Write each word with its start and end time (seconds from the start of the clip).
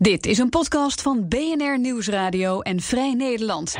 Dit 0.00 0.26
is 0.26 0.38
een 0.38 0.48
podcast 0.48 1.02
van 1.02 1.28
BNR 1.28 1.78
Nieuwsradio 1.78 2.60
en 2.60 2.80
Vrij 2.80 3.14
Nederland. 3.14 3.76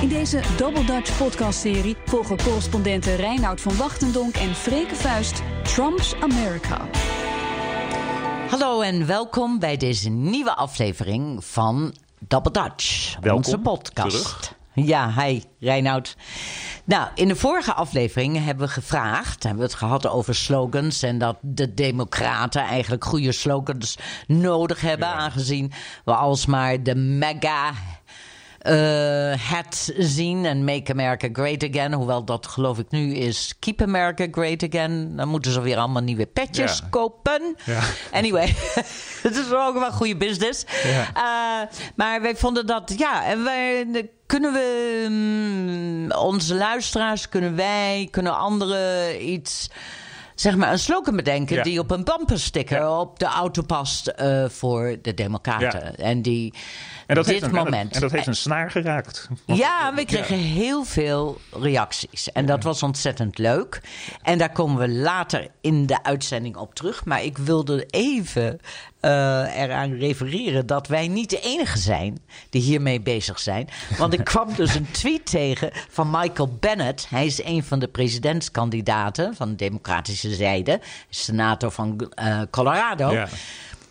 In 0.00 0.08
deze 0.08 0.40
Double 0.56 0.84
Dutch 0.84 1.18
podcastserie 1.18 1.96
volgen 2.04 2.36
correspondenten 2.42 3.16
Reinoud 3.16 3.60
van 3.60 3.76
Wachtendonk 3.76 4.34
en 4.34 4.54
Freke 4.54 4.94
Vuist 4.94 5.42
Trump's 5.62 6.14
America. 6.20 6.88
Hallo 8.48 8.80
en 8.80 9.06
welkom 9.06 9.58
bij 9.58 9.76
deze 9.76 10.08
nieuwe 10.08 10.54
aflevering 10.54 11.44
van 11.44 11.94
Double 12.18 12.52
Dutch, 12.52 13.12
Welkom 13.20 13.36
onze 13.36 13.58
podcast. 13.58 14.10
terug. 14.10 14.54
Ja, 14.74 15.14
hi 15.24 15.42
Reinoud. 15.60 16.16
Nou, 16.92 17.08
in 17.14 17.28
de 17.28 17.36
vorige 17.36 17.72
aflevering 17.72 18.44
hebben 18.44 18.66
we 18.66 18.72
gevraagd, 18.72 19.42
hebben 19.42 19.60
we 19.62 19.66
het 19.68 19.78
gehad 19.78 20.06
over 20.06 20.34
slogans 20.34 21.02
en 21.02 21.18
dat 21.18 21.36
de 21.40 21.74
Democraten 21.74 22.62
eigenlijk 22.62 23.04
goede 23.04 23.32
slogans 23.32 23.98
nodig 24.26 24.80
hebben, 24.80 25.08
aangezien 25.08 25.72
we 26.04 26.14
alsmaar 26.14 26.82
de 26.82 26.94
mega 26.94 27.72
eh, 28.58 29.32
hat 29.50 29.92
zien 29.98 30.44
en 30.44 30.64
Make 30.64 30.92
America 30.92 31.28
Great 31.32 31.68
Again. 31.68 31.92
Hoewel 31.92 32.24
dat 32.24 32.46
geloof 32.46 32.78
ik 32.78 32.90
nu 32.90 33.14
is 33.14 33.54
Keep 33.58 33.82
America 33.82 34.26
Great 34.30 34.62
Again. 34.62 35.16
Dan 35.16 35.28
moeten 35.28 35.52
ze 35.52 35.60
weer 35.60 35.76
allemaal 35.78 36.02
nieuwe 36.02 36.26
petjes 36.26 36.78
Ja. 36.78 36.86
kopen. 36.90 37.56
Ja. 37.64 37.80
Anyway, 38.12 38.46
het 39.26 39.36
is 39.36 39.52
ook 39.52 39.78
wel 39.78 39.92
goede 39.92 40.16
business. 40.16 40.64
Ja. 40.82 41.08
Eh, 41.14 41.76
maar 41.96 42.22
wij 42.22 42.36
vonden 42.36 42.66
dat, 42.66 42.94
ja, 42.96 43.24
en 43.24 43.44
wij, 43.44 43.86
de- 43.92 44.08
kunnen 44.32 44.52
we 44.52 45.06
mm, 45.08 46.12
onze 46.12 46.54
luisteraars, 46.54 47.28
kunnen 47.28 47.56
wij, 47.56 48.08
kunnen 48.10 48.36
anderen 48.36 49.28
iets, 49.28 49.70
zeg 50.42 50.56
maar, 50.56 50.72
een 50.72 50.78
slogan 50.78 51.16
bedenken 51.16 51.56
Ja. 51.56 51.62
die 51.62 51.78
op 51.78 51.90
een 51.90 52.04
bumpersticker 52.04 52.78
Ja. 52.78 52.98
op 53.00 53.18
de 53.18 53.24
auto 53.24 53.62
past 53.62 54.06
eh, 54.06 54.44
voor 54.48 54.96
de 55.02 55.14
Democraten. 55.14 55.80
Ja. 55.96 56.04
En 56.04 56.22
die 56.22 56.54
En 57.06 57.14
dat, 57.14 57.24
dit 57.24 57.34
heeft 57.34 57.42
een, 57.46 57.48
en 57.48 57.54
dat- 57.64 57.64
moment. 57.64 57.94
En 57.94 58.00
dat 58.00 58.10
heeft 58.10 58.26
een 58.26 58.34
snaar 58.34 58.70
geraakt. 58.70 59.28
Ja, 59.46 59.94
we 59.94 60.04
kregen 60.04 60.36
heel 60.36 60.84
veel 60.84 61.40
reacties. 61.60 62.32
En 62.32 62.46
dat 62.46 62.62
was 62.62 62.82
ontzettend 62.82 63.38
leuk. 63.38 63.80
En 64.22 64.38
daar 64.38 64.52
komen 64.52 64.78
we 64.78 64.88
later 64.88 65.48
in 65.60 65.86
de 65.86 66.02
uitzending 66.02 66.56
op 66.56 66.74
terug. 66.74 67.04
Maar 67.04 67.22
ik 67.24 67.38
wilde 67.38 67.84
even 67.86 68.60
eh, 69.00 69.10
eraan 69.62 69.92
refereren 69.94 70.66
dat 70.66 70.86
wij 70.86 71.08
niet 71.08 71.30
de 71.30 71.40
enige 71.40 71.78
zijn 71.78 72.18
die 72.50 72.62
hiermee 72.62 73.00
bezig 73.00 73.38
zijn. 73.40 73.68
Want 73.98 74.12
ik 74.12 74.24
kwam 74.32 74.54
dus 74.56 74.74
een 74.74 74.90
tweet 74.90 75.26
tegen 75.26 75.70
van 75.90 76.10
Michael 76.10 76.56
Bennett. 76.60 77.06
Hij 77.08 77.26
is 77.26 77.44
een 77.44 77.64
van 77.64 77.78
de 77.78 77.88
presidentskandidaten 77.88 79.34
van 79.36 79.48
de 79.48 79.54
Democratische 79.56 80.31
zijde. 80.34 80.80
Senator 81.08 81.70
van 81.70 82.10
eh, 82.14 82.40
Colorado. 82.50 83.12
Ja. 83.12 83.28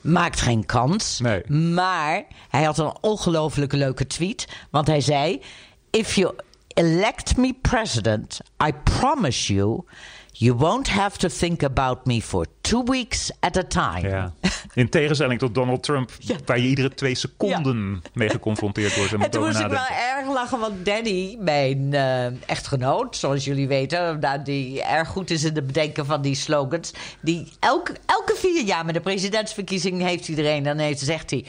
Maakt 0.02 0.42
geen 0.42 0.66
kans. 0.66 1.20
Nee. 1.20 1.48
Maar 1.50 2.24
hij 2.50 2.64
had 2.64 2.78
een 2.78 2.94
ongelooflijke 3.02 3.78
leuke 3.78 4.08
tweet. 4.08 4.48
Want 4.70 4.88
hij 4.88 5.02
zei: 5.02 5.42
If 5.90 6.16
you 6.16 6.34
elect 6.68 7.38
me 7.38 7.54
president, 7.62 8.40
I 8.68 8.74
promise 8.84 9.54
you, 9.54 9.84
you 10.32 10.58
won't 10.58 10.88
have 10.90 11.18
to 11.18 11.28
think 11.30 11.64
about 11.64 12.06
me 12.06 12.22
for 12.22 12.46
two 12.62 12.84
weeks 12.84 13.32
at 13.40 13.58
a 13.58 13.64
time. 13.64 14.10
Ja. 14.10 14.34
In 14.74 14.90
tegenstelling 14.90 15.40
tot 15.40 15.56
Donald 15.56 15.84
Trump, 15.84 16.12
Ja. 16.20 16.36
waar 16.46 16.60
je 16.60 16.68
iedere 16.68 16.94
twee 16.94 17.16
seconden 17.16 18.02
mee 18.14 18.30
geconfronteerd 18.30 18.96
wordt. 18.96 19.14
En, 19.14 19.22
En 19.24 19.30
toen 19.32 19.44
moest 19.46 19.60
ik 19.60 19.68
wel 19.68 19.88
erg 20.18 20.28
lachen, 20.34 20.60
want 20.60 20.86
Danny, 20.86 21.38
mijn 21.40 21.94
eh, 21.94 22.26
echtgenoot, 22.50 23.18
zoals 23.18 23.46
jullie 23.46 23.68
weten, 23.68 24.20
nou, 24.20 24.44
die 24.44 24.84
erg 24.84 25.08
goed 25.08 25.30
is 25.30 25.44
in 25.44 25.56
het 25.56 25.68
bedenken 25.68 26.06
van 26.06 26.22
die 26.22 26.36
slogans, 26.36 26.92
die 27.22 27.52
elke, 27.60 27.96
elke 28.06 28.36
vier 28.38 28.64
jaar 28.64 28.86
met 28.86 28.94
de 28.94 29.02
presidentsverkiezing 29.02 30.02
heeft 30.02 30.28
iedereen, 30.28 30.64
dan 30.64 30.78
heeft, 30.78 31.00
zegt 31.00 31.30
hij: 31.30 31.46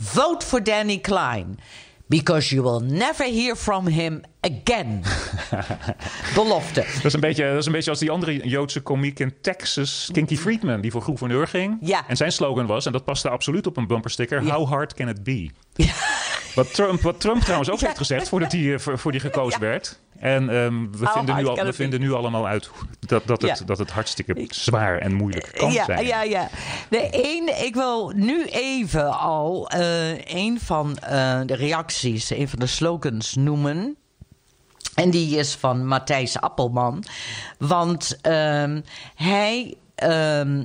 Vote 0.00 0.46
for 0.46 0.62
Danny 0.64 0.98
Klein. 0.98 1.58
Because 2.12 2.54
you 2.54 2.62
will 2.62 2.80
never 2.80 3.24
hear 3.24 3.56
from 3.56 3.86
him 3.86 4.20
again. 4.40 5.02
Belofte. 6.34 6.80
Dat 6.94 7.04
is, 7.04 7.12
een 7.12 7.20
beetje, 7.20 7.48
dat 7.48 7.58
is 7.58 7.66
een 7.66 7.72
beetje 7.72 7.90
als 7.90 7.98
die 7.98 8.10
andere 8.10 8.48
Joodse 8.48 8.80
komiek 8.80 9.18
in 9.18 9.34
Texas, 9.40 10.08
Kinky 10.12 10.36
Friedman, 10.36 10.80
die 10.80 10.90
voor 10.90 11.02
gouverneur 11.02 11.46
ging. 11.46 11.78
Ja. 11.80 12.08
En 12.08 12.16
zijn 12.16 12.32
slogan 12.32 12.66
was, 12.66 12.86
en 12.86 12.92
dat 12.92 13.04
paste 13.04 13.28
absoluut 13.28 13.66
op 13.66 13.76
een 13.76 13.86
bumpersticker: 13.86 14.44
Ja. 14.44 14.54
How 14.54 14.68
hard 14.68 14.94
can 14.94 15.08
it 15.08 15.22
be? 15.22 15.50
Wat, 16.54 16.74
Trump, 16.74 17.00
wat 17.00 17.20
Trump 17.20 17.40
trouwens 17.40 17.70
ook 17.70 17.78
Ja. 17.78 17.86
heeft 17.86 17.98
gezegd 17.98 18.28
voordat 18.28 18.52
hij, 18.52 18.72
eh, 18.72 18.78
voor, 18.78 18.98
voor 18.98 19.12
die 19.12 19.20
gekozen 19.20 19.60
Ja. 19.60 19.66
werd. 19.66 20.00
En 20.18 20.48
ehm, 20.48 20.90
we, 20.90 21.06
vinden 21.06 21.36
nu, 21.36 21.46
al, 21.46 21.56
we 21.64 21.72
vinden 21.72 22.00
nu 22.00 22.12
allemaal 22.12 22.46
uit 22.46 22.70
dat, 23.00 23.26
dat, 23.26 23.42
het, 23.42 23.58
Ja. 23.58 23.64
dat 23.64 23.78
het 23.78 23.90
hartstikke 23.90 24.46
zwaar 24.48 24.98
en 24.98 25.14
moeilijk 25.14 25.50
kan 25.54 25.72
ja, 25.72 25.84
zijn. 25.84 26.06
Ja, 26.06 26.22
ja. 26.22 26.48
De 26.88 27.10
één, 27.10 27.64
ik 27.64 27.74
wil 27.74 28.12
nu 28.16 28.44
even 28.44 29.18
al 29.18 29.68
eh, 29.68 30.24
een 30.24 30.60
van 30.60 30.96
eh, 30.96 31.40
de 31.46 31.54
reacties, 31.54 32.30
een 32.30 32.48
van 32.48 32.58
de 32.58 32.66
slogans 32.66 33.34
noemen. 33.34 33.96
En 34.94 35.10
die 35.10 35.36
is 35.38 35.54
van 35.54 35.86
Matthijs 35.86 36.40
Appelman. 36.40 37.04
Want 37.58 38.18
ehm, 38.20 38.80
hij. 39.14 39.74
ehm, 39.94 40.64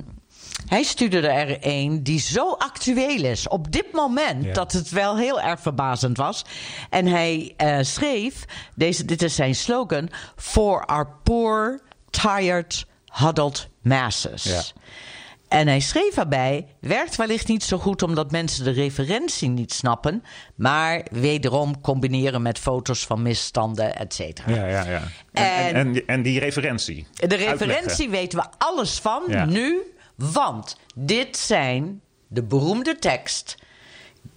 hij 0.68 0.82
stuurde 0.82 1.28
er 1.28 1.56
een 1.60 2.02
die 2.02 2.20
zo 2.20 2.52
actueel 2.52 3.24
is 3.24 3.48
op 3.48 3.72
dit 3.72 3.92
moment 3.92 4.44
Ja. 4.44 4.52
dat 4.52 4.72
het 4.72 4.90
wel 4.90 5.16
heel 5.16 5.40
erg 5.40 5.60
verbazend 5.60 6.16
was. 6.16 6.44
En 6.90 7.06
hij 7.06 7.54
eh, 7.56 7.78
schreef: 7.80 8.44
deze, 8.74 9.04
dit 9.04 9.22
is 9.22 9.34
zijn 9.34 9.54
slogan: 9.54 10.08
For 10.36 10.84
our 10.86 11.08
poor, 11.22 11.80
tired, 12.10 12.86
huddled 13.12 13.68
masses. 13.82 14.42
Ja. 14.42 14.62
En 15.48 15.66
hij 15.66 15.80
schreef 15.80 16.16
erbij: 16.16 16.66
werkt 16.80 17.16
wellicht 17.16 17.48
niet 17.48 17.62
zo 17.64 17.78
goed 17.78 18.02
omdat 18.02 18.30
mensen 18.30 18.64
de 18.64 18.70
referentie 18.70 19.48
niet 19.48 19.72
snappen, 19.72 20.22
maar 20.54 21.06
wederom 21.10 21.80
combineren 21.80 22.42
met 22.42 22.58
foto's 22.58 23.06
van 23.06 23.22
misstanden, 23.22 23.96
et 23.96 24.14
cetera. 24.14 24.54
Ja, 24.54 24.66
ja, 24.66 24.84
ja. 24.90 25.02
En, 25.32 25.74
en, 25.74 25.74
en, 25.74 26.06
en 26.06 26.22
die 26.22 26.38
referentie. 26.38 27.06
De 27.12 27.20
uitleggen. 27.20 27.66
referentie 27.66 28.08
weten 28.08 28.38
we 28.38 28.44
alles 28.58 28.98
van 28.98 29.22
Ja. 29.28 29.44
nu, 29.44 29.82
want 30.18 30.76
dit 30.94 31.36
zijn 31.36 32.00
de 32.26 32.42
beroemde 32.42 32.98
tekst. 32.98 33.56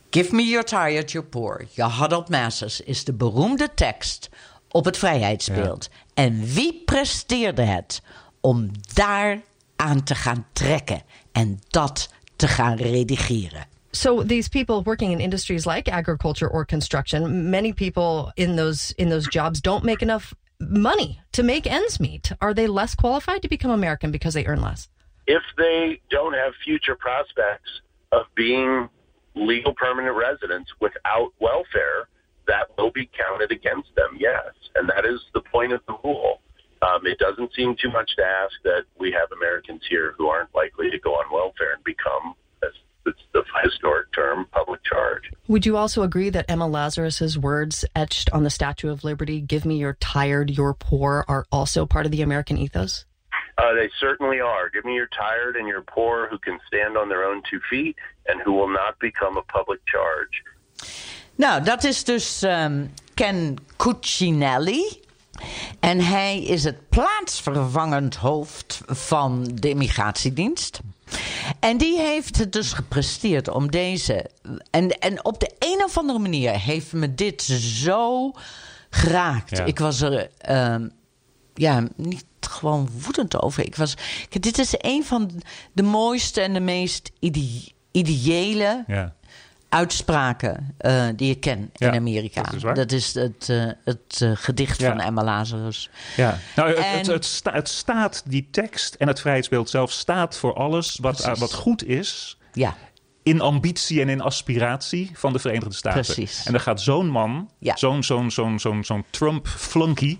Give 0.10 0.36
me 0.36 0.44
your 0.44 0.66
tired, 0.66 1.12
your 1.12 1.28
poor, 1.28 1.66
your 1.72 1.92
huddled 1.92 2.30
masses 2.30 2.82
is 2.82 3.04
de 3.04 3.14
beroemde 3.14 3.74
tekst 3.74 4.30
op 4.70 4.86
het 4.86 4.98
vrijheidsbeeld. 4.98 5.90
En 6.14 6.46
wie 6.46 6.82
presteerde 6.86 7.62
het 7.62 8.02
om 8.42 8.72
daar 8.94 9.42
aan 9.76 10.04
te 10.04 10.16
gaan 10.16 10.46
trekken 10.54 11.02
en 11.32 11.60
dat 11.68 12.10
te 12.36 12.48
gaan 12.48 12.76
redigeren? 12.76 13.66
So 13.92 14.26
these 14.26 14.50
people 14.50 14.82
working 14.84 15.12
in 15.12 15.20
industries 15.20 15.66
like 15.66 15.92
agriculture 15.92 16.52
or 16.52 16.66
construction, 16.66 17.50
many 17.50 17.74
people 17.74 18.32
in 18.34 18.56
those 18.56 18.94
in 18.96 19.10
those 19.10 19.30
jobs 19.30 19.62
don't 19.62 19.84
make 19.84 20.02
enough 20.02 20.34
money 20.58 21.20
to 21.30 21.44
make 21.44 21.70
ends 21.70 21.98
meet. 21.98 22.32
Are 22.38 22.54
they 22.54 22.68
less 22.68 22.96
qualified 22.96 23.42
to 23.42 23.48
become 23.48 23.74
American 23.74 24.12
because 24.12 24.34
they 24.34 24.46
earn 24.46 24.62
less? 24.62 24.88
If 25.28 25.44
they 25.58 26.02
don't 26.10 26.34
have 26.34 26.54
future 26.64 26.96
prospects 26.96 27.70
of 28.12 28.26
being 28.36 28.90
legal 29.36 29.74
permanent 29.74 30.16
residents 30.16 30.70
without 30.80 31.32
welfare, 31.40 32.10
that 32.48 32.68
will 32.78 32.92
be 32.92 33.10
counted 33.18 33.52
against 33.52 33.94
them, 33.96 34.18
yes. 34.20 34.50
And 34.76 34.90
that 34.90 35.06
is 35.06 35.22
the 35.34 35.42
point 35.42 35.72
of 35.72 35.82
the 35.88 35.96
rule. 36.04 36.42
Um, 36.82 37.06
it 37.06 37.20
doesn't 37.20 37.54
seem 37.54 37.76
too 37.82 37.92
much 37.92 38.16
to 38.18 38.24
ask 38.24 38.54
that 38.64 38.86
we 39.00 39.12
have 39.12 39.32
Americans 39.32 39.84
here 39.88 40.16
who 40.18 40.28
aren't 40.28 40.54
likely 40.56 40.90
to 40.90 41.00
go 41.00 41.12
on 41.12 41.32
welfare 41.32 41.74
and 41.76 41.84
become, 41.84 42.34
as 42.64 42.72
it's 43.06 43.22
the 43.34 43.44
historic 43.64 44.12
term, 44.14 44.48
public 44.52 44.84
charge. 44.84 45.32
Would 45.48 45.66
you 45.66 45.78
also 45.78 46.02
agree 46.02 46.32
that 46.32 46.50
Emma 46.50 46.68
Lazarus's 46.68 47.38
words 47.38 47.86
etched 47.96 48.32
on 48.32 48.44
the 48.44 48.50
Statue 48.50 48.90
of 48.90 49.04
Liberty, 49.04 49.42
"Give 49.42 49.64
me 49.64 49.78
your 49.78 49.94
tired, 49.94 50.50
your 50.50 50.74
poor," 50.74 51.24
are 51.28 51.46
also 51.52 51.86
part 51.86 52.08
of 52.08 52.12
the 52.12 52.24
American 52.24 52.58
ethos? 52.58 53.06
Uh, 53.62 53.74
they 53.76 53.90
certainly 54.00 54.40
are. 54.42 54.70
Give 54.72 54.86
me 54.86 54.94
your 54.94 55.10
tired 55.10 55.56
and 55.56 55.68
your 55.68 55.84
poor 55.84 56.28
who 56.30 56.40
can 56.40 56.60
stand 56.66 56.98
on 56.98 57.10
their 57.10 57.24
own 57.30 57.42
two 57.50 57.60
feet 57.70 57.96
and 58.28 58.42
who 58.42 58.54
will 58.54 58.74
not 58.82 58.98
become 59.00 59.38
a 59.38 59.44
public 59.58 59.80
charge. 59.86 60.44
Nou, 61.36 61.64
dat 61.64 61.84
is 61.84 62.04
dus 62.04 62.42
ehm, 62.42 62.86
Ken 63.14 63.58
Cuccinelli. 63.78 65.00
En 65.80 66.00
hij 66.00 66.44
is 66.44 66.64
het 66.64 66.90
plaatsvervangend 66.90 68.16
hoofd 68.16 68.82
van 68.86 69.48
de 69.54 69.70
immigratiedienst. 69.70 70.80
En 71.60 71.78
die 71.78 72.00
heeft 72.00 72.38
het 72.38 72.54
dus 72.54 72.74
gepresteerd 72.74 73.48
om 73.48 73.72
deze. 73.72 74.30
En, 74.72 74.90
en 74.90 75.26
op 75.26 75.40
de 75.40 75.52
een 75.60 75.84
of 75.84 75.98
andere 75.98 76.20
manier 76.20 76.60
heeft 76.60 76.94
me 76.94 77.16
dit 77.16 77.42
zo 77.42 78.32
geraakt. 78.90 79.58
Ja. 79.58 79.66
Ik 79.66 79.80
was 79.80 80.02
er. 80.02 80.30
ehm, 80.38 80.88
ja, 81.54 81.88
niet 81.96 82.26
gewoon 82.40 82.90
woedend 83.06 83.42
over. 83.42 83.66
Ik 83.66 83.76
was, 83.76 83.94
dit 84.30 84.58
is 84.58 84.74
een 84.78 85.04
van 85.06 85.42
de 85.74 85.84
mooiste 85.84 86.42
en 86.42 86.54
de 86.54 86.60
meest 86.60 87.12
ide- 87.20 87.72
ideële 87.92 88.84
Ja. 88.88 89.14
uitspraken 89.70 90.76
eh, 90.78 91.08
die 91.16 91.32
ik 91.32 91.40
ken 91.40 91.70
Ja, 91.74 91.88
in 91.92 91.96
Amerika. 92.00 92.42
dat 92.42 92.54
is 92.54 92.64
waar. 92.64 92.76
Dat 92.76 92.92
is 92.92 93.14
het, 93.14 93.50
eh, 93.50 93.66
het 93.84 94.20
eh, 94.22 94.32
gedicht 94.34 94.80
Ja. 94.80 94.90
van 94.90 95.00
Emma 95.00 95.24
Lazarus. 95.24 95.90
Ja, 96.16 96.40
nou, 96.56 96.70
het, 96.70 96.78
En- 96.78 96.98
het, 96.98 97.08
het, 97.08 97.26
sta- 97.26 97.52
het 97.54 97.70
staat, 97.70 98.24
die 98.26 98.48
tekst 98.52 98.94
en 98.96 99.08
het 99.08 99.20
vrijheidsbeeld 99.20 99.70
zelf 99.70 99.92
staat 99.92 100.38
voor 100.38 100.54
alles 100.54 100.98
wat, 101.02 101.38
wat 101.40 101.54
goed 101.54 101.84
is 101.86 102.38
Ja, 102.54 102.76
in 103.24 103.42
ambitie 103.42 104.02
en 104.02 104.10
in 104.10 104.22
aspiratie 104.22 105.12
van 105.14 105.34
de 105.34 105.40
Verenigde 105.40 105.74
Staten. 105.76 106.02
Precies. 106.02 106.46
En 106.46 106.52
dan 106.52 106.62
gaat 106.62 106.82
zo'n 106.82 107.10
man, 107.10 107.50
Ja. 107.60 107.76
zo'n 107.78 108.04
zo'n 108.04 108.32
zo'n 108.32 108.60
zo'n 108.60 108.84
zo'n 108.84 109.06
Trump-flunky, 109.10 110.18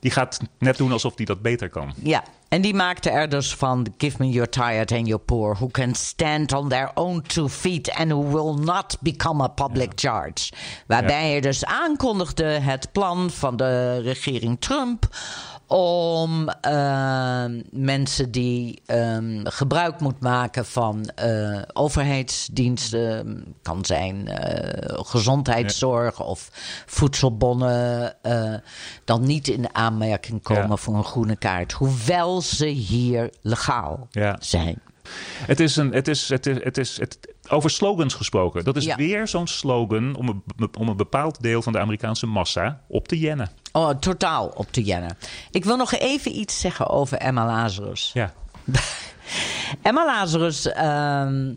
die 0.00 0.10
gaat 0.10 0.40
net 0.58 0.76
doen 0.76 0.92
alsof 0.92 1.12
hij 1.16 1.24
dat 1.24 1.42
beter 1.42 1.68
kan. 1.68 1.92
ja. 2.02 2.22
En 2.50 2.60
die 2.60 2.74
maakte 2.74 3.10
er 3.10 3.28
dus 3.28 3.54
van: 3.54 3.86
Give 3.98 4.16
me 4.18 4.28
your 4.28 4.48
tired 4.48 4.92
and 4.92 5.06
your 5.06 5.22
poor, 5.22 5.56
who 5.56 5.66
can 5.66 5.94
stand 5.94 6.52
on 6.52 6.68
their 6.68 6.90
own 6.94 7.22
two 7.22 7.48
feet 7.48 7.90
and 7.90 8.10
who 8.10 8.30
will 8.30 8.64
not 8.64 8.96
become 9.00 9.42
a 9.42 9.48
public 9.48 9.92
charge. 9.94 10.52
Waarbij 10.86 11.30
hij 11.30 11.40
dus 11.40 11.64
aankondigde 11.64 12.44
het 12.44 12.92
plan 12.92 13.30
van 13.30 13.56
de 13.56 14.00
regering 14.00 14.60
Trump 14.60 15.08
om 15.76 16.48
ehm, 16.48 17.62
mensen 17.70 18.30
die 18.30 18.82
ehm, 18.86 19.44
gebruik 19.44 20.00
moet 20.00 20.20
maken 20.20 20.66
van 20.66 21.08
eh, 21.14 21.58
overheidsdiensten, 21.72 23.44
kan 23.62 23.84
zijn 23.84 24.28
eh, 24.28 24.98
gezondheidszorg 25.04 26.20
of 26.22 26.48
voedselbonnen, 26.86 28.14
eh, 28.22 28.54
dan 29.04 29.26
niet 29.26 29.48
in 29.48 29.74
aanmerking 29.74 30.42
komen 30.42 30.68
Ja. 30.68 30.76
voor 30.76 30.94
een 30.94 31.04
groene 31.04 31.36
kaart, 31.36 31.72
hoewel 31.72 32.40
ze 32.40 32.66
hier 32.66 33.30
legaal 33.42 34.06
Ja. 34.10 34.36
zijn. 34.40 34.80
Het 35.46 35.60
is 35.60 35.76
een, 35.76 35.92
het 35.92 36.08
is, 36.08 36.28
het 36.28 36.46
is, 36.46 36.64
het 36.64 36.78
is, 36.78 36.98
het, 36.98 37.18
over 37.48 37.70
slogans 37.70 38.14
gesproken. 38.14 38.64
Dat 38.64 38.76
is 38.76 38.94
weer 38.94 39.28
zo'n 39.28 39.46
slogan 39.46 40.14
om 40.16 40.28
een, 40.28 40.42
om 40.78 40.88
een 40.88 40.96
bepaald 40.96 41.42
deel 41.42 41.62
van 41.62 41.72
de 41.72 41.78
Amerikaanse 41.78 42.26
massa 42.26 42.80
op 42.88 43.08
te 43.08 43.18
jennen. 43.18 43.50
Oh, 43.72 43.90
totaal 43.90 44.46
op 44.46 44.72
te 44.72 44.82
jennen. 44.82 45.16
Ik 45.50 45.64
wil 45.64 45.76
nog 45.76 45.92
even 45.92 46.36
iets 46.38 46.60
zeggen 46.60 46.86
over 46.88 47.18
Emma 47.18 47.46
Lazarus. 47.46 48.10
Ja, 48.14 48.32
Emma 49.82 50.04
Lazarus, 50.06 50.66
ehm, 50.66 51.54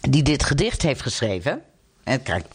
die 0.00 0.22
dit 0.22 0.44
gedicht 0.44 0.82
heeft 0.82 1.02
geschreven. 1.02 1.62
En 2.04 2.22
kijk, 2.22 2.46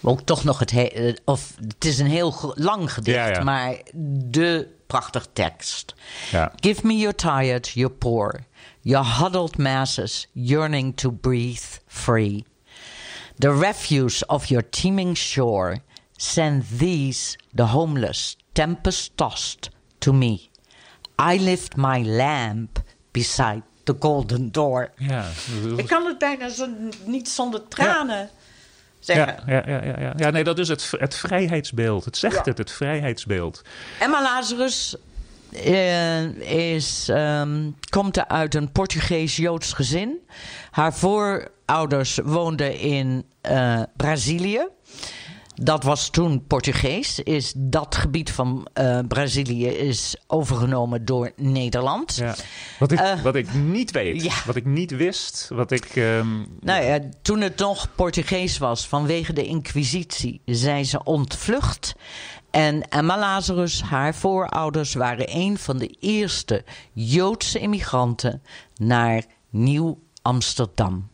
ook 0.00 0.20
toch 0.20 0.44
nog 0.44 0.58
het. 0.58 0.70
he- 0.70 0.82
eh, 0.82 1.14
of 1.24 1.52
het 1.68 1.84
is 1.84 1.98
een 1.98 2.06
heel 2.06 2.52
lang 2.54 2.92
gedicht, 2.92 3.16
Ja, 3.16 3.26
ja. 3.28 3.42
maar 3.42 3.76
de 4.24 4.68
prachtig 4.86 5.26
tekst. 5.32 5.94
ja. 6.30 6.52
Give 6.60 6.86
me 6.86 6.96
your 6.96 7.14
tired, 7.14 7.68
your 7.68 7.92
poor, 7.92 8.40
your 8.80 9.06
huddled 9.06 9.58
masses 9.58 10.28
yearning 10.32 10.96
to 10.96 11.10
breathe 11.10 11.62
free. 11.86 12.44
The 13.38 13.58
refuse 13.58 14.26
of 14.26 14.46
your 14.46 14.68
teeming 14.70 15.16
shore, 15.16 15.80
send 16.22 16.64
these, 16.78 17.36
the 17.54 17.62
homeless, 17.62 18.36
tempest 18.52 19.16
tossed, 19.16 19.70
to 19.98 20.12
me. 20.12 20.48
I 21.32 21.38
lift 21.38 21.76
my 21.76 22.02
lamp 22.04 22.78
beside 23.12 23.62
the 23.84 23.94
golden 23.98 24.50
door. 24.52 24.90
ja. 24.96 25.24
Ik 25.76 25.86
kan 25.86 26.06
het 26.06 26.18
bijna 26.18 26.48
zo, 26.48 26.68
niet 27.04 27.28
zonder 27.28 27.68
tranen 27.68 28.28
zeggen. 29.00 29.42
Ja, 29.46 29.52
ja, 29.52 29.62
ja, 29.66 29.84
ja, 29.84 30.00
ja. 30.00 30.12
ja, 30.16 30.30
nee, 30.30 30.44
dat 30.44 30.58
is 30.58 30.68
het, 30.68 30.92
het 30.98 31.14
vrijheidsbeeld. 31.14 32.04
Het 32.04 32.16
zegt 32.16 32.34
Ja. 32.34 32.42
het, 32.44 32.58
het 32.58 32.70
vrijheidsbeeld. 32.70 33.62
Emma 33.98 34.22
Lazarus 34.22 34.96
eh, 35.52 36.24
is, 36.74 37.08
ehm, 37.08 37.70
komt 37.90 38.28
uit 38.28 38.54
een 38.54 38.72
Portugees-Joods 38.72 39.72
gezin. 39.72 40.18
Haar 40.70 40.94
voorouders 40.94 42.18
woonden 42.24 42.78
in 42.78 43.24
eh, 43.40 43.82
Brazilië. 43.96 44.66
Dat 45.64 45.82
was 45.82 46.10
toen 46.10 46.44
Portugees. 46.46 47.18
Is 47.20 47.52
dat 47.56 47.94
gebied 47.94 48.30
van 48.30 48.66
eh, 48.72 48.98
Brazilië 49.08 49.66
is 49.66 50.16
overgenomen 50.26 51.04
door 51.04 51.32
Nederland. 51.36 52.14
Ja. 52.16 52.34
Wat, 52.78 52.92
ik, 52.92 52.98
Eh, 52.98 53.22
wat 53.22 53.34
ik 53.34 53.54
niet 53.54 53.90
weet, 53.90 54.22
ja. 54.22 54.34
wat 54.46 54.56
ik 54.56 54.64
niet 54.64 54.90
wist, 54.90 55.48
wat 55.52 55.70
ik... 55.70 55.84
ehm, 55.96 56.26
Nou 56.60 56.84
ja, 56.84 56.98
toen 57.22 57.40
het 57.40 57.58
nog 57.58 57.88
Portugees 57.94 58.58
was 58.58 58.86
vanwege 58.88 59.32
de 59.32 59.44
Inquisitie, 59.44 60.40
zijn 60.44 60.84
ze 60.84 61.04
ontvlucht. 61.04 61.94
En 62.50 62.88
Emma 62.88 63.18
Lazarus, 63.18 63.82
haar 63.82 64.14
voorouders, 64.14 64.94
waren 64.94 65.36
een 65.36 65.58
van 65.58 65.78
de 65.78 65.96
eerste 66.00 66.64
Joodse 66.92 67.58
immigranten 67.58 68.42
naar 68.76 69.22
Nieuw-Amsterdam. 69.50 71.08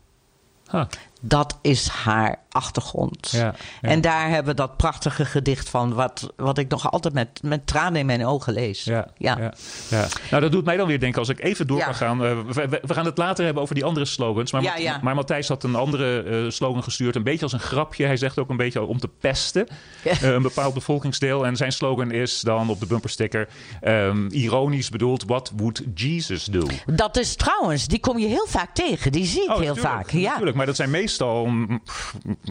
huh. 0.71 0.85
Dat 1.21 1.59
is 1.63 1.89
haar 1.89 2.43
achtergrond. 2.51 3.31
Ja, 3.31 3.55
ja. 3.81 3.89
En 3.89 4.01
daar 4.01 4.29
hebben 4.29 4.47
we 4.47 4.55
dat 4.55 4.77
prachtige 4.77 5.25
gedicht 5.25 5.69
van, 5.69 5.95
wat, 5.95 6.33
wat 6.37 6.59
ik 6.59 6.69
nog 6.69 6.91
altijd 6.91 7.15
met, 7.15 7.43
met 7.43 7.67
tranen 7.67 8.01
in 8.01 8.07
mijn 8.07 8.27
ogen 8.27 8.53
lees. 8.53 8.85
Ja, 8.85 9.09
ja. 9.17 9.53
Ja, 9.91 10.07
Nou, 10.31 10.43
dat 10.43 10.53
doet 10.53 10.65
mij 10.65 10.77
dan 10.77 10.87
weer 10.87 11.01
denken, 11.01 11.19
als 11.19 11.29
ik 11.29 11.41
even 11.45 11.67
door 11.67 11.85
kan 11.85 11.95
gaan. 11.95 12.25
eh, 12.25 12.39
we, 12.83 12.95
gaan 12.95 13.05
het 13.05 13.19
later 13.19 13.45
hebben 13.45 13.63
over 13.63 13.75
die 13.75 13.85
andere 13.85 14.07
slogans. 14.07 14.53
Maar, 14.53 14.99
maar 15.03 15.15
Matthijs 15.15 15.49
had 15.49 15.65
een 15.65 15.75
andere 15.75 16.23
eh, 16.23 16.51
slogan 16.51 16.83
gestuurd, 16.83 17.17
een 17.17 17.23
beetje 17.23 17.43
als 17.43 17.53
een 17.53 17.61
grapje. 17.61 18.05
Hij 18.07 18.17
zegt 18.17 18.39
ook 18.39 18.49
een 18.51 18.57
beetje 18.57 18.85
om 18.85 18.99
te 18.99 19.09
pesten, 19.09 19.67
eh, 20.05 20.21
een 20.21 20.43
bepaald 20.43 20.75
bevolkingsdeel. 20.75 21.47
En 21.47 21.57
zijn 21.57 21.73
slogan 21.73 22.11
is 22.11 22.41
dan 22.41 22.71
op 22.71 22.81
de 22.81 22.87
bumpersticker, 22.87 23.49
ehm, 23.81 24.27
ironisch 24.27 24.89
bedoeld, 24.89 25.25
what 25.27 25.53
would 25.57 25.83
Jesus 25.95 26.45
do? 26.45 26.67
Dat 26.87 27.17
is 27.17 27.35
trouwens, 27.37 27.87
die 27.87 28.01
kom 28.01 28.19
je 28.19 28.27
heel 28.27 28.47
vaak 28.49 28.75
tegen. 28.75 29.13
Die 29.13 29.25
zie 29.25 29.43
ik 29.43 29.49
heel 29.49 29.59
natuurlijk, 29.59 29.87
vaak. 29.87 30.11
Ja. 30.11 30.31
Natuurlijk, 30.31 30.57
maar 30.57 30.67
dat 30.67 30.77
zijn 30.77 30.91
meestal 30.91 31.47
mm, 31.47 31.83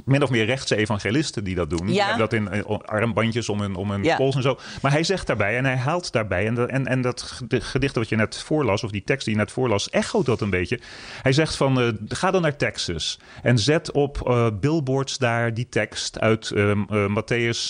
min 0.05 0.23
of 0.23 0.29
meer 0.29 0.45
rechtse 0.45 0.75
evangelisten 0.75 1.43
die 1.43 1.55
dat 1.55 1.69
doen. 1.69 1.93
Ja. 1.93 2.17
dat 2.17 2.33
in 2.33 2.49
eh, 2.49 2.77
armbandjes 2.85 3.49
om 3.49 3.61
hun, 3.61 3.75
om 3.75 3.91
hun 3.91 4.03
Ja. 4.03 4.15
pols 4.15 4.35
en 4.35 4.41
zo. 4.41 4.59
Maar 4.81 4.91
hij 4.91 5.03
zegt 5.03 5.27
daarbij 5.27 5.57
en 5.57 5.65
hij 5.65 5.75
haalt 5.77 6.11
daarbij. 6.11 6.47
En, 6.47 6.53
dat- 6.55 6.69
en, 6.69 6.87
en 6.87 7.01
dat 7.01 7.21
ged- 7.21 7.63
gedicht 7.63 7.95
wat 7.95 8.09
je 8.09 8.15
net 8.15 8.37
voorlas, 8.37 8.83
of 8.83 8.91
die 8.91 9.03
tekst 9.03 9.25
die 9.25 9.33
je 9.35 9.39
net 9.39 9.51
voorlas, 9.51 9.89
echoot 9.89 10.25
dat 10.25 10.41
een 10.41 10.49
beetje. 10.49 10.79
Hij 11.21 11.31
zegt 11.31 11.55
van, 11.55 11.81
eh, 11.81 11.87
ga 12.07 12.31
dan 12.31 12.41
naar 12.41 12.55
Texas 12.57 13.19
en 13.43 13.59
zet 13.59 13.91
op 13.91 14.27
eh, 14.27 14.47
billboards 14.59 15.17
daar 15.17 15.53
die 15.53 15.67
tekst 15.69 16.19
uit 16.19 16.51
ehm 16.51 16.81
eh, 16.89 17.05
Matthäus, 17.07 17.61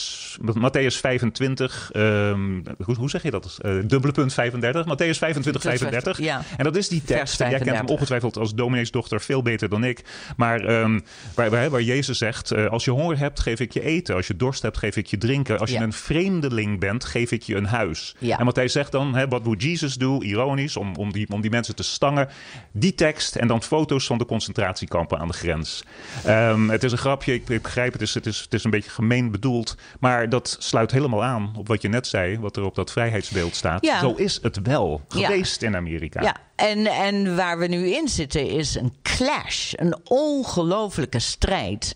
Matthäus 0.41 0.95
25. 0.99 1.89
ehm, 1.93 2.61
hoe, 2.83 2.95
hoe 2.95 3.09
zeg 3.09 3.23
je 3.23 3.31
dat? 3.31 3.57
Dubbele 3.85 4.13
punt 4.13 4.33
35. 4.33 4.85
Matthäus 4.85 5.17
25, 5.17 5.61
35. 5.61 6.19
Ja. 6.19 6.41
En 6.57 6.63
dat 6.63 6.75
is 6.75 6.87
die 6.87 7.03
tekst. 7.03 7.37
Jij 7.39 7.47
kent 7.49 7.59
hem 7.59 7.67
35. 7.69 7.95
ongetwijfeld 7.95 8.37
als 8.37 8.53
domineesdochter 8.55 9.21
veel 9.21 9.41
beter 9.41 9.69
dan 9.69 9.83
ik. 9.83 10.01
Maar 10.37 10.59
ehm, 10.65 10.99
waar, 11.35 11.49
waar, 11.49 11.69
waar 11.69 11.81
Jezus 11.81 12.06
zegt: 12.13 12.51
eh, 12.51 12.65
Als 12.65 12.85
je 12.85 12.91
honger 12.91 13.17
hebt, 13.19 13.39
geef 13.39 13.59
ik 13.59 13.73
je 13.73 13.81
eten. 13.83 14.15
Als 14.15 14.27
je 14.27 14.35
dorst 14.35 14.61
hebt, 14.61 14.77
geef 14.77 14.95
ik 14.95 15.05
je 15.07 15.17
drinken. 15.17 15.59
Als 15.59 15.69
je 15.69 15.75
Ja. 15.75 15.81
een 15.81 15.93
vreemdeling 15.93 16.79
bent, 16.79 17.05
geef 17.05 17.31
ik 17.31 17.43
je 17.43 17.55
een 17.55 17.65
huis. 17.65 18.15
Ja. 18.19 18.39
En 18.39 18.45
wat 18.45 18.55
hij 18.55 18.67
zegt 18.67 18.91
dan: 18.91 19.15
hè, 19.15 19.27
Wat 19.27 19.43
would 19.43 19.61
Jesus 19.63 19.95
do? 19.95 20.21
Ironisch, 20.21 20.77
om, 20.77 20.95
om, 20.95 21.11
die, 21.11 21.29
om 21.29 21.41
die 21.41 21.51
mensen 21.51 21.75
te 21.75 21.83
stangen. 21.83 22.29
Die 22.71 22.95
tekst 22.95 23.35
en 23.35 23.47
dan 23.47 23.63
foto's 23.63 24.05
van 24.05 24.17
de 24.17 24.25
concentratiekampen 24.25 25.19
aan 25.19 25.27
de 25.27 25.33
grens. 25.33 25.83
Ehm, 26.25 26.69
het 26.69 26.83
is 26.83 26.91
een 26.91 26.97
grapje, 26.97 27.33
ik, 27.33 27.49
ik 27.49 27.61
begrijp 27.61 27.93
het, 27.93 28.01
is, 28.01 28.13
het, 28.13 28.25
is, 28.25 28.39
het 28.39 28.53
is 28.53 28.63
een 28.63 28.71
beetje 28.71 28.89
gemeen 28.89 29.31
bedoeld. 29.31 29.75
Maar 29.99 30.29
dat 30.29 30.55
sluit 30.59 30.91
helemaal 30.91 31.23
aan 31.23 31.51
op 31.57 31.67
wat 31.67 31.81
je 31.81 31.87
net 31.89 32.07
zei, 32.07 32.39
wat 32.39 32.55
er 32.57 32.63
op 32.63 32.75
dat 32.75 32.91
vrijheidsbeeld 32.91 33.55
staat. 33.55 33.85
Ja. 33.85 33.99
Zo 33.99 34.13
is 34.13 34.39
het 34.41 34.59
wel 34.63 35.01
geweest 35.07 35.61
in 35.61 35.75
Amerika. 35.75 36.21
Ja, 36.21 36.35
en, 36.57 36.87
en 36.87 37.35
waar 37.35 37.59
we 37.59 37.67
nu 37.67 37.89
in 37.95 38.07
zitten 38.07 38.49
is 38.49 38.75
een 38.75 38.93
clash, 39.01 39.73
een 39.75 39.95
ongelofelijke 40.03 41.19
strijd 41.19 41.95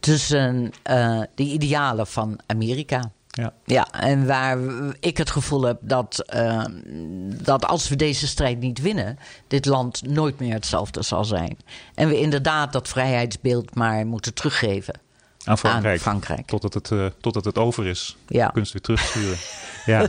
tussen 0.00 0.72
eh, 0.82 1.20
de 1.34 1.42
idealen 1.42 2.06
van 2.06 2.38
Amerika. 2.46 3.10
Ja. 3.30 3.52
Ja, 3.64 3.92
en 3.92 4.26
waar 4.26 4.58
ik 5.00 5.16
het 5.16 5.30
gevoel 5.30 5.62
heb 5.62 5.78
dat, 5.80 6.24
eh, 6.26 6.64
dat 7.42 7.66
als 7.66 7.88
we 7.88 7.96
deze 7.96 8.26
strijd 8.26 8.60
niet 8.60 8.80
winnen, 8.80 9.18
dit 9.46 9.66
land 9.66 10.02
nooit 10.06 10.38
meer 10.38 10.54
hetzelfde 10.54 11.02
zal 11.02 11.24
zijn. 11.24 11.58
En 11.94 12.08
we 12.08 12.20
inderdaad 12.20 12.72
dat 12.72 12.88
vrijheidsbeeld 12.88 13.74
maar 13.74 14.06
moeten 14.06 14.34
teruggeven. 14.34 14.94
Aan 15.44 15.58
Frankrijk. 15.58 15.94
Aan 15.94 16.00
Frankrijk. 16.00 16.46
Totdat 16.46 16.74
het, 16.74 16.90
eh, 16.90 17.06
totdat 17.20 17.44
het 17.44 17.58
over 17.58 17.86
is. 17.86 18.16
Ja. 18.26 18.50
Het 18.54 18.72
weer 18.72 18.82
terugsturen. 18.82 19.36
ja. 19.92 20.06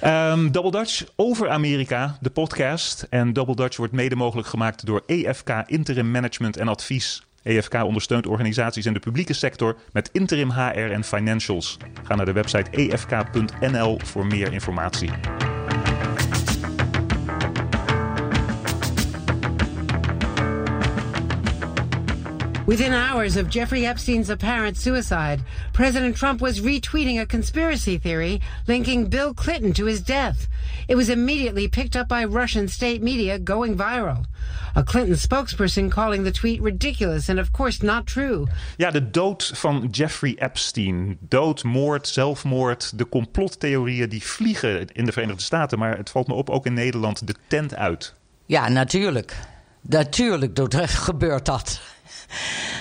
Ehm, 0.00 0.50
Double 0.50 0.70
Dutch 0.70 1.04
over 1.16 1.48
Amerika, 1.48 2.16
de 2.20 2.30
podcast. 2.30 3.06
En 3.10 3.32
Double 3.32 3.54
Dutch 3.56 3.76
wordt 3.76 3.92
mede 3.92 4.16
mogelijk 4.16 4.48
gemaakt 4.48 4.86
door 4.86 5.02
EFK 5.06 5.50
Interim 5.66 6.10
Management 6.10 6.56
en 6.56 6.68
Advies. 6.68 7.22
EFK 7.42 7.74
ondersteunt 7.74 8.26
organisaties 8.26 8.86
in 8.86 8.92
de 8.92 8.98
publieke 8.98 9.32
sector 9.32 9.76
met 9.92 10.10
interim 10.12 10.50
HR 10.50 10.90
en 10.90 11.04
financials. 11.04 11.76
Ga 12.02 12.14
naar 12.14 12.26
de 12.26 12.32
website 12.32 12.70
efk.nl 12.70 14.00
voor 14.04 14.26
meer 14.26 14.52
informatie. 14.52 15.10
Within 22.66 22.92
hours 22.92 23.36
of 23.36 23.48
Jeffrey 23.48 23.86
Epstein's 23.86 24.28
apparent 24.28 24.76
suicide, 24.76 25.40
President 25.72 26.16
Trump 26.16 26.40
was 26.40 26.60
retweeting 26.60 27.20
a 27.20 27.26
conspiracy 27.26 27.96
theory 27.96 28.40
linking 28.66 29.08
Bill 29.08 29.32
Clinton 29.32 29.72
to 29.74 29.84
his 29.84 30.00
death. 30.00 30.48
It 30.88 30.96
was 30.96 31.08
immediately 31.08 31.68
picked 31.68 31.94
up 31.94 32.08
by 32.08 32.24
Russian 32.24 32.66
state 32.66 33.02
media, 33.02 33.38
going 33.38 33.76
viral. 33.76 34.24
A 34.74 34.82
Clinton 34.82 35.14
spokesperson 35.14 35.92
calling 35.92 36.24
the 36.24 36.32
tweet 36.32 36.60
ridiculous 36.60 37.28
and, 37.28 37.38
of 37.38 37.52
course, 37.52 37.84
not 37.84 38.04
true. 38.04 38.48
Ja, 38.76 38.90
de 38.90 39.10
dood 39.10 39.50
van 39.54 39.88
Jeffrey 39.90 40.34
Epstein. 40.38 41.18
Dood, 41.20 41.64
moord, 41.64 42.08
zelfmoord. 42.08 42.98
De 42.98 43.08
complottheorieën 43.08 44.08
die 44.08 44.22
vliegen 44.22 44.86
in 44.92 45.04
de 45.04 45.12
Verenigde 45.12 45.42
Staten. 45.42 45.78
Maar 45.78 45.96
het 45.96 46.10
valt 46.10 46.26
me 46.26 46.34
op, 46.34 46.50
ook 46.50 46.66
in 46.66 46.74
Nederland, 46.74 47.26
de 47.26 47.34
tent 47.46 47.74
uit. 47.74 48.14
Ja, 48.46 48.68
natuurlijk. 48.68 49.36
Natuurlijk 49.80 50.56
doet, 50.56 50.74
gebeurt 50.76 51.46
dat. 51.46 51.80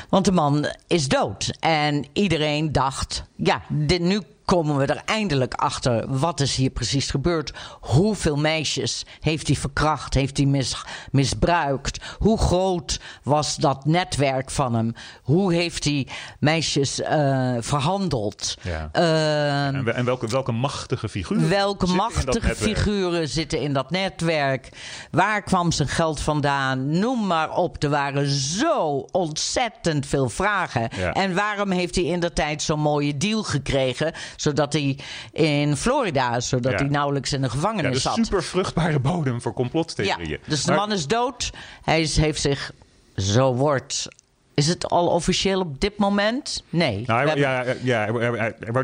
Want 0.10 0.26
de 0.26 0.32
man 0.32 0.66
is 0.88 1.08
dood. 1.08 1.52
En 1.60 2.06
iedereen 2.14 2.72
dacht, 2.72 3.24
ja, 3.36 3.62
dit, 3.70 4.02
nu 4.02 4.22
komen 4.46 4.78
we 4.78 4.86
er 4.86 5.02
eindelijk 5.06 5.54
achter. 5.54 6.18
Wat 6.20 6.40
is 6.40 6.56
hier 6.56 6.70
precies 6.70 7.10
gebeurd? 7.10 7.54
Hoeveel 7.80 8.36
meisjes 8.36 9.06
heeft 9.20 9.48
hij 9.48 9.56
verkracht? 9.56 10.14
Heeft 10.14 10.38
hij 10.38 10.46
mis, 10.46 10.84
misbruikt? 11.12 12.04
Hoe 12.18 12.38
groot 12.38 13.00
was 13.24 13.56
dat 13.56 13.86
netwerk 13.86 14.52
van 14.52 14.74
hem? 14.74 14.94
Hoe 15.24 15.54
heeft 15.54 15.84
hij 15.84 16.08
meisjes 16.40 17.00
uh, 17.00 17.56
verhandeld? 17.60 18.56
Ja. 18.62 18.90
Uh, 18.94 19.66
en, 19.98 20.06
welke, 20.06 20.28
welke 20.28 20.52
machtige 20.52 21.10
figuren? 21.10 21.50
Welke 21.50 21.88
machtige 21.88 22.56
figuren 22.56 23.30
zitten 23.30 23.62
in 23.62 23.74
dat 23.74 23.92
netwerk? 23.92 24.70
Waar 25.12 25.44
kwam 25.44 25.72
zijn 25.72 25.88
geld 25.88 26.22
vandaan? 26.22 27.00
Noem 27.00 27.28
maar 27.28 27.56
op. 27.56 27.84
Er 27.84 27.90
waren 27.90 28.28
zo 28.30 29.08
ontzettend 29.12 30.06
veel 30.06 30.30
vragen. 30.30 30.90
Ja. 30.96 31.14
En 31.14 31.36
waarom 31.36 31.72
heeft 31.72 31.96
hij 31.96 32.04
in 32.04 32.20
de 32.20 32.34
tijd 32.34 32.62
zo'n 32.62 32.80
mooie 32.80 33.18
deal 33.18 33.44
gekregen? 33.44 34.14
Zodat 34.36 34.74
hij 34.74 34.98
in 35.32 35.76
Florida, 35.78 36.40
zodat 36.40 36.72
ja. 36.72 36.78
hij 36.78 36.88
nauwelijks 36.88 37.34
in 37.34 37.42
de 37.42 37.50
gevangenis 37.50 37.94
ja, 37.94 38.00
zat. 38.00 38.18
Een 38.18 38.26
super 38.26 38.44
vruchtbare 38.44 39.00
bodem 39.00 39.42
voor 39.42 39.54
complottheorieën. 39.54 40.30
Ja, 40.30 40.38
dus 40.48 40.64
de 40.64 40.74
man 40.74 40.92
is 40.92 41.08
dood. 41.08 41.52
Hij 41.84 42.02
is, 42.02 42.18
heeft 42.18 42.42
zich, 42.42 42.72
zo 43.16 43.54
wordt 43.54 44.08
is 44.56 44.68
het 44.68 44.90
al 44.90 45.08
officieel 45.08 45.60
op 45.60 45.82
dit 45.82 45.98
moment? 45.98 46.64
Nee. 46.70 47.04
Nou, 47.06 47.28
hij, 47.28 47.38
ja, 47.38 47.64
ja 47.82 48.12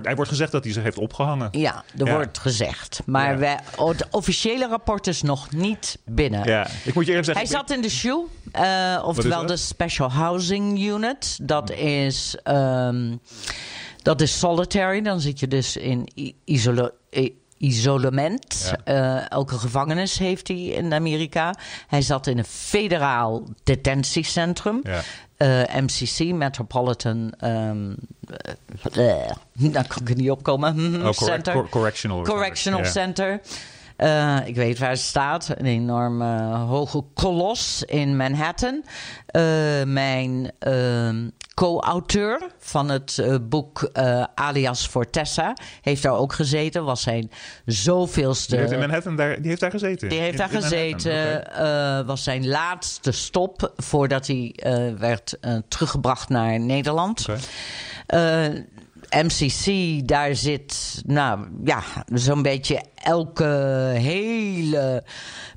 hij, 0.02 0.16
wordt 0.16 0.30
gezegd 0.30 0.52
dat 0.52 0.64
hij 0.64 0.74
zich 0.74 0.84
heeft 0.84 0.98
opgehangen. 0.98 1.48
Ja, 1.52 1.84
er 1.98 2.14
wordt 2.14 2.38
gezegd. 2.38 3.02
Maar 3.06 3.40
wij, 3.40 3.60
het 3.76 4.08
officiële 4.10 4.68
rapport 4.68 5.08
is 5.08 5.22
nog 5.22 5.52
niet 5.52 5.98
binnen. 6.06 6.44
Ja, 6.44 6.68
ik 6.84 6.94
moet 6.94 7.06
je 7.06 7.10
eerlijk 7.10 7.26
zeggen. 7.26 7.46
Hij 7.48 7.58
zat 7.58 7.72
in 7.72 7.82
de 7.82 7.90
SHU, 7.90 8.18
uh, 8.56 9.04
oftewel 9.06 9.46
de 9.46 9.58
Special 9.58 10.12
Housing 10.12 10.80
Unit. 10.80 11.38
Dat 11.42 11.72
is. 11.72 12.38
Um, 12.44 13.20
dat 14.02 14.22
is 14.22 14.40
solitary. 14.40 15.02
Dan 15.02 15.22
zit 15.22 15.40
je 15.40 15.48
dus 15.48 15.78
in 15.78 16.08
isolo 16.44 16.90
isolement. 17.62 18.74
Ja. 18.86 19.18
Uh, 19.18 19.30
elke 19.30 19.58
gevangenis 19.58 20.18
heeft 20.18 20.48
hij 20.48 20.58
in 20.58 20.94
Amerika. 20.94 21.56
Hij 21.88 22.02
zat 22.02 22.28
in 22.28 22.38
een 22.38 22.46
federaal 22.46 23.44
detentiecentrum. 23.64 24.80
Ja. 24.84 25.02
Uh, 25.38 25.82
MCC, 25.82 26.34
Metropolitan. 26.34 27.34
Um, 27.44 27.96
uh, 28.98 29.30
daar 29.74 29.88
kan 29.88 30.02
ik 30.02 30.10
er 30.10 30.16
niet 30.16 30.32
op 30.32 30.44
komen. 30.44 31.02
Oh, 31.06 31.12
Center. 31.12 31.54
Cor 31.54 31.70
correctional. 31.70 32.22
Correctional 32.22 32.86
Center. 32.86 33.42
Uh, 34.04 34.38
ik 34.46 34.56
weet 34.56 34.80
waar 34.80 34.96
ze 34.96 35.04
staat. 35.04 35.54
Een 35.58 35.66
enorme 35.66 36.56
hoge 36.56 37.04
kolos 37.14 37.84
in 37.84 38.18
Manhattan. 38.18 38.84
Uh, 39.32 39.42
mijn 39.84 40.52
uh, 40.68 41.10
co-auteur 41.54 42.42
van 42.60 42.90
het 42.90 43.22
boek 43.50 43.90
Alias 44.36 44.88
Fortessa 44.88 45.54
heeft 45.82 46.04
daar 46.04 46.18
ook 46.18 46.34
gezeten. 46.34 46.84
Was 46.84 47.02
zijn 47.02 47.32
zoveelste... 47.66 48.50
Die 48.50 48.60
heeft 48.60 48.72
in 48.72 48.80
Manhattan 48.80 49.16
daar, 49.16 49.36
die 49.36 49.48
heeft 49.50 49.62
daar 49.62 49.72
gezeten? 49.72 50.10
Die 50.10 50.20
heeft 50.20 50.32
in, 50.32 50.38
daar 50.38 50.54
in 50.54 50.62
gezeten. 50.62 51.38
Okay. 51.38 52.06
was 52.06 52.24
zijn 52.24 52.48
laatste 52.48 53.12
stop 53.12 53.74
voordat 53.78 54.28
hij 54.28 54.56
werd 54.98 55.38
teruggebracht 55.68 56.30
naar 56.30 56.60
Nederland. 56.60 57.28
Okay. 57.30 58.66
MCC, 59.12 60.00
daar 60.08 60.36
zit, 60.36 61.02
nou 61.06 61.40
ja, 61.64 61.84
zo'n 62.14 62.42
beetje 62.42 62.84
elke 62.96 63.46
hele 63.98 65.04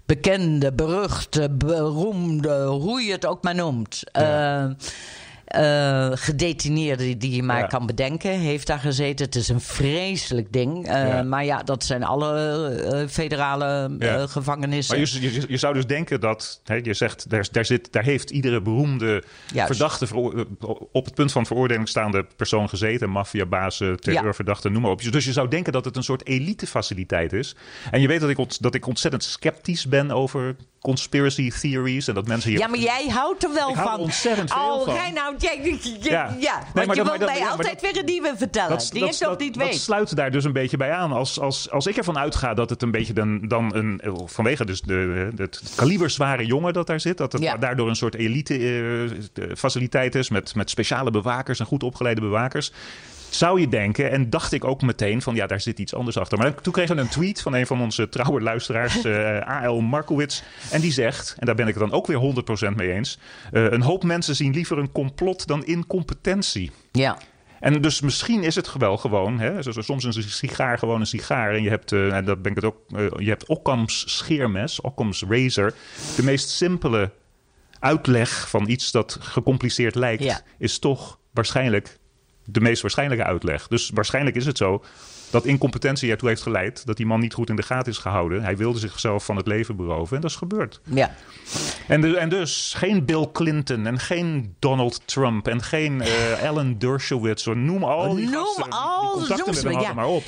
bekende, 0.07 0.73
beruchte, 0.73 1.51
beroemde, 1.51 2.65
hoe 2.65 3.01
je 3.01 3.13
het 3.13 3.27
ook 3.27 3.43
maar 3.43 3.55
noemt. 3.55 4.03
Ja. 4.13 4.65
Uh, 4.65 4.71
uh, 5.59 6.17
gedetineerde 6.17 7.17
die 7.17 7.37
je 7.37 7.43
maar 7.43 7.59
ja. 7.59 7.67
kan 7.67 7.87
bedenken, 7.87 8.31
heeft 8.31 8.67
daar 8.67 8.79
gezeten. 8.79 9.27
Het 9.27 9.35
is 9.35 9.49
een 9.49 9.61
vreselijk 9.61 10.53
ding. 10.53 10.89
Uh, 10.89 11.09
ja. 11.09 11.23
Maar 11.23 11.45
ja, 11.45 11.63
dat 11.63 11.85
zijn 11.85 12.05
alle 12.05 13.03
uh, 13.03 13.09
federale 13.09 13.97
ja. 13.99 14.27
gevangenissen. 14.27 14.99
Maar 14.99 15.09
je, 15.11 15.21
je, 15.33 15.45
je, 15.49 15.57
zou 15.57 15.75
dus 15.75 15.87
denken 15.87 16.21
dat, 16.21 16.61
hè, 16.65 16.75
je 16.75 16.95
zegt, 16.95 17.31
daar, 17.31 17.49
daar, 17.53 17.65
zit, 17.65 17.93
daar 17.93 18.05
heeft 18.05 18.31
iedere 18.31 18.63
beroemde 18.63 19.23
Juist. 19.53 19.67
verdachte, 19.67 20.17
op 20.93 21.05
het 21.05 21.15
punt 21.15 21.33
van 21.33 21.47
veroordeling 21.47 21.89
staande 21.89 22.27
persoon 22.37 22.69
gezeten. 22.69 23.11
Maffiabaas, 23.11 23.77
terreurverdachte, 23.77 24.69
noem 24.69 24.83
maar 24.83 24.91
op. 24.91 25.13
Dus 25.13 25.25
je 25.25 25.33
zou 25.33 25.49
denken 25.49 25.73
dat 25.73 25.85
het 25.85 25.97
een 25.97 26.03
soort 26.03 26.27
elitefaciliteit 26.27 27.33
is. 27.33 27.57
En 27.91 28.01
je 28.01 28.09
weet 28.09 28.21
dat 28.21 28.31
ik, 28.31 28.61
dat 28.61 28.75
ik 28.75 28.87
ontzettend 28.87 29.25
sceptisch 29.25 29.87
ben 29.87 30.11
over 30.11 30.57
conspiracy 30.85 31.51
theories 31.51 32.09
en 32.09 32.15
dat 32.15 32.27
mensen 32.27 32.51
hier... 32.51 32.59
Ja, 32.59 32.67
maar 32.67 32.79
jij 32.79 33.07
houdt 33.09 33.45
er 33.45 33.53
wel 33.53 33.69
ik 33.69 33.75
van. 33.75 33.87
Hou 33.87 34.01
ontzettend 34.01 34.53
veel 34.53 34.63
oh, 34.63 34.85
van. 34.85 34.95
Reinoud, 34.95 35.43
jij, 35.43 35.79
ja, 36.01 36.37
ja. 36.39 36.63
Nee, 36.75 36.87
want 36.87 36.97
je 36.97 37.05
wilt 37.05 37.19
mij 37.19 37.47
altijd 37.47 37.81
weer 37.81 37.99
een 37.99 38.05
nieuwe 38.05 38.33
vertellen. 38.37 38.69
Dat, 38.69 38.89
die 38.93 39.01
dat, 39.01 39.15
ik 39.15 39.21
nog 39.21 39.39
niet 39.39 39.57
weet. 39.57 39.71
Dat 39.71 39.81
sluit 39.81 40.17
daar 40.17 40.31
dus 40.31 40.45
een 40.45 40.53
beetje 40.53 40.77
bij 40.77 40.93
aan. 40.93 41.13
Als, 41.13 41.41
als, 41.41 41.71
als 41.71 41.87
ik 41.87 41.97
ervan 41.97 42.19
uitga 42.19 42.55
dat 42.55 42.71
het 42.71 42.83
een 42.83 42.91
beetje 42.91 43.13
dan, 43.13 43.49
dan 43.49 43.75
een... 43.75 44.01
vanwege 44.27 44.65
dus 44.65 44.81
de, 44.81 45.31
het 45.37 45.73
kaliberzware 45.75 46.47
jongen 46.47 46.73
dat 46.73 46.87
daar 46.87 47.01
zit... 47.01 47.19
dat 47.19 47.33
het 47.33 47.43
ja. 47.43 47.57
daardoor 47.57 47.89
een 47.89 47.97
soort 47.97 48.15
elite 48.15 48.59
uh, 48.59 49.11
faciliteit 49.57 50.15
is... 50.15 50.29
Met, 50.29 50.55
met 50.55 50.71
speciale 50.71 51.11
bewakers 51.11 51.61
en 51.61 51.67
goed 51.67 51.83
opgeleide 51.83 52.21
bewakers 52.21 52.73
zou 53.39 53.61
je 53.61 53.69
denken. 53.69 54.11
En 54.11 54.31
dacht 54.31 54.53
ik 54.53 54.65
ook 54.65 54.83
meteen 54.83 55.23
van 55.23 55.35
ja, 55.35 55.47
daar 55.47 55.61
zit 55.61 55.79
iets 55.79 55.95
anders 55.95 56.19
achter. 56.19 56.39
Maar 56.39 56.55
toen 56.55 56.73
kregen 56.73 56.97
we 56.97 57.03
een 57.03 57.09
tweet 57.09 57.43
van 57.43 57.55
een 57.55 57.67
van 57.67 57.81
onze 57.81 58.09
trouwe 58.09 58.41
luisteraars, 58.41 59.05
uh, 59.05 59.49
A.L. 59.49 59.81
Markowitz. 59.81 60.43
En 60.71 60.81
die 60.81 60.93
zegt, 60.93 61.37
en 61.39 61.47
daar 61.47 61.55
ben 61.55 61.69
ik 61.69 61.75
het 61.75 61.83
dan 61.83 61.93
ook 61.93 62.07
weer 62.07 62.35
100% 62.73 62.75
mee 62.77 62.93
eens. 62.93 63.19
Uh, 63.53 63.71
een 63.71 63.83
hoop 63.83 64.05
mensen 64.05 64.37
zien 64.37 64.53
liever 64.53 64.79
een 64.79 64.93
complot 64.93 65.47
dan 65.47 65.65
incompetentie. 65.65 66.71
Ja. 66.93 67.19
En 67.61 67.83
dus 67.83 68.01
misschien 68.01 68.43
is 68.43 68.55
het 68.55 68.73
wel 68.73 68.97
gewoon, 68.97 69.39
hè, 69.41 69.63
soms 69.63 70.05
is 70.05 70.17
een 70.17 70.23
sigaar 70.23 70.79
gewoon 70.79 71.01
een 71.01 71.07
sigaar. 71.07 71.55
En 71.55 71.63
je 71.63 71.69
hebt, 71.69 71.93
uh, 71.93 72.19
dat 72.25 72.43
ben 72.43 72.51
ik 72.51 72.57
het 72.57 72.65
ook, 72.65 72.77
uh, 72.97 73.07
je 73.17 73.29
hebt 73.29 73.47
Occam's 73.47 74.17
scheermes, 74.17 74.81
Occam's 74.81 75.25
razor. 75.29 75.75
De 76.17 76.23
meest 76.23 76.49
simpele 76.49 77.11
uitleg 77.79 78.49
van 78.49 78.69
iets 78.69 78.91
dat 78.91 79.17
gecompliceerd 79.21 79.95
lijkt, 79.95 80.23
ja. 80.23 80.41
is 80.59 80.79
toch 80.79 81.19
waarschijnlijk 81.31 81.99
de 82.45 82.61
meest 82.61 82.83
waarschijnlijke 82.83 83.25
uitleg. 83.25 83.69
Dus 83.69 83.91
waarschijnlijk 83.95 84.37
is 84.37 84.47
het 84.47 84.57
zo 84.57 84.85
dat 85.31 85.45
incompetentie 85.45 86.11
ertoe 86.11 86.29
heeft 86.29 86.43
geleid 86.43 86.87
dat 86.87 86.97
die 86.97 87.07
man 87.07 87.21
niet 87.21 87.35
goed 87.35 87.49
in 87.49 87.57
de 87.57 87.63
gaten 87.63 87.93
is 87.93 87.99
gehouden. 87.99 88.43
Hij 88.43 88.57
wilde 88.57 88.79
zichzelf 88.79 89.25
van 89.25 89.37
het 89.37 89.47
leven 89.47 89.77
beroven 89.77 90.17
en 90.17 90.23
dat 90.23 90.31
is 90.31 90.37
gebeurd. 90.37 90.81
Ja. 90.85 91.15
En, 91.89 92.01
de, 92.01 92.17
en 92.17 92.29
dus 92.29 92.75
geen 92.77 93.05
Bill 93.05 93.29
Clinton 93.33 93.87
en 93.87 93.99
geen 93.99 94.55
Donald 94.59 95.01
Trump 95.05 95.49
en 95.49 95.63
geen 95.63 96.03
uh, 96.03 96.43
Alan 96.49 96.79
Dershowitz. 96.79 97.47
Noem 97.47 97.85
al 97.85 98.15
die 98.15 98.29
noem 98.29 98.45
gasten, 98.45 98.71
al 98.71 99.19
die 99.19 99.29
contacten 99.29 99.55
met 99.55 99.75
hem 99.75 99.81
ja. 99.81 99.93
maar 99.93 100.07
op. 100.07 100.25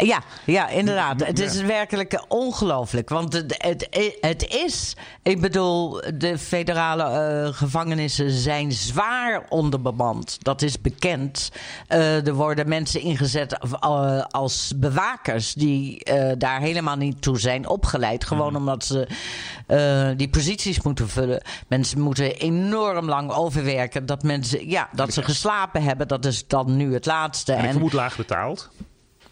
Ja, 0.00 0.22
ja, 0.44 0.68
inderdaad. 0.68 1.26
Het 1.26 1.38
is 1.38 1.60
werkelijk 1.60 2.24
ongelooflijk. 2.28 3.08
Want 3.08 3.32
het, 3.32 3.54
het, 3.58 3.88
het, 4.20 4.48
is, 4.48 4.96
ik 5.22 5.40
bedoel, 5.40 6.02
de 6.14 6.38
federale 6.38 7.04
uh, 7.04 7.54
gevangenissen 7.54 8.30
zijn 8.30 8.72
zwaar 8.72 9.46
onderbemand. 9.48 10.36
Dat 10.40 10.62
is 10.62 10.80
bekend. 10.80 11.50
Uh, 11.88 12.26
er 12.26 12.34
worden 12.34 12.68
mensen 12.68 13.00
ingezet 13.00 13.58
uh, 13.84 14.22
als 14.30 14.72
bewakers 14.76 15.54
die 15.54 16.04
daar 16.38 16.60
helemaal 16.60 16.96
niet 16.96 17.22
toe 17.22 17.38
zijn 17.38 17.68
opgeleid. 17.68 18.24
Gewoon 18.24 18.50
mm. 18.50 18.56
omdat 18.56 18.84
ze 18.84 19.08
die 20.16 20.28
posities 20.28 20.82
moeten 20.82 21.08
vullen. 21.08 21.42
Mensen 21.68 22.00
moeten 22.00 22.34
enorm 22.36 23.08
lang 23.08 23.30
overwerken. 23.30 24.06
Dat 24.06 24.22
mensen, 24.22 24.68
ja, 24.68 24.88
dat 24.92 25.12
ze 25.12 25.22
geslapen 25.22 25.82
hebben, 25.82 26.08
dat 26.08 26.24
is 26.24 26.46
dan 26.46 26.76
nu 26.76 26.92
het 26.92 27.06
laatste. 27.06 27.52
En 27.52 27.64
ik 27.64 27.70
vermoed 27.70 27.92
laag 27.92 28.16
betaald. 28.16 28.70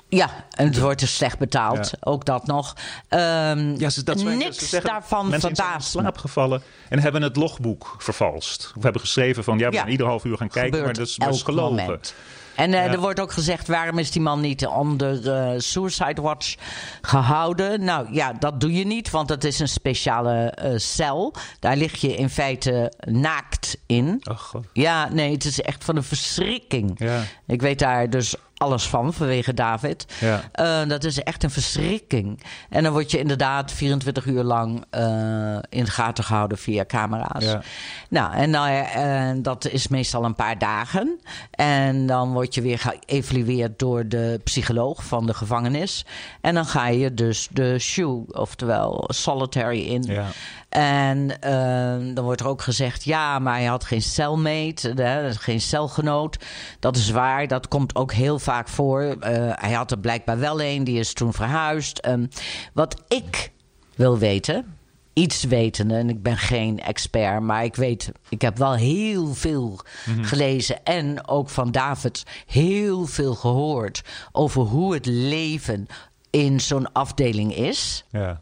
Ja, 0.08 0.30
en 0.50 0.66
het 0.66 0.78
wordt 0.78 1.00
dus 1.00 1.16
slecht 1.16 1.38
betaald. 1.38 1.90
Ja. 1.90 1.96
Ook 2.00 2.24
dat 2.24 2.46
nog. 2.46 2.76
Um, 3.08 3.78
ja, 3.78 3.90
ze, 3.90 4.02
dat 4.04 4.24
niks 4.24 4.58
ze 4.58 4.64
zeggen, 4.66 4.90
daarvan 4.90 5.28
mensen 5.28 5.56
zijn 5.56 5.80
slaap 5.80 6.18
gevallen 6.18 6.62
en 6.88 7.00
hebben 7.00 7.22
het 7.22 7.36
logboek 7.36 7.94
vervalst. 7.98 8.72
Of 8.76 8.82
hebben 8.82 9.00
geschreven 9.00 9.44
van 9.44 9.58
ja, 9.58 9.68
we 9.68 9.74
ja. 9.74 9.80
gaan 9.80 9.90
ieder 9.90 10.06
half 10.06 10.24
uur 10.24 10.36
gaan 10.36 10.48
kijken, 10.48 10.78
Gebeurt 10.78 10.84
maar 10.84 10.94
dat 10.94 11.06
is, 11.06 11.16
dat 11.16 11.34
is 11.34 11.42
gelogen. 11.42 11.76
Moment. 11.76 12.14
En 12.58 12.74
eh, 12.74 12.84
Ja. 12.84 12.92
er 12.92 13.00
wordt 13.00 13.20
ook 13.20 13.32
gezegd, 13.32 13.68
waarom 13.68 13.98
is 13.98 14.10
die 14.10 14.22
man 14.22 14.40
niet 14.40 14.66
onder 14.66 15.32
eh, 15.32 15.58
Suicide 15.58 16.22
Watch 16.22 16.54
gehouden? 17.00 17.84
Nou 17.84 18.06
ja, 18.12 18.32
dat 18.32 18.60
doe 18.60 18.72
je 18.72 18.86
niet, 18.86 19.10
want 19.10 19.28
het 19.28 19.44
is 19.44 19.58
een 19.58 19.68
speciale 19.68 20.50
eh, 20.50 20.72
cel. 20.76 21.34
Daar 21.60 21.76
lig 21.76 22.00
je 22.00 22.16
in 22.16 22.30
feite 22.30 22.92
naakt 23.06 23.78
in. 23.86 24.20
Oh, 24.30 24.38
god. 24.38 24.66
Ja, 24.72 25.08
nee, 25.12 25.32
het 25.32 25.44
is 25.44 25.60
echt 25.60 25.84
van 25.84 25.96
een 25.96 26.04
verschrikking. 26.04 26.92
Ja. 26.94 27.22
Ik 27.46 27.60
weet 27.60 27.78
daar 27.78 28.10
dus 28.10 28.34
alles 28.58 28.88
van 28.88 29.14
vanwege 29.14 29.54
David. 29.54 30.06
Ja. 30.20 30.42
Eh, 30.52 30.88
dat 30.88 31.04
is 31.04 31.22
echt 31.22 31.42
een 31.42 31.50
verschrikking. 31.50 32.42
En 32.70 32.82
dan 32.82 32.92
word 32.92 33.10
je 33.10 33.18
inderdaad 33.18 33.72
24 33.72 34.24
uur 34.26 34.42
lang 34.42 34.84
eh, 34.90 35.58
in 35.68 35.84
de 35.84 35.90
gaten 35.90 36.24
gehouden 36.24 36.58
via 36.58 36.84
camera's. 36.84 37.44
Ja. 37.44 37.62
Nou, 38.08 38.34
en 38.34 38.50
nou, 38.50 38.84
eh, 38.84 39.30
dat 39.42 39.68
is 39.68 39.88
meestal 39.88 40.24
een 40.24 40.34
paar 40.34 40.58
dagen. 40.58 41.20
En 41.50 42.06
dan 42.06 42.32
word 42.32 42.54
je 42.54 42.62
weer 42.62 42.78
geëvalueerd 42.78 43.78
door 43.78 44.08
de 44.08 44.40
psycholoog 44.44 45.04
van 45.04 45.26
de 45.26 45.34
gevangenis. 45.34 46.06
En 46.40 46.54
dan 46.54 46.66
ga 46.66 46.86
je 46.86 47.14
dus 47.14 47.48
de 47.50 47.78
shoe, 47.78 48.24
oftewel 48.26 49.04
solitary 49.08 49.80
in. 49.80 50.02
Ja. 50.02 50.26
En 50.68 51.40
eh, 51.40 52.14
dan 52.14 52.24
wordt 52.24 52.40
er 52.40 52.46
ook 52.46 52.62
gezegd: 52.62 53.04
ja, 53.04 53.38
maar 53.38 53.54
hij 53.54 53.64
had 53.64 53.84
geen 53.84 54.02
cellmate, 54.02 54.92
hè, 54.94 55.32
geen 55.34 55.60
celgenoot. 55.60 56.44
Dat 56.80 56.96
is 56.96 57.10
waar, 57.10 57.46
dat 57.46 57.68
komt 57.68 57.94
ook 57.94 58.12
heel 58.12 58.38
vaak 58.38 58.68
voor. 58.68 59.02
Eh, 59.02 59.52
hij 59.54 59.72
had 59.72 59.90
er 59.90 59.98
blijkbaar 59.98 60.38
wel 60.38 60.62
een, 60.62 60.84
die 60.84 60.98
is 60.98 61.12
toen 61.12 61.32
verhuisd. 61.32 61.98
Ehm, 61.98 62.26
wat 62.72 63.02
ik 63.08 63.52
wil 63.94 64.18
weten, 64.18 64.76
iets 65.12 65.44
wetende, 65.44 65.94
en 65.94 66.08
ik 66.08 66.22
ben 66.22 66.36
geen 66.36 66.80
expert, 66.80 67.40
maar 67.40 67.64
ik 67.64 67.76
weet, 67.76 68.12
ik 68.28 68.42
heb 68.42 68.58
wel 68.58 68.74
heel 68.74 69.34
veel 69.34 69.80
gelezen 70.20 70.84
en 70.84 71.28
ook 71.28 71.48
van 71.48 71.70
David 71.70 72.22
heel 72.46 73.06
veel 73.06 73.34
gehoord 73.34 74.02
over 74.32 74.62
hoe 74.62 74.94
het 74.94 75.06
leven 75.06 75.86
in 76.30 76.60
zo'n 76.60 76.92
afdeling 76.92 77.54
is 77.54 78.04
Ja. 78.10 78.40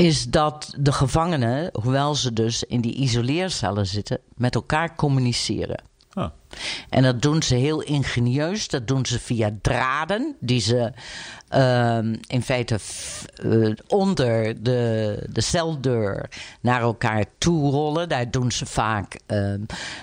Is 0.00 0.24
dat 0.24 0.74
de 0.78 0.92
gevangenen, 0.92 1.70
hoewel 1.82 2.14
ze 2.14 2.32
dus 2.32 2.64
in 2.64 2.80
die 2.80 2.94
isoleercellen 2.94 3.86
zitten, 3.86 4.18
met 4.34 4.54
elkaar 4.54 4.94
communiceren. 4.94 5.82
Ah. 6.20 6.30
En 6.88 7.02
dat 7.02 7.22
doen 7.22 7.42
ze 7.42 7.54
heel 7.54 7.80
ingenieus. 7.82 8.68
Dat 8.68 8.88
doen 8.88 9.06
ze 9.06 9.18
via 9.20 9.50
draden 9.62 10.36
die 10.40 10.60
ze 10.60 10.92
ehm, 11.48 12.16
in 12.26 12.42
feite 12.42 12.78
eh, 13.34 13.70
onder 13.86 14.62
de, 14.62 15.16
de 15.30 15.40
celdeur 15.40 16.28
naar 16.60 16.80
elkaar 16.80 17.24
toe 17.38 17.70
rollen. 17.70 18.08
Daar 18.08 18.30
doen 18.30 18.52
ze 18.52 18.66
vaak 18.66 19.20
ehm, 19.26 19.60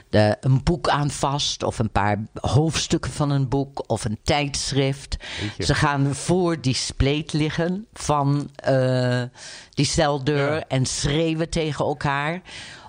de, 0.09 0.37
een 0.41 0.63
boek 0.63 0.89
aan 0.89 1.11
vast, 1.11 1.63
of 1.63 1.79
een 1.79 1.91
paar 1.91 2.19
hoofdstukken 2.41 3.11
van 3.11 3.29
een 3.29 3.47
boek, 3.47 3.83
of 3.87 4.05
een 4.05 4.19
tijdschrift. 4.23 5.17
Ze 5.59 5.75
gaan 5.75 6.15
voor 6.15 6.61
die 6.61 6.75
spleet 6.75 7.33
liggen 7.33 7.87
van 7.93 8.49
eh, 8.55 9.21
die 9.69 9.85
celdeur 9.85 10.53
Ja. 10.53 10.63
en 10.67 10.85
schreeuwen 10.85 11.49
tegen 11.49 11.85
elkaar. 11.85 12.41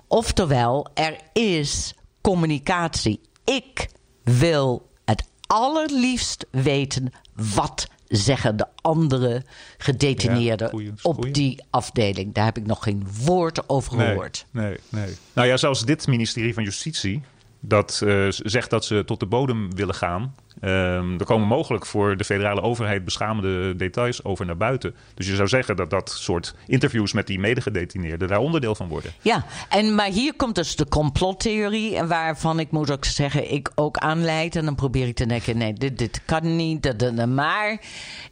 Oftewel, 0.07 0.87
er 0.93 1.15
is 1.33 1.93
communicatie. 2.21 3.19
Ik 3.45 3.89
wil 4.23 4.89
het 5.05 5.23
allerliefst 5.47 6.45
weten 6.51 7.11
wat 7.55 7.87
zeggen 8.07 8.57
de 8.57 8.65
andere 8.81 9.43
gedetineerden 9.77 10.65
Ja, 10.67 10.71
goeie, 10.71 10.91
op 11.01 11.33
die 11.33 11.63
afdeling. 11.69 12.33
Daar 12.33 12.45
heb 12.45 12.57
ik 12.57 12.65
nog 12.65 12.83
geen 12.83 13.07
woord 13.25 13.69
over 13.69 13.95
Nee, 13.97 14.07
gehoord. 14.07 14.45
nee, 14.51 14.77
nee. 14.89 15.13
Nou 15.33 15.47
ja, 15.47 15.57
zelfs 15.57 15.85
dit 15.85 16.07
ministerie 16.07 16.53
van 16.53 16.63
Justitie... 16.63 17.21
dat 17.59 18.01
eh, 18.05 18.25
zegt 18.29 18.69
dat 18.69 18.85
ze 18.85 19.03
tot 19.05 19.19
de 19.19 19.25
bodem 19.25 19.75
willen 19.75 19.95
gaan. 19.95 20.35
Ehm, 20.61 21.19
er 21.19 21.25
komen 21.25 21.47
mogelijk 21.47 21.85
voor 21.85 22.17
de 22.17 22.23
federale 22.23 22.61
overheid 22.61 23.05
beschamende 23.05 23.75
details 23.75 24.23
over 24.23 24.45
naar 24.45 24.57
buiten. 24.57 24.95
Dus 25.13 25.27
je 25.27 25.35
zou 25.35 25.47
zeggen 25.47 25.75
dat 25.75 25.89
dat 25.89 26.09
soort 26.09 26.55
interviews 26.67 27.13
met 27.13 27.27
die 27.27 27.39
medegedetineerden... 27.39 28.27
daar 28.27 28.39
onderdeel 28.39 28.75
van 28.75 28.87
worden. 28.87 29.11
Ja, 29.21 29.45
en, 29.69 29.95
maar 29.95 30.09
hier 30.09 30.33
komt 30.35 30.55
dus 30.55 30.75
de 30.75 30.87
complottheorie, 30.87 32.03
waarvan 32.03 32.59
ik 32.59 32.71
moet 32.71 32.91
ook 32.91 33.05
zeggen, 33.05 33.51
ik 33.51 33.71
ook 33.75 33.97
aanleid. 33.97 34.55
En 34.55 34.65
dan 34.65 34.75
probeer 34.75 35.07
ik 35.07 35.15
te 35.15 35.25
denken, 35.25 35.57
nee, 35.57 35.73
dit, 35.73 35.97
dit 35.97 36.21
kan 36.25 36.55
niet. 36.55 36.83
dat- 36.83 36.99
dat. 36.99 37.27
maar 37.27 37.81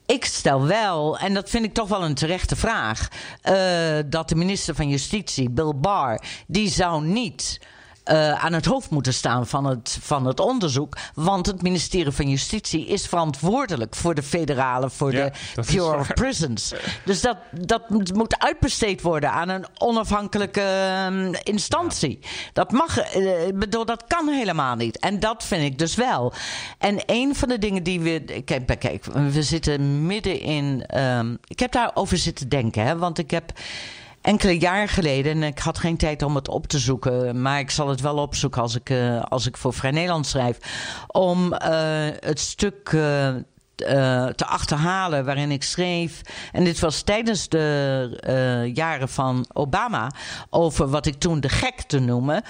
ik 0.06 0.26
stel 0.26 0.68
wel, 0.68 1.18
en 1.18 1.34
dat 1.34 1.50
vind 1.50 1.66
ik 1.66 1.74
toch 1.74 1.88
wel 1.90 2.04
een 2.04 2.14
terechte 2.16 2.56
vraag, 2.56 3.08
eh, 3.42 3.98
dat 4.06 4.30
de 4.30 4.36
minister 4.36 4.76
van 4.76 4.90
Justitie, 4.90 5.50
Bill 5.50 5.74
Barr, 5.76 6.22
die 6.48 6.70
zou 6.70 7.06
niet. 7.06 7.60
Eh, 8.08 8.46
aan 8.46 8.54
het 8.54 8.66
hoofd 8.66 8.90
moeten 8.90 9.14
staan 9.14 9.48
van 9.48 9.66
het, 9.66 9.98
van 10.02 10.26
het 10.26 10.40
onderzoek. 10.40 10.98
Want 11.14 11.46
het 11.46 11.62
ministerie 11.62 12.12
van 12.12 12.30
Justitie 12.30 12.86
is 12.88 13.08
verantwoordelijk 13.08 13.96
voor 13.96 14.16
de 14.16 14.24
federale, 14.24 14.90
voor 14.90 15.12
Ja, 15.14 15.30
de 15.56 15.62
Bureau 15.72 16.00
of. 16.00 16.14
Prisons. 16.14 16.74
Dus 17.06 17.22
dat, 17.22 17.38
dat 17.52 17.90
moet- 17.90 18.40
uitbesteed 18.40 19.02
worden 19.02 19.32
aan 19.32 19.50
een 19.50 19.66
onafhankelijke 19.78 20.62
ehm, 20.62 21.34
instantie. 21.44 22.20
Dat 22.54 22.72
mag, 22.72 22.98
eh, 22.98 23.32
bedoel, 23.54 23.86
dat 23.86 24.04
kan 24.08 24.28
helemaal 24.28 24.76
niet. 24.76 25.00
En 25.00 25.20
dat 25.20 25.44
vind 25.44 25.64
ik 25.64 25.80
dus 25.80 25.96
wel. 25.96 26.34
En 26.78 27.00
een 27.06 27.36
van 27.36 27.50
de 27.50 27.60
dingen 27.60 27.84
die 27.84 28.00
we. 28.00 28.42
Kijk, 28.46 28.80
kijk 28.80 29.06
we 29.06 29.44
zitten 29.44 30.06
midden 30.06 30.40
in. 30.40 30.84
ehm, 30.88 31.36
ik 31.48 31.60
heb 31.60 31.72
daarover 31.72 32.18
zitten 32.18 32.50
denken, 32.50 32.84
hè, 32.86 32.98
want 32.98 33.18
ik 33.18 33.32
heb. 33.32 33.52
Enkele 34.28 34.58
jaar 34.60 34.90
geleden, 34.90 35.32
en 35.32 35.44
ik 35.44 35.60
had 35.60 35.78
geen 35.78 35.98
tijd 35.98 36.22
om 36.22 36.36
het 36.36 36.48
op 36.48 36.68
te 36.68 36.80
zoeken, 36.80 37.42
maar 37.42 37.60
ik 37.60 37.72
zal 37.72 37.88
het 37.88 38.02
wel 38.02 38.18
opzoeken 38.18 38.62
als 38.62 38.76
ik, 38.76 38.90
eh, 38.90 39.22
als 39.22 39.46
ik 39.48 39.58
voor 39.58 39.74
Vrij 39.74 39.92
Nederland 39.92 40.26
schrijf. 40.26 40.58
Om 41.08 41.54
eh, 41.54 42.08
het 42.20 42.40
stuk 42.40 42.88
eh, 42.88 43.36
te 44.26 44.46
achterhalen 44.46 45.26
waarin 45.26 45.52
ik 45.52 45.64
schreef. 45.64 46.22
En 46.52 46.64
dit 46.64 46.80
was 46.80 47.02
tijdens 47.02 47.50
de 47.50 48.72
jaren 48.74 49.10
van 49.10 49.46
Obama. 49.54 50.12
Over 50.50 50.90
wat 50.90 51.06
ik 51.06 51.20
toen 51.20 51.40
de 51.40 51.50
gek 51.50 51.82
te 51.82 52.00
noemen. 52.00 52.44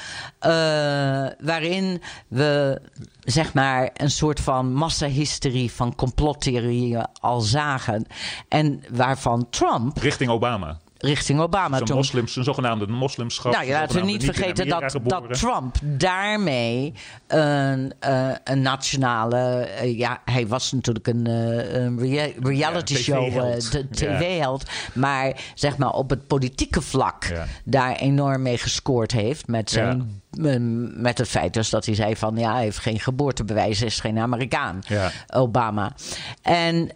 waarin 1.40 2.02
we 2.28 2.82
zeg 3.24 3.54
maar 3.54 3.90
een 3.94 4.12
soort 4.12 4.40
van 4.40 4.74
massahysterie 4.74 5.72
van 5.72 5.96
complottheorieën 5.96 7.06
al 7.20 7.42
zagen. 7.42 8.06
En 8.48 8.84
waarvan 8.90 9.50
Trump 9.50 9.98
Richting 9.98 10.30
Obama. 10.30 10.78
Richting 11.00 11.40
Obama 11.40 11.78
Zo'n 11.78 11.86
toen. 11.88 11.96
moslims, 11.96 12.36
een 12.36 12.44
zogenaamde 12.44 12.88
moslimschap. 12.88 13.52
Nou, 13.54 13.66
je 13.66 13.72
laten 13.72 13.96
we 14.00 14.06
niet 14.06 14.24
vergeten 14.24 14.68
dat, 14.68 14.92
geboren. 14.92 15.30
dat 15.30 15.40
Trump 15.40 15.76
daarmee 15.82 16.94
een, 17.28 17.94
eh, 18.00 18.30
een 18.44 18.62
nationale. 18.62 19.38
eh, 19.60 19.98
ja, 19.98 20.22
hij 20.26 20.48
was 20.48 20.72
natuurlijk 20.72 21.08
een, 21.08 21.28
eh, 21.28 21.74
een 21.84 22.00
rea- 22.00 22.32
reality 22.42 22.94
Ja, 22.94 23.00
show, 23.00 23.28
TV-held. 23.28 23.72
de 23.72 23.78
Ja. 23.78 23.86
tv-held. 24.18 24.64
Maar 24.94 25.36
zeg 25.56 25.78
maar 25.78 25.92
op 25.92 26.10
het 26.10 26.28
politieke 26.28 26.82
vlak 26.82 27.24
Ja. 27.24 27.46
daar 27.64 27.96
enorm 27.96 28.42
mee 28.42 28.58
gescoord 28.58 29.12
heeft. 29.12 29.48
Met, 29.48 29.70
zijn, 29.70 30.22
eh, 30.44 30.56
met 31.02 31.18
het 31.18 31.28
feit 31.28 31.54
dus 31.54 31.70
dat 31.70 31.86
hij 31.86 31.96
zei 31.96 32.16
van 32.16 32.38
ja, 32.38 32.54
hij 32.54 32.64
heeft 32.64 32.78
geen 32.78 33.00
geboortebewijs, 33.00 33.82
is 33.82 34.00
geen 34.00 34.20
Amerikaan. 34.20 34.80
Ja. 34.88 35.12
Obama. 35.34 35.92
En 36.42 36.92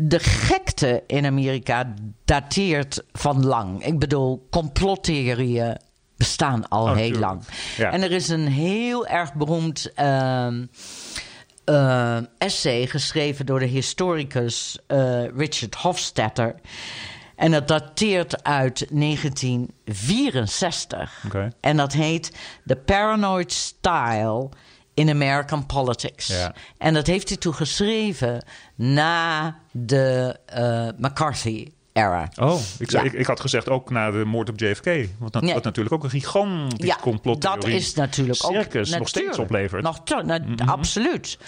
de 0.00 0.18
gekte 0.18 1.02
in 1.06 1.26
Amerika 1.26 1.94
dateert 2.24 3.02
van 3.12 3.46
lang. 3.46 3.84
Ik 3.84 3.98
bedoel, 3.98 4.46
complottheorieën 4.50 5.76
bestaan 6.16 6.68
al 6.68 6.88
Oh, 6.88 6.96
heel 6.96 7.18
lang. 7.18 7.42
Ja. 7.76 7.92
En 7.92 8.02
er 8.02 8.12
is 8.12 8.28
een 8.28 8.46
heel 8.46 9.06
erg 9.06 9.34
beroemd 9.34 9.92
ehm, 9.94 10.64
eh, 11.64 12.16
essay 12.38 12.86
geschreven 12.86 13.46
door 13.46 13.58
de 13.58 13.66
historicus 13.66 14.78
eh, 14.86 15.24
Richard 15.36 15.74
Hofstadter. 15.74 16.54
En 17.36 17.50
dat 17.50 17.68
dateert 17.68 18.44
uit 18.44 18.86
1964. 18.90 21.22
Oké. 21.26 21.48
En 21.60 21.76
dat 21.76 21.92
heet 21.92 22.32
The 22.66 22.76
Paranoid 22.76 23.52
Style 23.52 24.48
in 24.98 25.10
American 25.10 25.66
Politics. 25.66 26.26
Ja. 26.26 26.54
En 26.78 26.94
dat 26.94 27.06
heeft 27.06 27.28
hij 27.28 27.38
toen 27.38 27.54
geschreven 27.54 28.44
na 28.74 29.56
de 29.70 30.36
eh, 30.46 30.88
McCarthy-era. 30.98 32.28
Oh, 32.40 32.60
ik, 32.78 32.90
Ja. 32.90 33.02
ik, 33.02 33.12
ik 33.12 33.26
had 33.26 33.40
gezegd 33.40 33.68
ook 33.68 33.90
na 33.90 34.10
de 34.10 34.24
moord 34.24 34.48
op 34.48 34.58
JFK. 34.60 34.84
Wat, 35.18 35.32
na- 35.32 35.40
Nee. 35.40 35.54
wat 35.54 35.64
natuurlijk 35.64 35.94
ook 35.94 36.04
een 36.04 36.10
gigantisch 36.10 36.86
Ja, 36.86 36.96
complottheorie. 37.00 37.60
dat 37.62 37.70
is 37.80 37.94
natuurlijk 37.94 38.44
ook 38.44 38.52
circus 38.52 38.90
nog 38.90 39.08
steeds 39.08 39.38
oplevert. 39.38 39.82
Nog 39.82 40.00
te- 40.04 40.22
na- 40.24 40.40
Absoluut. 40.66 41.38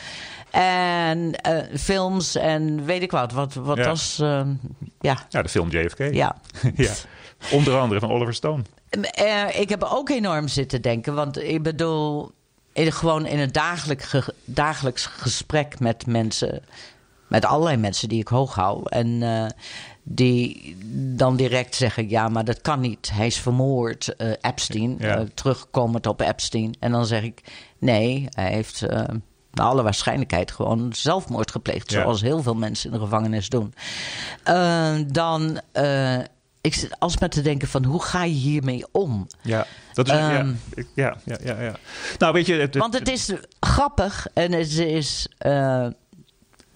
En 0.50 1.34
eh, 1.34 1.76
films 1.78 2.34
en 2.34 2.84
weet 2.84 3.02
ik 3.02 3.10
wat. 3.10 3.32
Wat, 3.32 3.54
wat 3.54 3.76
Ja. 3.76 3.84
was... 3.84 4.18
eh, 4.18 4.40
ja, 5.00 5.18
Ja, 5.28 5.42
de 5.42 5.48
film 5.48 5.70
JFK. 5.70 5.98
ja. 5.98 6.36
ja. 6.76 6.92
Onder 7.52 7.78
andere 7.78 8.00
van 8.00 8.10
Oliver 8.10 8.34
Stone. 8.34 8.62
Eh, 9.12 9.60
ik 9.60 9.68
heb 9.68 9.82
ook 9.82 10.08
enorm 10.10 10.48
zitten 10.48 10.82
denken. 10.82 11.14
Want 11.14 11.42
ik 11.42 11.62
bedoel, 11.62 12.30
in, 12.72 12.92
gewoon 12.92 13.26
in 13.26 13.38
het 13.38 13.54
dagelijk 13.54 14.02
ge- 14.02 14.34
dagelijks 14.44 15.06
gesprek 15.06 15.78
met 15.80 16.06
mensen. 16.06 16.62
Met 17.28 17.44
allerlei 17.44 17.76
mensen 17.76 18.08
die 18.08 18.20
ik 18.20 18.28
hoog 18.28 18.54
hou. 18.54 18.82
En 18.88 19.22
eh, 19.22 19.46
die 20.02 20.76
dan 21.16 21.36
direct 21.36 21.74
zeggen: 21.74 22.08
ja, 22.08 22.28
maar 22.28 22.44
dat 22.44 22.60
kan 22.60 22.80
niet. 22.80 23.10
Hij 23.12 23.26
is 23.26 23.38
vermoord, 23.38 24.16
eh, 24.16 24.30
Epstein. 24.40 24.96
Ja. 24.98 25.16
eh, 25.16 25.24
terugkomend 25.34 26.06
op 26.06 26.20
Epstein. 26.20 26.74
En 26.80 26.92
dan 26.92 27.06
zeg 27.06 27.22
ik: 27.22 27.42
nee, 27.78 28.26
hij 28.30 28.52
heeft. 28.52 28.80
naar 29.52 29.66
alle 29.66 29.82
waarschijnlijkheid 29.82 30.50
gewoon 30.50 30.92
zelfmoord 30.92 31.50
gepleegd. 31.50 31.90
Ja. 31.90 32.00
Zoals 32.02 32.20
heel 32.20 32.42
veel 32.42 32.54
mensen 32.54 32.90
in 32.92 32.96
de 32.98 33.02
gevangenis 33.04 33.48
doen. 33.48 33.74
Eh, 34.44 34.94
dan. 35.06 35.60
Ik 36.60 36.74
zit 36.74 36.98
alsmaar 36.98 37.28
te 37.28 37.40
denken 37.42 37.68
van 37.68 37.84
hoe 37.84 38.02
ga 38.02 38.24
je 38.24 38.32
hiermee 38.34 38.84
om? 38.92 39.26
Ja, 39.42 39.66
dat 39.92 40.06
is. 40.06 40.12
ja, 40.12 40.38
Ehm. 40.38 40.52
ja, 40.94 41.16
ja, 41.24 41.36
ja, 41.44 41.60
ja. 41.62 41.72
Nou, 42.18 42.32
weet 42.32 42.46
je. 42.46 42.54
Het, 42.54 42.76
Want 42.76 42.94
het 42.98 43.08
is 43.08 43.32
grappig 43.60 44.26
en 44.34 44.52
het 44.52 44.70
is. 44.78 45.26
eh, 45.38 45.86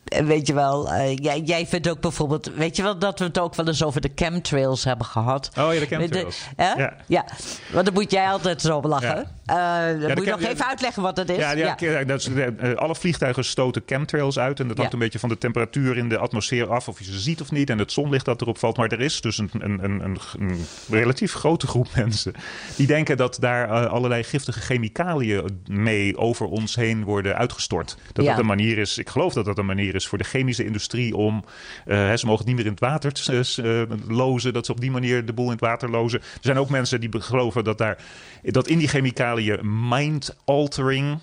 weet 0.04 0.46
je 0.46 0.54
wel, 0.54 0.90
eh, 0.92 1.16
jij, 1.16 1.40
jij 1.40 1.66
vindt 1.66 1.88
ook 1.88 2.00
bijvoorbeeld. 2.00 2.50
Weet 2.54 2.76
je 2.76 2.82
wel 2.82 2.98
dat 2.98 3.18
we 3.18 3.24
het 3.24 3.38
ook 3.38 3.54
wel 3.54 3.66
eens 3.66 3.82
over 3.84 4.00
de 4.00 4.10
chemtrails 4.14 4.84
hebben 4.84 5.06
gehad? 5.06 5.50
Oh 5.58 5.74
ja, 5.74 5.80
de 5.80 5.86
chemtrails. 5.86 6.40
hè? 6.56 6.72
Ja. 6.72 6.94
ja. 7.06 7.24
Want 7.72 7.84
dan 7.84 7.94
moet 7.94 8.10
jij 8.10 8.28
altijd 8.30 8.60
zo 8.60 8.80
lachen. 8.82 9.16
Ja. 9.16 9.24
Eh, 9.46 9.56
de 10.00 10.12
moet 10.14 10.24
je 10.24 10.30
nog 10.30 10.40
even 10.42 10.66
uitleggen 10.68 11.02
wat 11.02 11.16
het 11.16 11.30
is. 11.30 11.36
Ja, 11.36 11.52
ja, 11.52 11.76
ja, 11.78 12.04
dat 12.04 12.20
is, 12.20 12.28
eh, 12.28 12.74
alle 12.74 12.94
vliegtuigen 12.94 13.44
stoten 13.44 13.82
chemtrails 13.86 14.38
uit. 14.38 14.60
En 14.60 14.68
dat 14.68 14.76
hangt 14.76 14.92
Ja. 14.92 14.98
een 14.98 15.04
beetje 15.04 15.18
van 15.18 15.28
de 15.28 15.38
temperatuur 15.38 15.96
in 15.96 16.08
de 16.08 16.18
atmosfeer 16.18 16.70
af. 16.70 16.88
Of 16.88 16.98
je 16.98 17.04
ze 17.04 17.18
ziet 17.18 17.40
of 17.40 17.50
niet. 17.50 17.70
En 17.70 17.78
het 17.78 17.92
zonlicht 17.92 18.24
dat 18.24 18.40
erop 18.40 18.58
valt. 18.58 18.76
Maar 18.76 18.88
er 18.88 19.00
is 19.00 19.20
dus 19.20 19.38
een, 19.38 19.50
een, 19.58 19.84
een, 19.84 20.00
een, 20.38 20.58
relatief 20.90 21.32
grote 21.32 21.66
groep 21.66 21.88
mensen. 21.96 22.32
Die 22.76 22.86
denken 22.86 23.16
dat 23.16 23.36
daar 23.40 23.68
eh, 23.68 23.90
allerlei 23.90 24.22
giftige 24.22 24.60
chemicaliën 24.60 25.62
mee 25.66 26.16
over 26.16 26.46
ons 26.46 26.74
heen 26.74 27.04
worden 27.04 27.36
uitgestort. 27.36 27.96
Dat 28.12 28.24
Ja. 28.24 28.30
dat 28.30 28.40
een 28.40 28.46
manier 28.46 28.78
is. 28.78 28.98
Ik 28.98 29.08
geloof 29.08 29.32
dat 29.32 29.44
dat 29.44 29.58
een 29.58 29.66
manier 29.66 29.94
is 29.94 30.06
voor 30.06 30.18
de 30.18 30.24
chemische 30.24 30.64
industrie 30.64 31.16
om. 31.16 31.44
eh, 31.86 32.12
ze 32.14 32.26
mogen 32.26 32.38
het 32.38 32.46
niet 32.46 32.56
meer 32.56 32.64
in 32.64 32.70
het 32.70 32.80
water 32.80 33.12
eh, 33.26 33.82
eh, 33.82 33.88
lozen. 34.08 34.52
Dat 34.52 34.66
ze 34.66 34.72
op 34.72 34.80
die 34.80 34.90
manier 34.90 35.24
de 35.26 35.32
boel 35.32 35.44
in 35.46 35.50
het 35.52 35.60
water 35.60 35.90
lozen. 35.90 36.20
Er 36.20 36.26
zijn 36.40 36.58
ook 36.58 36.68
mensen 36.68 37.00
die 37.00 37.10
geloven 37.20 37.64
dat 37.64 37.78
daar. 37.78 37.98
Dat 38.42 38.68
in 38.68 38.78
die 38.78 38.88
chemicaliën 38.88 39.33
value 39.34 39.60
mind 39.64 40.30
altering 40.46 41.20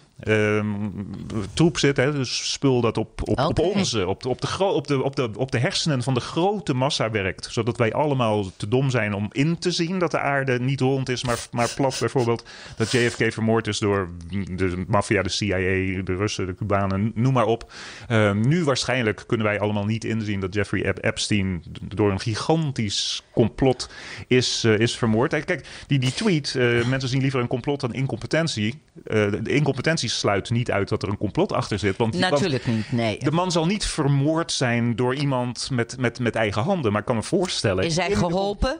troep 1.53 1.77
zit. 1.77 1.97
Hè? 1.97 2.11
Dus 2.11 2.51
spul 2.51 2.81
dat 2.81 2.97
op, 2.97 3.21
op, 3.29 3.39
op 3.39 3.59
onze, 3.59 4.07
op 4.07 4.21
de, 4.21 4.29
op, 4.29 4.41
de, 4.41 4.73
op, 4.73 4.87
de, 4.87 5.03
op, 5.03 5.15
de, 5.15 5.29
op 5.37 5.51
de 5.51 5.59
hersenen 5.59 6.03
van 6.03 6.13
de 6.13 6.19
grote 6.19 6.73
massa 6.73 7.11
werkt. 7.11 7.47
Zodat 7.51 7.77
wij 7.77 7.93
allemaal 7.93 8.45
te 8.57 8.67
dom 8.67 8.89
zijn 8.89 9.13
om 9.13 9.27
in 9.31 9.57
te 9.57 9.71
zien 9.71 9.99
dat 9.99 10.11
de 10.11 10.19
aarde 10.19 10.59
niet 10.59 10.79
rond 10.79 11.09
is, 11.09 11.23
maar, 11.23 11.47
maar 11.51 11.73
plat. 11.75 11.97
Bijvoorbeeld 11.99 12.45
dat 12.77 12.91
JFK 12.91 13.33
vermoord 13.33 13.67
is 13.67 13.79
door 13.79 14.09
de 14.55 14.83
maffia, 14.87 15.21
de 15.21 15.29
CIA, 15.29 15.57
de 16.03 16.15
Russen, 16.15 16.45
de 16.45 16.55
Cubanen, 16.55 17.11
noem 17.15 17.33
maar 17.33 17.45
op. 17.45 17.71
Ehm, 18.07 18.47
nu 18.47 18.63
waarschijnlijk 18.63 19.23
kunnen 19.27 19.45
wij 19.45 19.59
allemaal 19.59 19.85
niet 19.85 20.03
inzien 20.03 20.39
dat 20.39 20.53
Jeffrey 20.53 20.83
Ep- 20.83 21.03
Epstein 21.03 21.63
door 21.81 22.11
een 22.11 22.19
gigantisch 22.19 23.23
complot 23.33 23.89
is, 24.27 24.63
eh, 24.63 24.79
is 24.79 24.97
vermoord. 24.97 25.43
Kijk, 25.45 25.67
die, 25.87 25.99
die 25.99 26.13
tweet, 26.13 26.55
eh, 26.55 26.85
mensen 26.85 27.09
zien 27.09 27.21
liever 27.21 27.39
een 27.39 27.47
complot 27.47 27.79
dan 27.79 27.93
incompetentie. 27.93 28.81
Eh, 29.03 29.31
de 29.43 29.51
incompetentie 29.51 30.09
sluit 30.11 30.49
niet 30.49 30.71
uit 30.71 30.89
dat 30.89 31.03
er 31.03 31.09
een 31.09 31.17
complot 31.17 31.51
achter 31.51 31.79
zit. 31.79 31.97
Want, 31.97 32.19
want 32.19 32.31
Natuurlijk 32.31 32.65
niet, 32.65 32.91
nee. 32.91 33.19
de 33.19 33.31
man 33.31 33.51
zal 33.51 33.65
niet 33.65 33.85
vermoord 33.85 34.51
zijn 34.51 34.95
door 34.95 35.15
iemand 35.15 35.69
met, 35.71 35.97
met, 35.97 36.19
met 36.19 36.35
eigen 36.35 36.61
handen. 36.61 36.91
Maar 36.91 37.01
ik 37.01 37.07
kan 37.07 37.15
me 37.15 37.23
voorstellen... 37.23 37.83
Is 37.83 37.95
hij 37.95 38.15
geholpen? 38.15 38.79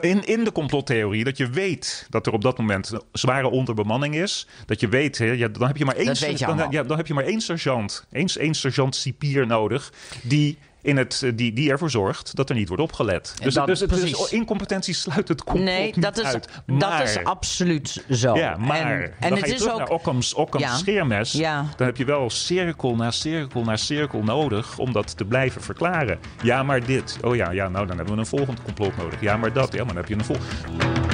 in, 0.00 0.24
in 0.24 0.44
de 0.44 0.52
complottheorie, 0.52 1.24
dat 1.24 1.36
je 1.36 1.50
weet 1.50 2.06
dat 2.10 2.26
er 2.26 2.32
op 2.32 2.42
dat 2.42 2.58
moment 2.58 2.90
een 2.90 3.00
zware 3.12 3.50
onderbemanning 3.50 4.14
is. 4.14 4.46
Dat 4.66 4.80
je 4.80 4.88
weet, 4.88 5.18
hè, 5.18 5.24
ja, 5.24 5.48
dan 5.48 5.66
heb 5.66 5.76
je 5.76 5.84
maar 5.84 5.96
één, 5.96 6.36
dan, 6.38 6.66
ja, 6.70 6.82
dan 6.82 6.96
heb 6.96 7.06
je 7.06 7.14
maar 7.14 7.24
één 7.24 7.40
sergeant, 7.40 8.06
één, 8.12 8.28
één 8.38 8.54
sergeant 8.54 8.96
cipier 8.96 9.46
nodig. 9.46 9.92
Die, 10.22 10.58
in 10.82 10.96
het, 10.96 11.22
eh, 11.24 11.32
die, 11.34 11.52
die 11.52 11.70
ervoor 11.70 11.90
zorgt 11.90 12.36
dat 12.36 12.48
er 12.48 12.54
niet 12.54 12.68
wordt 12.68 12.82
opgelet. 12.82 13.34
Dus, 13.42 13.54
dat- 13.54 13.66
dus, 13.66 13.78
dus, 13.78 14.30
incompetentie 14.32 14.94
sluit 14.94 15.28
het 15.28 15.44
complot 15.44 15.64
Nee, 15.64 15.84
niet 15.84 16.02
dat 16.02 16.18
is, 16.18 16.24
uit. 16.24 16.48
dat 16.66 17.00
is 17.02 17.24
absoluut 17.24 18.04
zo. 18.10 18.36
ja, 18.36 18.56
maar 18.56 18.76
En, 18.80 19.00
dan 19.00 19.10
en 19.20 19.28
ga 19.28 19.34
het 19.36 19.46
je 19.46 19.52
is 19.52 19.58
terug 19.58 19.72
ook. 19.72 19.78
naar 19.78 19.88
Occam's, 19.88 20.34
Occam's 20.34 20.64
Ja. 20.64 20.76
scheermes. 20.76 21.32
Ja. 21.32 21.64
Dan 21.76 21.86
heb 21.86 21.96
je 21.96 22.04
wel 22.04 22.30
cirkel 22.30 22.96
na 22.96 23.10
cirkel 23.10 23.62
na 23.64 23.76
cirkel 23.76 24.22
nodig 24.22 24.78
om 24.78 24.92
dat 24.92 25.16
te 25.16 25.24
blijven 25.24 25.62
verklaren. 25.62 26.18
Ja, 26.42 26.62
maar 26.62 26.84
dit. 26.86 27.18
Oh 27.22 27.36
ja, 27.36 27.50
ja, 27.50 27.68
nou 27.68 27.86
dan 27.86 27.96
hebben 27.96 28.14
we 28.14 28.20
een 28.20 28.26
volgend 28.26 28.62
complot 28.62 28.96
nodig. 28.96 29.20
Ja, 29.20 29.36
maar 29.36 29.52
dat. 29.52 29.72
Ja, 29.72 29.78
maar 29.84 29.94
dan 29.94 29.96
heb 29.96 30.08
je 30.08 30.14
een 30.14 30.24
volgend. 30.24 31.11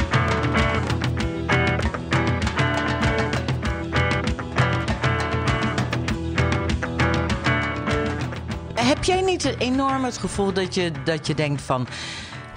Jij 9.08 9.20
niet 9.20 9.54
enorm 9.58 10.04
het 10.04 10.18
gevoel 10.18 10.52
dat 10.52 10.74
je, 10.74 10.92
dat 11.04 11.26
je 11.26 11.34
denkt 11.34 11.62
van. 11.62 11.86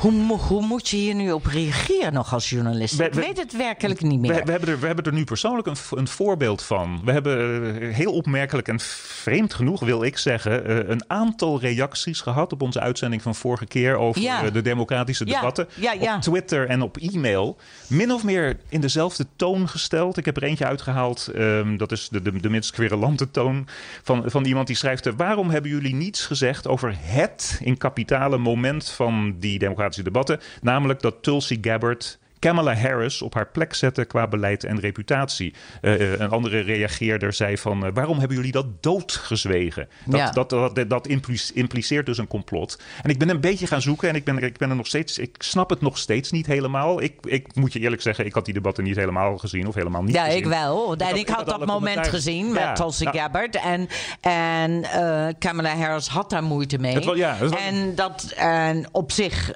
Hoe, 0.02 0.12
mo- 0.12 0.38
hoe 0.38 0.66
moet 0.66 0.90
je 0.90 0.98
hier 0.98 1.16
nu 1.16 1.32
op 1.32 1.46
reageren 1.46 2.14
nog 2.14 2.34
als 2.34 2.50
journalist? 2.50 2.96
We- 2.96 3.04
ik 3.06 3.14
we- 3.14 3.22
weet 3.22 3.38
het 3.38 3.58
werkelijk 3.58 4.02
niet 4.02 4.20
meer. 4.20 4.34
We, 4.36 4.42
we, 4.44 4.52
hebben 4.52 4.70
er, 4.70 4.80
we 4.80 4.86
hebben 4.86 5.06
er 5.06 5.14
nu 5.14 5.24
persoonlijk 5.24 5.68
een, 5.68 5.76
een 5.90 6.08
voorbeeld 6.08 6.64
van. 6.64 7.02
We 7.06 7.12
hebben 7.12 7.82
eh, 7.82 7.96
heel 7.96 8.12
opmerkelijk 8.14 8.68
en 8.68 8.80
vreemd 8.80 9.54
genoeg, 9.54 9.80
wil 9.80 10.04
ik 10.04 10.18
zeggen, 10.18 10.66
eh, 10.66 10.90
een 10.90 11.04
aantal 11.08 11.60
reacties 11.60 12.22
gehad 12.22 12.54
op 12.54 12.62
onze 12.62 12.80
uitzending 12.80 13.22
van 13.22 13.36
vorige 13.36 13.66
keer 13.66 13.96
over 13.98 14.22
Ja. 14.22 14.44
eh, 14.46 14.54
de 14.54 14.62
democratische 14.62 15.26
debatten. 15.26 15.68
ja, 15.76 15.92
ja. 15.94 16.16
Op 16.16 16.22
Twitter 16.22 16.68
en 16.70 16.82
op 16.82 16.98
e-mail. 16.98 17.58
Min 17.88 18.12
of 18.12 18.24
meer 18.24 18.58
in 18.70 18.82
dezelfde 18.82 19.26
toon 19.36 19.70
gesteld. 19.70 20.18
Ik 20.18 20.26
heb 20.26 20.38
er 20.38 20.44
eentje 20.44 20.66
uitgehaald. 20.66 21.28
ehm, 21.28 21.78
dat 21.78 21.92
is 21.92 22.08
de, 22.10 22.22
de, 22.22 22.40
de 22.40 22.50
minst 22.50 22.72
querulante 22.72 23.32
toon 23.32 23.68
van, 24.04 24.24
van 24.26 24.46
iemand 24.46 24.68
die 24.68 24.76
schrijft: 24.76 25.16
Waarom 25.18 25.50
hebben 25.50 25.72
jullie 25.72 25.96
niets 25.96 26.26
gezegd 26.26 26.68
over 26.68 26.96
het 27.00 27.60
in 27.64 27.78
kapitale 27.78 28.38
moment 28.38 28.90
van 28.90 29.36
die 29.40 29.60
democratische 29.60 29.90
debatten? 29.96 30.40
Namelijk 30.62 31.02
dat 31.02 31.24
Tulsi 31.24 31.58
Gabbard. 31.62 32.20
Kamala 32.42 32.76
Harris 32.76 33.22
op 33.22 33.34
haar 33.34 33.48
plek 33.48 33.74
zette 33.74 34.06
qua 34.06 34.28
beleid 34.28 34.64
en 34.64 34.80
reputatie. 34.80 35.54
Eh, 35.82 35.94
eh, 36.14 36.20
een 36.20 36.30
andere 36.30 36.60
reageerder 36.60 37.34
zei 37.34 37.58
van... 37.58 37.86
eh, 37.86 37.92
waarom 37.94 38.18
hebben 38.20 38.38
jullie 38.38 38.52
dat 38.52 38.84
doodgezwegen? 38.84 39.88
Dat, 40.06 40.20
Ja. 40.20 40.32
dat, 40.32 40.50
dat, 40.50 40.90
dat 40.90 41.08
impli- 41.08 41.50
impliceert 41.54 42.06
dus 42.06 42.18
een 42.18 42.28
complot. 42.28 42.80
En 43.04 43.10
ik 43.10 43.20
ben 43.20 43.30
een 43.30 43.40
beetje 43.40 43.68
gaan 43.68 43.82
zoeken 43.82 44.10
en 44.10 44.16
ik 44.16 44.24
ben, 44.24 44.38
ik 44.44 44.58
ben 44.58 44.70
er 44.70 44.76
nog 44.76 44.88
steeds... 44.88 45.18
Ik 45.18 45.36
snap 45.38 45.70
het 45.70 45.82
nog 45.82 45.98
steeds 45.98 46.32
niet 46.32 46.46
helemaal. 46.46 47.02
Ik, 47.02 47.14
ik 47.26 47.56
moet 47.56 47.74
je 47.74 47.80
eerlijk 47.80 48.02
zeggen, 48.02 48.26
ik 48.26 48.34
had 48.34 48.46
die 48.46 48.54
debatten 48.54 48.84
niet 48.84 48.96
helemaal 48.96 49.38
gezien 49.38 49.68
of 49.68 49.76
helemaal 49.76 50.04
niet 50.04 50.16
Ja, 50.16 50.24
gezien. 50.24 50.40
ik 50.40 50.46
wel. 50.46 50.96
En 50.96 51.16
ik 51.16 51.28
had 51.30 51.38
had 51.38 51.60
dat 51.60 51.66
moment 51.68 52.08
gezien 52.08 52.52
met 52.52 52.76
Tulsi 52.76 53.04
nou- 53.04 53.18
Gabbard. 53.18 53.56
En, 53.56 53.88
en 54.22 54.86
Kamala 55.40 55.76
Harris 55.76 56.08
had 56.08 56.30
daar 56.30 56.44
moeite 56.44 56.78
mee. 56.78 56.94
Het 56.94 57.06
was- 57.06 57.18
ja, 57.18 57.36
het 57.36 57.50
was- 57.50 57.60
en, 57.60 57.96
dat, 57.96 58.34
en 58.38 58.88
op 58.92 59.12
zich 59.12 59.52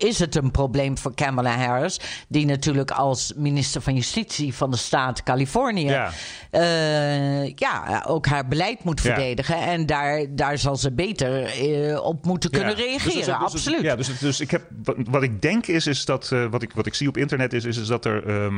is 0.00 0.18
het 0.18 0.34
een 0.36 0.50
probleem 0.50 0.98
voor 0.98 1.14
Kamala 1.14 1.56
Harris... 1.56 2.00
die 2.28 2.46
natuurlijk 2.46 2.90
als 2.90 3.32
minister 3.36 3.80
van 3.80 3.94
Justitie 3.94 4.54
van 4.54 4.70
de 4.70 4.76
staat 4.76 5.22
Californië... 5.22 5.84
Ja. 5.88 6.10
eh, 6.50 7.48
ja, 7.54 8.04
ook 8.06 8.26
haar 8.26 8.48
beleid 8.48 8.84
moet 8.84 9.02
Ja. 9.02 9.14
verdedigen. 9.14 9.56
En 9.56 9.86
daar, 9.86 10.26
daar 10.30 10.58
zal 10.58 10.76
ze 10.76 10.92
beter 10.92 11.44
eh, 11.44 12.04
op 12.04 12.24
moeten 12.24 12.50
kunnen 12.50 12.68
Ja, 12.70 12.76
dus- 12.76 12.84
reageren. 12.84 13.16
dus- 13.16 13.24
dus- 13.26 13.34
absoluut. 13.34 13.80
Ja, 13.82 13.96
dus, 13.96 14.18
dus 14.18 14.40
ik 14.40 14.50
heb, 14.50 14.62
wat, 14.84 14.96
wat 15.10 15.22
ik 15.22 15.42
denk 15.42 15.66
is, 15.66 15.86
is 15.86 16.04
dat 16.04 16.30
eh, 16.32 16.44
wat, 16.50 16.62
ik, 16.62 16.72
wat 16.74 16.86
ik 16.86 16.94
zie 16.94 17.08
op 17.08 17.16
internet 17.16 17.52
is, 17.52 17.64
is, 17.64 17.76
is 17.76 17.86
dat 17.86 18.04
er 18.04 18.26
eh, 18.26 18.52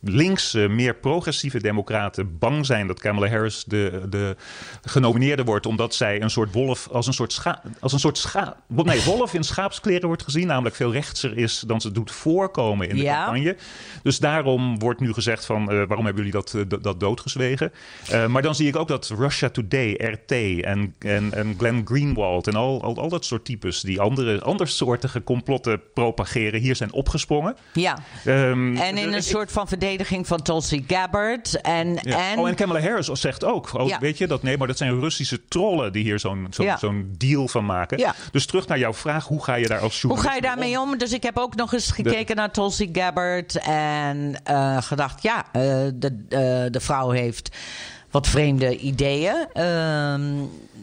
links 0.00 0.52
meer 0.52 0.94
progressieve 0.94 1.58
democraten 1.60 2.38
bang 2.38 2.66
zijn 2.66 2.86
dat 2.86 3.00
Kamala 3.00 3.28
Harris 3.28 3.64
de, 3.66 4.06
de 4.10 4.36
genomineerde 4.82 5.44
wordt, 5.44 5.66
omdat 5.66 5.94
zij 5.94 6.22
een 6.22 6.30
soort 6.30 6.52
wolf 6.52 6.88
als 6.92 7.06
een 7.06 7.12
soort 7.12 7.32
scha, 7.32 7.62
als 7.80 7.92
een 7.92 7.98
soort 7.98 8.18
scha, 8.18 8.56
nee, 8.68 9.02
wolf 9.04 9.34
in 9.34 9.42
schaapskleren 9.44 10.06
wordt 10.06 10.22
gezien, 10.22 10.33
namelijk 10.42 10.74
veel 10.76 10.92
rechtser 10.92 11.36
is 11.38 11.62
dan 11.66 11.80
ze 11.80 11.92
doet 11.92 12.10
voorkomen 12.10 12.88
in 12.88 12.96
de 12.96 13.02
Ja. 13.02 13.24
campagne. 13.24 13.56
Dus 14.02 14.18
daarom 14.18 14.78
wordt 14.78 15.00
nu 15.00 15.12
gezegd 15.12 15.46
van, 15.46 15.60
eh, 15.70 15.76
waarom 15.76 16.04
hebben 16.04 16.24
jullie 16.24 16.30
dat, 16.40 16.54
eh, 16.54 16.78
dat, 16.82 17.00
doodgezwegen? 17.00 17.72
Eh, 18.10 18.26
maar 18.26 18.42
dan 18.42 18.54
zie 18.54 18.68
ik 18.68 18.76
ook 18.76 18.88
dat 18.88 19.12
Russia 19.18 19.48
Today, 19.48 19.90
RT 19.92 20.32
en, 20.62 20.94
en, 20.98 21.32
en 21.32 21.54
Glenn 21.58 21.82
Greenwald 21.86 22.46
en 22.46 22.54
al, 22.54 22.82
al, 22.82 22.96
al 22.96 23.08
dat 23.08 23.24
soort 23.24 23.44
types 23.44 23.80
die 23.80 24.00
andere, 24.00 24.40
andersoortige 24.40 25.22
complotten 25.24 25.80
propageren, 25.94 26.60
hier 26.60 26.76
zijn 26.76 26.92
opgesprongen. 26.92 27.56
Ja. 27.72 27.98
Ehm, 28.24 28.76
En 28.76 28.96
in 28.96 29.08
een 29.08 29.14
ik- 29.14 29.22
soort 29.22 29.52
van 29.52 29.68
verdediging 29.68 30.26
van 30.26 30.42
Tulsi 30.42 30.84
Gabbard. 30.86 31.60
En, 31.60 31.98
ja. 32.02 32.30
en 32.30 32.38
oh, 32.38 32.48
en 32.48 32.54
Kamala 32.54 32.80
Harris 32.80 33.06
zegt 33.06 33.44
ook, 33.44 33.74
oh, 33.74 33.88
Ja. 33.88 33.98
weet 33.98 34.18
je 34.18 34.26
dat? 34.26 34.42
Nee, 34.42 34.58
maar 34.58 34.66
dat 34.66 34.76
zijn 34.76 35.00
Russische 35.00 35.40
trollen 35.48 35.92
die 35.92 36.02
hier 36.02 36.18
zo'n 36.18 36.46
zo'n 36.78 37.14
deal 37.18 37.48
van 37.48 37.64
maken. 37.64 37.98
Ja. 37.98 38.14
Dus 38.32 38.46
terug 38.46 38.66
naar 38.66 38.78
jouw 38.78 38.94
vraag, 38.94 39.26
hoe 39.26 39.44
ga 39.44 39.54
je 39.54 39.66
daar 39.66 39.78
als 39.80 40.00
Hoe 40.14 40.22
ga 40.22 40.34
je 40.34 40.40
daarmee 40.40 40.80
om? 40.80 40.98
Dus 40.98 41.12
ik 41.12 41.22
heb 41.22 41.38
ook 41.38 41.54
nog 41.54 41.72
eens 41.72 41.90
gekeken 41.90 42.36
naar 42.36 42.50
Tulsi 42.50 42.88
Gabbard 42.92 43.58
en 43.58 44.34
eh, 44.44 44.82
gedacht, 44.82 45.22
ja, 45.22 45.44
eh, 45.52 45.62
de, 45.94 46.24
eh, 46.28 46.72
de 46.72 46.80
vrouw 46.80 47.10
heeft 47.10 47.56
wat 48.10 48.26
vreemde 48.26 48.76
ideeën. 48.76 49.46
Ehm, 49.52 50.22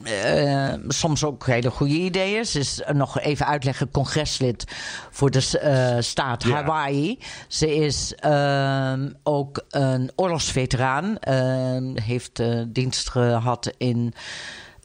eh, 0.03 0.73
soms 0.87 1.23
ook 1.23 1.45
hele 1.45 1.69
goede 1.69 1.93
ideeën. 1.93 2.45
Ze 2.45 2.59
is 2.59 2.81
nog 2.93 3.19
even 3.19 3.45
uitleggen 3.45 3.91
congreslid 3.91 4.65
voor 5.11 5.31
de 5.31 5.97
staat. 5.99 6.43
Hawaii. 6.43 7.19
Ze 7.47 7.75
is 7.75 8.15
ehm, 8.15 9.09
ook 9.23 9.65
een 9.69 10.11
oorlogsveteraan. 10.15 11.17
Ehm, 11.17 11.97
heeft 12.01 12.41
dienst 12.67 13.09
gehad 13.09 13.71
in 13.77 14.13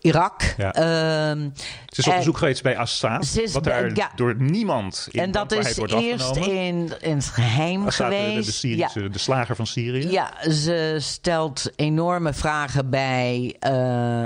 Irak. 0.07 0.55
Ja. 0.57 0.73
Ehm, 0.73 1.49
Ze 1.87 2.01
is 2.01 2.07
op 2.09 2.17
bezoek 2.17 2.39
geweest 2.39 2.63
bij 2.63 2.77
Assad. 2.77 3.27
Ze 3.27 3.43
is 3.43 3.53
wat 3.53 3.65
daar 3.65 3.95
ja. 3.95 4.11
door 4.15 4.35
niemand 4.39 5.09
in 5.11 5.21
En 5.21 5.31
dat 5.31 5.53
is 5.53 5.77
wordt 5.77 5.93
eerst 5.93 6.31
afgenomen. 6.31 6.57
in, 6.57 6.93
in 7.01 7.17
het 7.17 7.27
geheim 7.27 7.87
Assad, 7.87 8.11
de, 8.11 8.17
de, 8.17 8.23
geweest. 8.23 8.47
de, 8.47 8.53
Syrische, 8.53 9.11
de 9.11 9.19
slager 9.19 9.57
van 9.57 9.67
Syrië. 9.67 10.11
Ja, 10.11 10.51
ze 10.51 10.97
stelt 11.01 11.71
enorme 11.77 12.33
vragen 12.33 12.91
bij 12.91 13.57
eh, 13.59 13.73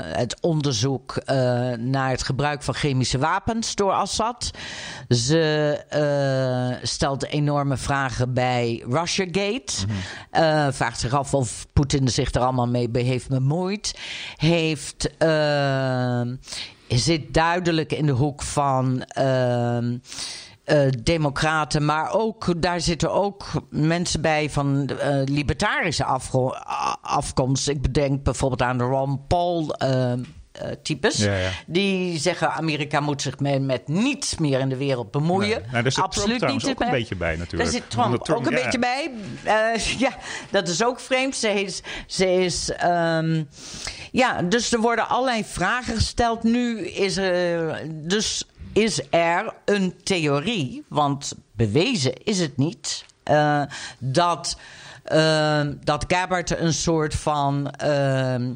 het 0.00 0.40
onderzoek 0.40 1.16
eh, 1.16 1.36
naar 1.78 2.10
het 2.10 2.22
gebruik 2.22 2.62
van 2.62 2.74
chemische 2.74 3.18
wapens 3.18 3.74
door 3.74 3.92
Assad. 3.92 4.50
Ze 5.08 5.38
eh, 5.88 6.88
stelt 6.88 7.26
enorme 7.26 7.76
vragen 7.76 8.34
bij 8.34 8.84
Russiagate. 8.88 9.72
Eh, 10.30 10.66
vraagt 10.70 11.00
zich 11.00 11.14
af 11.14 11.34
of 11.34 11.66
Poetin 11.72 12.08
zich 12.08 12.32
er 12.32 12.40
allemaal 12.40 12.68
mee 12.68 12.88
heeft 12.92 13.28
bemoeid. 13.28 13.98
Heeft. 14.36 15.10
Zit 16.88 17.34
duidelijk 17.34 17.92
in 17.92 18.06
de 18.06 18.12
hoek 18.12 18.42
van. 18.42 19.02
ehm, 19.02 19.96
eh, 20.64 20.88
democraten, 21.02 21.84
maar 21.84 22.12
ook 22.12 22.62
daar 22.62 22.80
zitten 22.80 23.12
ook 23.12 23.46
mensen 23.70 24.20
bij 24.20 24.50
van 24.50 24.88
eh, 24.88 25.22
libertarische 25.24 26.04
afkomst. 27.02 27.68
Ik 27.68 27.82
bedenk 27.82 28.22
bijvoorbeeld 28.22 28.62
aan 28.62 28.78
de 28.78 28.84
Ron 28.84 29.26
Paul. 29.26 29.74
eh, 29.74 30.12
eh, 30.52 30.70
types. 30.82 31.16
Ja, 31.16 31.36
ja. 31.36 31.50
Die 31.66 32.18
zeggen 32.18 32.52
Amerika 32.52 33.00
moet 33.00 33.22
zich 33.22 33.38
met, 33.38 33.62
met 33.62 33.88
niets 33.88 34.38
meer 34.38 34.60
in 34.60 34.68
de 34.68 34.76
wereld 34.76 35.10
bemoeien. 35.10 35.60
Nee. 35.60 35.70
Nou, 35.70 35.82
daar 35.82 35.92
zit 35.92 36.04
Absoluut 36.04 36.38
Trump 36.38 36.52
niet 36.52 36.68
ook 36.68 36.80
een 36.80 36.90
beetje 36.90 37.16
bij 37.16 37.36
natuurlijk. 37.36 37.62
Daar 37.62 37.80
zit 37.80 37.90
Trump, 37.90 38.30
ook 38.30 38.46
een 38.46 38.56
ja. 38.56 38.62
beetje 38.62 38.78
bij. 38.78 39.10
Eh, 39.44 39.98
ja, 40.06 40.16
dat 40.50 40.68
is 40.68 40.84
ook 40.84 41.00
vreemd. 41.00 41.36
Ze 41.36 41.48
is, 41.48 41.82
ze 42.06 42.32
is 42.32 42.70
ehm, 42.70 43.42
ja, 44.12 44.42
dus 44.42 44.72
er 44.72 44.80
worden 44.80 45.08
allerlei 45.08 45.44
vragen 45.44 45.94
gesteld. 45.94 46.42
Nu 46.42 46.88
is 46.88 47.16
er 47.16 47.80
dus 47.90 48.44
is 48.72 49.02
er 49.10 49.54
een 49.64 49.94
theorie, 50.02 50.84
want 50.88 51.32
bewezen 51.52 52.22
is 52.22 52.40
het 52.40 52.56
niet, 52.56 53.04
eh, 53.22 53.62
dat 53.98 54.58
ehm, 55.04 55.74
dat 55.84 56.04
Gabbard 56.08 56.58
een 56.58 56.72
soort 56.72 57.14
van 57.14 57.70
ehm, 57.70 58.42
eh, 58.42 58.50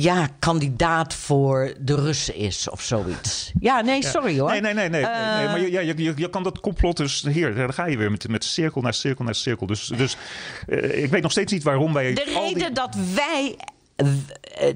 ja, 0.00 0.28
kandidaat 0.38 1.14
voor 1.14 1.74
de 1.80 1.94
Russen 1.94 2.34
is 2.34 2.68
of 2.70 2.82
zoiets. 2.82 3.52
Ja, 3.60 3.80
nee, 3.80 4.04
sorry 4.04 4.38
hoor. 4.38 4.50
Nee, 4.50 4.60
nee, 4.60 4.74
nee. 4.74 4.88
nee, 4.88 5.00
nee, 5.00 5.10
Eh, 5.10 5.36
nee, 5.36 5.46
maar 5.46 5.60
je, 5.60 5.70
ja, 5.70 5.80
je, 5.80 5.94
je, 6.02 6.12
je 6.16 6.30
kan 6.30 6.42
dat 6.42 6.60
complot 6.60 6.96
dus... 6.96 7.22
Hier, 7.28 7.54
daar 7.54 7.72
ga 7.72 7.86
je 7.86 7.96
weer 7.96 8.10
met, 8.10 8.28
met 8.28 8.44
cirkel 8.44 8.80
naar 8.80 8.94
cirkel 8.94 9.24
naar 9.24 9.34
cirkel. 9.34 9.66
Dus, 9.66 9.86
dus 9.86 10.16
eh, 10.68 11.02
ik 11.02 11.10
weet 11.10 11.22
nog 11.22 11.30
steeds 11.30 11.52
niet 11.52 11.62
waarom 11.62 11.92
wij... 11.92 12.12
De 12.14 12.20
al 12.34 12.44
die- 12.44 12.54
reden 12.54 12.74
dat 12.74 12.96
wij 13.14 13.56
eh, 13.96 14.06
eh, 14.68 14.74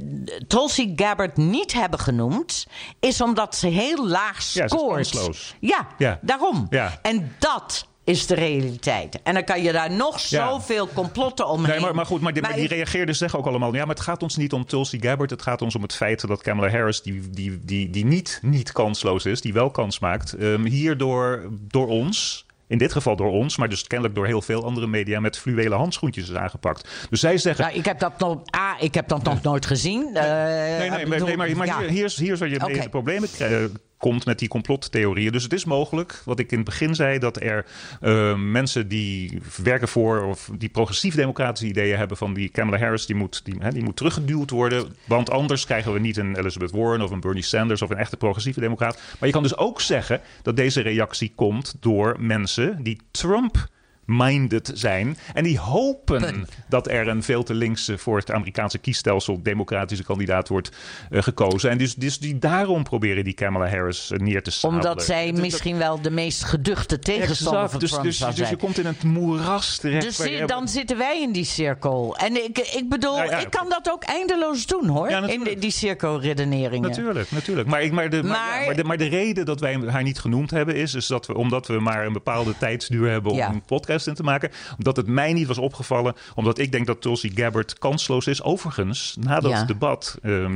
Tulsi 0.48 0.92
Gabbard 0.96 1.37
niet 1.37 1.72
hebben 1.72 1.98
genoemd, 2.00 2.66
is 3.00 3.20
omdat 3.20 3.57
ze 3.57 3.66
heel 3.66 4.09
laag 4.09 4.42
scoort. 4.42 5.55
Ja, 5.61 5.88
Ja. 5.98 6.18
daarom. 6.22 6.66
Ja. 6.70 6.98
En 7.03 7.35
dat 7.38 7.87
is 8.04 8.26
de 8.26 8.34
realiteit. 8.34 9.22
En 9.22 9.34
dan 9.34 9.44
kan 9.44 9.62
je 9.62 9.72
daar 9.72 9.90
nog 9.90 10.20
Ja. 10.20 10.48
zoveel 10.48 10.88
complotten 10.94 11.48
omheen. 11.48 11.70
Nee, 11.70 11.80
maar, 11.80 11.94
maar 11.94 12.06
goed, 12.06 12.20
maar 12.20 12.32
die, 12.32 12.42
maar 12.42 12.54
die 12.54 12.68
reageerden 12.68 13.16
zeggen 13.16 13.38
ook 13.38 13.46
allemaal... 13.46 13.74
ja, 13.74 13.84
maar 13.84 13.94
het 13.94 14.04
gaat 14.04 14.22
ons 14.22 14.36
niet 14.36 14.52
om 14.52 14.66
Tulsi 14.66 15.00
Gabbard. 15.00 15.30
Het 15.30 15.42
gaat 15.42 15.62
ons 15.62 15.74
om 15.74 15.82
het 15.82 15.94
feit 15.94 16.26
dat 16.28 16.42
Kamala 16.42 16.70
Harris... 16.70 17.02
die, 17.02 17.30
die, 17.30 17.60
die, 17.64 17.90
die 17.90 18.04
niet, 18.04 18.38
niet 18.42 18.72
kansloos 18.72 19.24
is, 19.26 19.40
die 19.40 19.52
wel 19.52 19.70
kans 19.70 19.98
maakt... 19.98 20.32
ehm, 20.32 20.64
hierdoor 20.64 21.48
door 21.50 21.86
ons... 21.86 22.48
In 22.66 22.78
dit 22.78 22.92
geval 22.92 23.16
door 23.16 23.30
ons, 23.30 23.56
maar 23.56 23.68
dus 23.68 23.86
kennelijk 23.86 24.16
door 24.16 24.26
heel 24.26 24.42
veel 24.42 24.64
andere 24.64 24.86
media 24.86 25.20
met 25.20 25.38
fluwelen 25.38 25.78
handschoentjes 25.78 26.28
is 26.28 26.34
aangepakt. 26.34 26.88
Dus 27.10 27.20
zij 27.20 27.38
zeggen. 27.38 27.64
Nou, 27.64 27.76
ik 27.76 27.84
heb 27.84 27.98
dat 27.98 28.18
nog, 28.18 28.42
A, 28.56 28.80
ik 28.80 28.94
heb 28.94 29.08
dat 29.08 29.22
nog 29.22 29.42
nooit 29.42 29.66
gezien. 29.66 30.16
Eh, 30.16 30.90
nee, 30.90 31.06
bedoel, 31.06 31.26
nee, 31.26 31.36
maar, 31.36 31.56
maar 31.56 31.66
ja. 31.66 31.78
hier, 31.78 31.88
hier, 31.88 32.04
is, 32.04 32.16
hier 32.16 32.32
is 32.32 32.38
waar 32.38 32.48
je 32.48 32.58
in 32.58 32.80
de 32.80 32.88
problemen 32.88 33.28
eh, 33.38 33.64
komt 34.00 34.24
met 34.26 34.38
die 34.38 34.48
complottheorieën. 34.48 35.32
Dus 35.32 35.42
het 35.42 35.52
is 35.52 35.64
mogelijk, 35.64 36.22
wat 36.24 36.38
ik 36.38 36.50
in 36.50 36.56
het 36.56 36.66
begin 36.66 36.94
zei, 36.94 37.18
dat 37.18 37.40
er 37.42 37.66
eh, 38.00 38.36
mensen 38.36 38.88
die 38.88 39.40
werken 39.62 39.88
voor 39.88 40.22
of 40.22 40.50
die 40.58 40.68
progressief-democratische 40.68 41.68
ideeën 41.68 41.96
hebben 41.96 42.16
van 42.16 42.34
die 42.34 42.48
Kamala 42.48 42.78
Harris, 42.78 43.06
die 43.06 43.16
moet, 43.16 43.40
die, 43.44 43.54
hè, 43.58 43.70
die 43.70 43.82
moet 43.82 43.96
teruggeduwd 43.96 44.50
worden. 44.50 44.94
Want 45.06 45.30
anders 45.30 45.64
krijgen 45.64 45.92
we 45.92 45.98
niet 45.98 46.16
een 46.16 46.36
Elizabeth 46.36 46.70
Warren 46.70 47.02
of 47.02 47.10
een 47.10 47.20
Bernie 47.20 47.42
Sanders 47.42 47.82
of 47.82 47.90
een 47.90 47.96
echte 47.96 48.16
progressieve 48.16 48.60
democraat. 48.60 49.00
Maar 49.18 49.28
je 49.28 49.34
kan 49.34 49.42
dus 49.42 49.56
ook 49.56 49.80
zeggen 49.80 50.20
dat 50.42 50.56
deze 50.56 50.80
reactie 50.80 51.32
komt 51.34 51.74
door 51.80 52.16
mensen 52.18 52.82
die 52.82 53.00
Trump 53.10 53.68
minded 54.16 54.70
zijn. 54.75 55.16
En 55.35 55.44
die 55.44 55.59
hopen 55.59 56.46
dat 56.68 56.88
er 56.88 57.09
een 57.09 57.23
veel 57.23 57.42
te 57.42 57.55
linkse 57.55 57.99
voor 57.99 58.18
het 58.18 58.31
Amerikaanse 58.31 58.79
kiesstelsel 58.79 59.42
democratische 59.42 60.05
kandidaat 60.05 60.49
wordt 60.49 60.70
eh, 61.11 61.23
gekozen. 61.23 61.70
En 61.70 61.79
dus, 61.79 61.94
dus 61.94 62.18
die 62.18 62.38
daarom 62.38 62.83
proberen 62.83 63.25
die 63.25 63.33
Kamala 63.35 63.68
Harris 63.68 64.11
eh, 64.11 64.18
neer 64.18 64.42
te 64.42 64.51
zadelen. 64.51 64.83
Omdat 64.85 65.05
zij 65.05 65.33
misschien 65.33 65.77
wel 65.79 66.01
de 66.01 66.11
meest 66.11 66.44
geduchte 66.44 66.99
tegenstander 66.99 67.62
Exact. 67.62 67.70
van 67.70 67.81
Dus, 67.81 67.90
Trump 67.90 68.05
dus, 68.05 68.18
zou 68.18 68.35
dus 68.35 68.49
je 68.49 68.57
komt 68.57 68.79
in 68.79 68.87
het 68.87 69.03
moeras 69.03 69.79
terecht. 69.79 70.03
Dus 70.03 70.16
zi- 70.16 70.44
dan 70.46 70.68
zitten 70.68 70.96
wij 70.99 71.23
in 71.23 71.33
die 71.33 71.44
cirkel. 71.44 72.16
En 72.16 72.44
ik, 72.44 72.59
ik 72.59 72.88
bedoel, 72.88 73.16
Nou 73.16 73.31
ja, 73.31 73.38
ik 73.38 73.51
kan 73.51 73.68
dat 73.68 73.90
ook 73.90 74.03
eindeloos 74.05 74.66
doen 74.66 74.87
hoor. 74.88 75.11
Ja, 75.11 75.27
in 75.29 75.44
de, 75.44 75.59
die 75.59 75.70
cirkelredeneringen. 75.70 76.88
Natuurlijk, 76.88 77.31
natuurlijk. 77.31 77.68
Maar, 77.68 77.83
ik, 77.83 77.92
maar, 77.92 78.11
de, 78.11 78.23
maar, 78.23 78.31
Maar- 78.31 78.61
ja, 78.61 78.66
maar, 78.66 78.77
de, 78.77 78.85
maar 78.85 78.96
de 78.96 79.09
reden 79.09 79.44
dat 79.44 79.61
wij 79.61 79.79
haar 79.87 80.03
niet 80.03 80.18
genoemd 80.18 80.51
hebben 80.51 80.75
is, 80.77 80.94
is 80.94 81.07
dat 81.07 81.27
we, 81.27 81.35
omdat 81.35 81.66
we 81.66 81.81
maar 81.81 82.07
een 82.07 82.12
bepaalde 82.12 82.55
tijdsduur 82.59 83.11
hebben 83.11 83.31
om 83.33 83.37
Ja. 83.38 83.49
een 83.49 83.62
podcast 83.62 83.99
te 84.02 84.22
maken. 84.22 84.50
Omdat 84.78 84.96
het 84.96 85.06
mij 85.06 85.32
niet 85.32 85.46
was 85.46 85.58
opgevallen. 85.58 86.14
Omdat 86.34 86.58
ik 86.58 86.72
denk 86.72 86.86
dat 86.86 87.00
Tulsi 87.02 87.32
Gabbard 87.34 87.78
kansloos 87.78 88.26
is. 88.26 88.42
Overigens, 88.42 89.16
na 89.20 89.40
dat 89.40 89.50
Ja. 89.50 89.64
debat, 89.64 90.18
eh, 90.22 90.46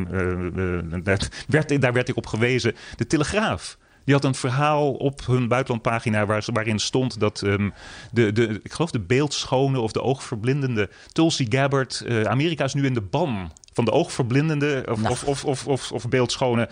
daar, 1.02 1.28
werd, 1.48 1.80
daar 1.80 1.92
werd 1.92 2.08
ik 2.08 2.16
op 2.16 2.26
gewezen. 2.26 2.74
De 2.96 3.06
Telegraaf. 3.06 3.76
Die 4.04 4.14
had 4.14 4.24
een 4.24 4.34
verhaal 4.34 4.92
op 4.92 5.26
hun 5.26 5.48
buitenlandpagina 5.48 6.26
waar, 6.26 6.44
waarin 6.52 6.78
stond 6.78 7.20
dat 7.20 7.42
ehm, 7.42 7.70
de, 8.12 8.32
de, 8.32 8.60
ik 8.62 8.72
geloof 8.72 8.90
de 8.90 9.00
beeldschone 9.00 9.80
of 9.80 9.92
de 9.92 10.02
oogverblindende 10.02 10.90
Tulsi 11.12 11.46
Gabbard, 11.48 12.00
eh, 12.06 12.22
Amerika 12.22 12.64
is 12.64 12.74
nu 12.74 12.84
in 12.86 12.94
de 12.94 13.00
ban 13.00 13.52
van 13.72 13.84
de 13.84 13.90
oogverblindende 13.90 14.84
of, 14.90 15.00
Nou. 15.00 15.12
of, 15.12 15.44
of, 15.44 15.66
of, 15.66 15.92
of, 15.92 16.08
beeldschone 16.08 16.68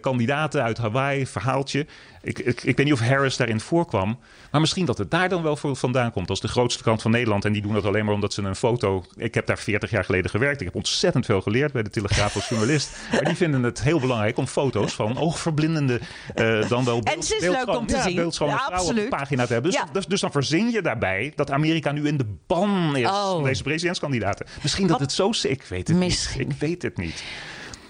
kandidaten 0.00 0.62
uit 0.62 0.78
Hawaii, 0.78 1.26
verhaaltje. 1.26 1.86
Ik, 2.22 2.38
ik, 2.38 2.62
ik 2.62 2.76
weet 2.76 2.84
niet 2.86 2.94
of 2.94 3.00
Harris 3.00 3.36
daarin 3.36 3.60
voorkwam, 3.60 4.18
maar 4.50 4.60
misschien 4.60 4.84
dat 4.86 4.98
het 4.98 5.10
daar 5.10 5.28
dan 5.28 5.42
wel 5.42 5.56
voor 5.56 5.76
vandaan 5.76 6.12
komt 6.12 6.30
als 6.30 6.40
de 6.40 6.48
grootste 6.48 6.82
krant 6.82 7.02
van 7.02 7.10
Nederland. 7.10 7.44
En 7.44 7.52
die 7.52 7.62
doen 7.62 7.72
dat 7.74 7.84
alleen 7.84 8.04
maar 8.04 8.14
omdat 8.14 8.32
ze 8.32 8.42
een 8.42 8.56
foto. 8.56 9.04
Ik 9.16 9.34
heb 9.34 9.46
daar 9.46 9.58
40 9.58 9.90
jaar 9.90 10.04
geleden 10.04 10.30
gewerkt. 10.30 10.60
Ik 10.60 10.66
heb 10.66 10.74
ontzettend 10.74 11.24
veel 11.26 11.40
geleerd 11.40 11.72
bij 11.72 11.82
de 11.82 11.90
Telegraaf 11.90 12.34
als 12.34 12.48
journalist. 12.48 12.90
Maar 13.12 13.24
die 13.24 13.36
vinden 13.36 13.62
het 13.62 13.82
heel 13.82 14.00
belangrijk 14.00 14.36
om 14.36 14.46
foto's 14.46 14.92
van 14.94 15.18
oogverblindende 15.18 16.00
eh, 16.34 16.68
dan 16.68 16.84
wel 16.84 17.00
En 17.02 17.14
het 17.14 17.32
is 17.32 17.40
leuk 17.40 17.68
om 17.76 17.86
te 17.86 17.96
ja, 17.96 18.02
zien. 18.02 18.32
vrouwen 18.32 18.80
op 18.88 18.94
de 18.94 19.06
pagina 19.08 19.46
te 19.46 19.52
hebben. 19.52 19.70
Dus, 19.70 19.80
Ja. 19.80 19.88
dus, 19.92 20.06
dus 20.06 20.20
dan 20.20 20.32
verzin 20.32 20.70
je 20.70 20.82
daarbij 20.82 21.32
dat 21.36 21.50
Amerika 21.50 21.92
nu 21.92 22.06
in 22.06 22.16
de 22.16 22.26
ban 22.46 22.96
is 22.96 23.06
Oh. 23.06 23.30
van 23.30 23.42
deze 23.44 23.62
presidentskandidaten. 23.62 24.46
Misschien 24.62 24.86
dat 24.86 25.00
het 25.00 25.12
zo 25.12 25.28
is. 25.28 25.44
Ik 25.44 25.62
weet 25.62 25.88
het 25.88 25.96
Misschien. 25.96 26.40
niet. 26.48 26.52
Ik 26.52 26.60
weet 26.60 26.82
het 26.82 26.96
niet. 26.96 27.22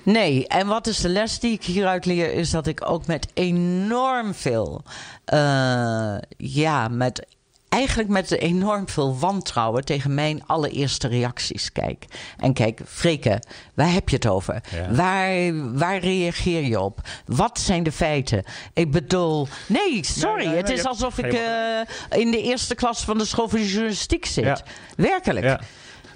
Nee, 0.03 0.47
en 0.47 0.67
wat 0.67 0.87
is 0.87 1.01
de 1.01 1.09
les 1.09 1.39
die 1.39 1.53
ik 1.53 1.65
hieruit 1.65 2.05
leer, 2.05 2.33
is 2.33 2.51
dat 2.51 2.67
ik 2.67 2.91
ook 2.91 3.07
met 3.07 3.27
enorm 3.35 4.35
veel, 4.35 4.83
eh, 5.25 6.17
ja, 6.37 6.89
met 6.89 7.27
eigenlijk 7.73 8.09
met 8.09 8.31
enorm 8.31 8.89
veel 8.89 9.19
wantrouwen 9.19 9.85
tegen 9.85 10.15
mijn 10.15 10.47
allereerste 10.47 11.09
reacties 11.09 11.73
kijk. 11.73 12.05
En 12.37 12.53
kijk, 12.53 12.81
Freke, 12.87 13.43
waar 13.75 13.93
heb 13.93 14.09
je 14.09 14.17
het 14.17 14.27
over? 14.27 14.63
Ja. 14.71 14.95
Waar, 14.95 15.53
waar 15.79 15.99
reageer 15.99 16.65
je 16.65 16.81
op? 16.81 17.01
Wat 17.27 17.59
zijn 17.59 17.83
de 17.83 17.93
feiten? 17.93 18.45
Ik 18.73 18.91
bedoel, 18.91 19.49
nee, 19.67 20.05
sorry, 20.05 20.37
Nee, 20.37 20.47
nee, 20.47 20.57
het 20.57 20.71
is 20.71 20.85
alsof 20.85 21.19
ik 21.19 21.33
eh, 21.33 22.21
in 22.21 22.31
de 22.31 22.43
eerste 22.43 22.75
klas 22.75 23.05
van 23.05 23.19
de 23.19 23.25
school 23.25 23.49
van 23.49 23.65
journalistiek 23.65 24.27
zit. 24.27 24.45
Ja. 24.45 24.59
Werkelijk. 24.97 25.47
Ja. 25.47 25.61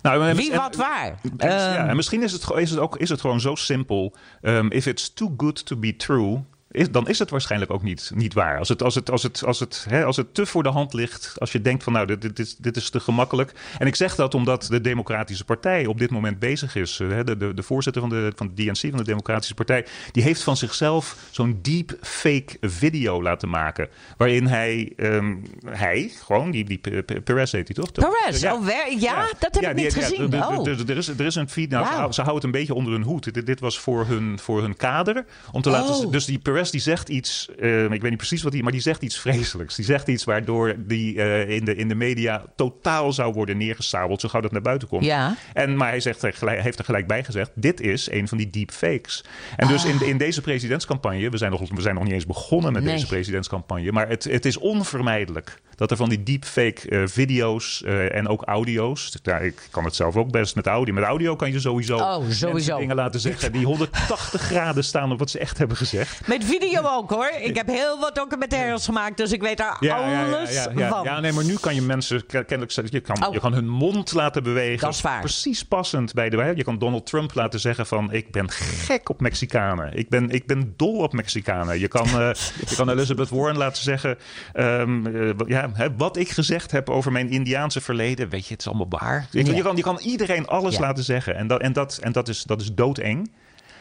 Nou, 0.07 0.35
Wie, 0.35 0.53
en- 0.53 0.59
wat, 0.59 0.77
waar? 0.77 1.19
en- 1.39 1.49
ja, 1.49 1.77
Ehm, 1.79 1.89
en 1.89 1.97
misschien 1.97 2.23
is 2.23 2.33
het, 2.33 2.45
gewoon- 2.45 2.61
is, 2.61 2.71
het 2.71 2.79
ook, 2.79 2.97
is 2.97 3.09
het 3.09 3.21
gewoon 3.21 3.41
zo 3.41 3.55
simpel. 3.55 4.17
Um, 4.43 4.71
if 4.71 4.87
it's 4.87 5.13
too 5.15 5.35
good 5.37 5.67
to 5.67 5.77
be 5.77 5.97
true. 5.97 6.43
Is, 6.71 6.91
dan 6.91 7.09
is 7.09 7.19
het 7.19 7.31
waarschijnlijk 7.31 7.73
ook 7.73 7.83
niet, 7.83 8.11
niet 8.15 8.35
waar. 8.35 8.59
Als 8.59 8.69
het, 8.69 8.83
als, 8.83 8.95
het, 8.95 9.11
als, 9.11 9.23
het, 9.23 9.45
als, 9.45 9.61
het, 9.61 9.87
hè, 9.89 10.05
als 10.05 10.17
het 10.17 10.35
te 10.35 10.47
voor 10.47 10.63
de 10.63 10.69
hand 10.69 10.93
ligt, 10.95 11.35
als 11.39 11.53
je 11.53 11.61
denkt 11.63 11.83
van 11.83 11.93
nou, 11.93 12.07
dit, 12.07 12.23
dit, 12.23 12.39
is, 12.39 12.57
dit 12.57 12.77
is 12.77 12.91
te 12.91 13.01
gemakkelijk. 13.01 13.53
En 13.79 13.87
ik 13.87 13.95
zeg 13.95 14.15
dat 14.15 14.35
omdat 14.35 14.67
de 14.71 14.81
Democratische 14.81 15.45
Partij 15.45 15.87
op 15.87 15.99
dit 15.99 16.11
moment 16.11 16.39
bezig 16.39 16.75
is. 16.77 17.01
eh, 17.01 17.09
hè, 17.09 17.25
De, 17.25 17.37
de, 17.37 17.55
de 17.55 17.63
voorzitter 17.63 18.03
van 18.03 18.11
de, 18.11 18.33
van 18.37 18.51
de 18.55 18.65
DNC, 18.65 18.79
van 18.91 18.97
de 18.99 19.05
Democratische 19.05 19.55
Partij, 19.55 19.87
die 20.13 20.23
heeft 20.23 20.43
van 20.43 20.57
zichzelf 20.57 21.17
zo'n 21.31 21.59
deep 21.63 21.97
fake 22.01 22.57
video 22.61 23.23
laten 23.23 23.49
maken. 23.49 23.89
Waarin 24.17 24.47
hij, 24.47 24.93
ehm, 24.97 25.35
hij 25.67 26.13
gewoon, 26.25 26.51
die, 26.51 26.65
die 26.65 26.79
Perez 27.25 27.53
heet 27.53 27.67
hij 27.69 27.77
toch? 27.77 27.93
Perez, 27.93 28.41
Ja. 28.41 28.55
oh, 28.55 28.65
wer- 28.65 28.99
ja, 28.99 29.27
dat 29.39 29.55
heb 29.55 29.63
ik 29.71 29.75
niet 29.75 29.95
ja, 29.95 30.01
gezien. 30.03 30.35
Oh. 30.45 30.67
er- 30.69 30.91
er 30.91 30.97
is, 30.97 31.09
er 31.09 31.27
is 31.27 31.35
een 31.35 31.49
feed. 31.49 31.71
Nou, 31.71 31.85
ze, 32.13 32.21
houden 32.23 32.35
het 32.35 32.45
een 32.45 32.51
beetje 32.61 32.75
onder 32.75 32.93
hun 32.93 33.03
hoed. 33.03 33.35
Dit, 33.35 33.47
dit 33.47 33.61
was 33.61 33.79
voor 33.79 34.07
hun, 34.07 34.39
voor 34.39 34.63
hun 34.63 34.77
kader. 34.77 35.25
Om 35.53 35.63
te 35.63 35.71
laten 35.71 35.95
Oh. 35.95 36.13
dus 36.13 36.25
die 36.25 36.39
Perez 36.39 36.56
Rest 36.57 36.73
die 36.73 36.81
zegt 36.81 37.09
iets, 37.09 37.49
eh, 37.61 37.83
ik 37.85 37.89
weet 37.91 38.03
niet 38.03 38.17
precies 38.17 38.43
wat 38.43 38.53
hij, 38.53 38.63
maar 38.63 38.73
die 38.73 38.81
zegt 38.81 39.03
iets 39.03 39.19
vreselijks. 39.19 39.75
Die 39.77 39.85
zegt 39.85 40.09
iets 40.09 40.25
waardoor 40.25 40.75
die 40.79 41.23
eh, 41.23 41.49
in, 41.57 41.65
de, 41.65 41.75
in 41.77 41.89
de 41.89 41.95
media 41.95 42.45
totaal 42.57 43.13
zou 43.13 43.33
worden 43.33 43.57
neergesabeld, 43.57 44.21
zo 44.21 44.29
gauw 44.29 44.41
dat 44.41 44.53
naar 44.53 44.63
buiten 44.63 44.89
komt. 44.89 45.05
Ja. 45.05 45.37
En, 45.53 45.77
maar 45.77 45.89
hij, 45.89 46.01
zegt, 46.01 46.23
er 46.23 46.33
gelijk- 46.33 46.61
heeft 46.61 46.79
er 46.79 46.85
gelijk 46.85 47.07
bij 47.07 47.25
gezegd, 47.25 47.51
dit 47.55 47.81
is 47.81 48.11
een 48.11 48.29
van 48.29 48.39
die 48.39 48.51
deepfakes. 48.51 49.25
En 49.57 49.69
dus 49.69 49.85
in, 49.85 50.07
in 50.07 50.19
deze 50.19 50.41
presidentscampagne, 50.41 51.31
we 51.31 51.37
zijn, 51.37 51.51
nog, 51.51 51.61
we 51.75 51.81
zijn 51.81 51.95
nog 51.95 52.05
niet 52.05 52.13
eens 52.13 52.27
begonnen 52.27 52.73
met 52.73 52.83
Nee. 52.83 52.95
deze 52.95 53.07
presidentscampagne, 53.07 53.93
maar 53.93 54.09
het, 54.09 54.25
het 54.25 54.45
is 54.45 54.57
onvermijdelijk 54.59 55.61
dat 55.75 55.91
er 55.91 55.97
van 55.97 56.09
die 56.09 56.23
deepfake 56.23 56.89
eh, 56.89 57.03
video's 57.07 57.83
eh, 57.83 58.15
en 58.17 58.29
ook 58.29 58.43
audio's, 58.43 59.15
ja, 59.23 59.39
ik 59.39 59.69
kan 59.71 59.85
het 59.85 59.95
zelf 59.95 60.17
ook 60.17 60.31
best 60.31 60.55
met 60.55 60.67
audio, 60.67 60.95
met 60.95 61.05
audio 61.05 61.37
kan 61.37 61.53
je 61.53 61.61
sowieso, 61.61 61.97
Oh, 61.97 62.31
sowieso. 62.31 62.79
dingen 62.79 62.97
laten 62.97 63.21
zeggen 63.21 63.53
die 63.53 63.65
180 63.67 64.41
graden 64.41 64.85
staan 64.85 65.13
op 65.13 65.19
wat 65.19 65.31
ze 65.31 65.39
echt 65.39 65.59
hebben 65.59 65.77
gezegd. 65.77 66.27
Met 66.27 66.46
video 66.47 66.83
ook 66.85 67.11
hoor. 67.11 67.31
Ik 67.41 67.57
heb 67.57 67.67
heel 67.67 67.99
wat 68.01 68.15
documentaires 68.15 68.85
gemaakt, 68.85 69.17
dus 69.17 69.33
ik 69.33 69.41
weet 69.43 69.57
daar 69.57 69.77
alles 69.79 70.55
ja, 70.55 70.63
ja, 70.63 70.71
ja. 70.77 70.89
van. 70.89 71.05
Ja, 71.05 71.21
nee, 71.21 71.33
maar 71.33 71.45
nu 71.45 71.55
kan 71.61 71.75
je 71.75 71.83
mensen 71.83 72.27
ke- 72.27 72.45
kennelijk 72.45 72.73
zeggen, 72.73 72.95
je 72.95 73.01
kan, 73.01 73.27
Oh. 73.27 73.33
je 73.33 73.41
kan 73.41 73.53
hun 73.53 73.69
mond 73.69 74.13
laten 74.13 74.43
bewegen. 74.43 74.81
Dat 74.81 74.95
is 74.95 75.01
waar. 75.01 75.21
Precies 75.21 75.65
passend 75.65 76.13
bij 76.15 76.31
de. 76.31 76.53
Je 76.57 76.65
kan 76.65 76.79
Donald 76.79 77.07
Trump 77.07 77.35
laten 77.35 77.61
zeggen 77.61 77.87
van 77.87 78.13
ik 78.13 78.31
ben 78.33 78.51
gek 78.51 79.09
op 79.09 79.21
Mexicanen. 79.21 79.97
Ik 79.97 80.09
ben, 80.09 80.31
ik 80.31 80.47
ben 80.47 80.75
dol 80.77 80.97
op 80.99 81.13
Mexicanen. 81.13 81.79
Je 81.81 81.89
kan, 81.89 82.07
eh, 82.07 82.31
je 82.69 82.75
kan 82.77 82.91
Elizabeth 82.91 83.29
Warren 83.29 83.57
laten 83.57 83.83
zeggen 83.83 84.19
ehm, 84.53 85.07
eh, 85.07 85.31
ja, 85.47 85.71
hè, 85.73 85.97
wat 85.97 86.17
ik 86.17 86.29
gezegd 86.29 86.71
heb 86.71 86.91
over 86.91 87.13
mijn 87.13 87.31
Indiaanse 87.31 87.81
verleden. 87.81 88.29
Weet 88.29 88.47
je, 88.47 88.53
het 88.53 88.61
is 88.61 88.67
allemaal 88.69 88.87
waar. 89.01 89.27
Je, 89.31 89.45
Ja. 89.45 89.55
je, 89.55 89.63
kan, 89.63 89.77
je 89.77 89.83
kan 89.83 89.99
iedereen 90.03 90.47
alles 90.47 90.75
Ja. 90.75 90.81
laten 90.81 91.05
zeggen. 91.05 91.37
En, 91.37 91.47
dat, 91.47 91.61
en, 91.61 91.73
dat, 91.73 91.97
en 92.03 92.13
dat, 92.13 92.29
is, 92.29 92.43
dat 92.43 92.61
is 92.61 92.73
doodeng. 92.75 93.31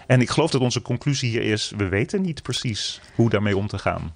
En 0.08 0.22
ik 0.22 0.30
geloof 0.30 0.52
dat 0.52 0.62
onze 0.62 0.82
conclusie 0.82 1.30
hier 1.30 1.42
is: 1.42 1.72
we 1.78 1.88
weten 1.88 2.22
niet 2.22 2.42
precies 2.42 3.02
hoe 3.16 3.30
daarmee 3.30 3.58
om 3.58 3.68
te 3.68 3.78
gaan. 3.78 4.14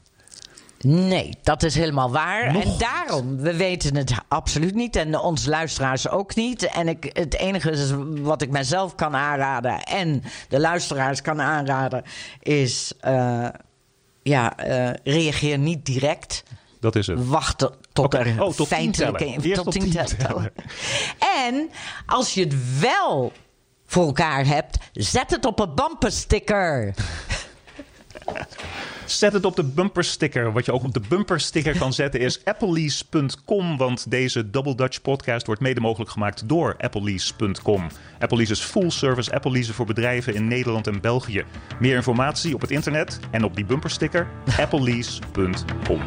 Nee, 0.82 1.30
dat 1.44 1.64
is 1.64 1.76
helemaal 1.76 2.12
waar. 2.12 2.54
Nog 2.54 2.64
en 2.64 2.78
daarom, 2.78 3.38
we 3.38 3.56
weten 3.56 3.96
het 3.96 4.14
absoluut 4.28 4.76
niet. 4.76 4.96
En 4.96 5.20
onze 5.20 5.50
luisteraars 5.50 6.10
ook 6.10 6.36
niet. 6.36 6.64
En 6.64 6.88
ik, 6.88 7.10
het 7.14 7.36
enige 7.36 7.72
is 7.72 7.92
wat 8.22 8.42
ik 8.42 8.50
mezelf 8.50 8.96
kan 8.96 9.16
aanraden 9.16 9.84
en 9.84 10.24
de 10.50 10.60
luisteraars 10.60 11.22
kan 11.22 11.42
aanraden, 11.42 12.04
is 12.40 12.94
eh, 13.00 13.48
ja, 14.24 14.58
eh, 14.58 14.94
reageer 15.04 15.58
niet 15.58 15.86
direct. 15.86 16.44
Dat 16.80 16.96
is 16.96 17.08
het. 17.08 17.28
Wacht 17.28 17.58
tot- 17.58 17.78
tot 17.94 18.14
er 18.14 18.44
Oh, 18.44 18.54
tot 18.54 18.68
feitelijke 18.68 19.52
tot 19.54 19.72
tien 19.72 19.92
tellen. 19.92 20.52
En 21.46 21.70
als 22.06 22.34
je 22.34 22.44
het 22.44 22.80
wel 22.80 23.32
voor 23.90 24.06
elkaar 24.06 24.46
hebt, 24.46 24.78
zet 24.94 25.32
het 25.32 25.46
op 25.46 25.60
een 25.60 25.76
bumpersticker. 25.76 26.94
Zet 29.06 29.34
het 29.34 29.46
op 29.46 29.56
de 29.56 29.64
bumpersticker. 29.64 30.52
Wat 30.52 30.66
je 30.66 30.72
ook 30.72 30.84
op 30.84 30.94
de 30.94 31.02
bumpersticker 31.08 31.78
kan 31.78 31.94
zetten 31.94 32.20
is 32.20 32.46
applelease.com. 32.46 33.78
Want 33.78 34.12
deze 34.12 34.50
Double 34.50 34.76
Dutch 34.76 35.02
podcast 35.02 35.46
wordt 35.46 35.62
mede 35.62 35.80
mogelijk 35.80 36.12
gemaakt 36.12 36.50
door 36.50 36.76
applelease.com. 36.78 37.88
Applelease 38.20 38.52
is 38.52 38.60
full 38.60 38.90
service 38.90 39.32
Apple 39.32 39.52
leasen 39.52 39.74
voor 39.74 39.86
bedrijven 39.86 40.34
in 40.34 40.48
Nederland 40.48 40.88
en 40.88 41.02
België. 41.02 41.44
Meer 41.80 41.96
informatie 41.96 42.54
op 42.54 42.62
het 42.62 42.72
internet 42.72 43.20
en 43.32 43.44
op 43.44 43.56
die 43.56 43.66
bumpersticker 43.66 44.28
applelease.com. 44.58 46.02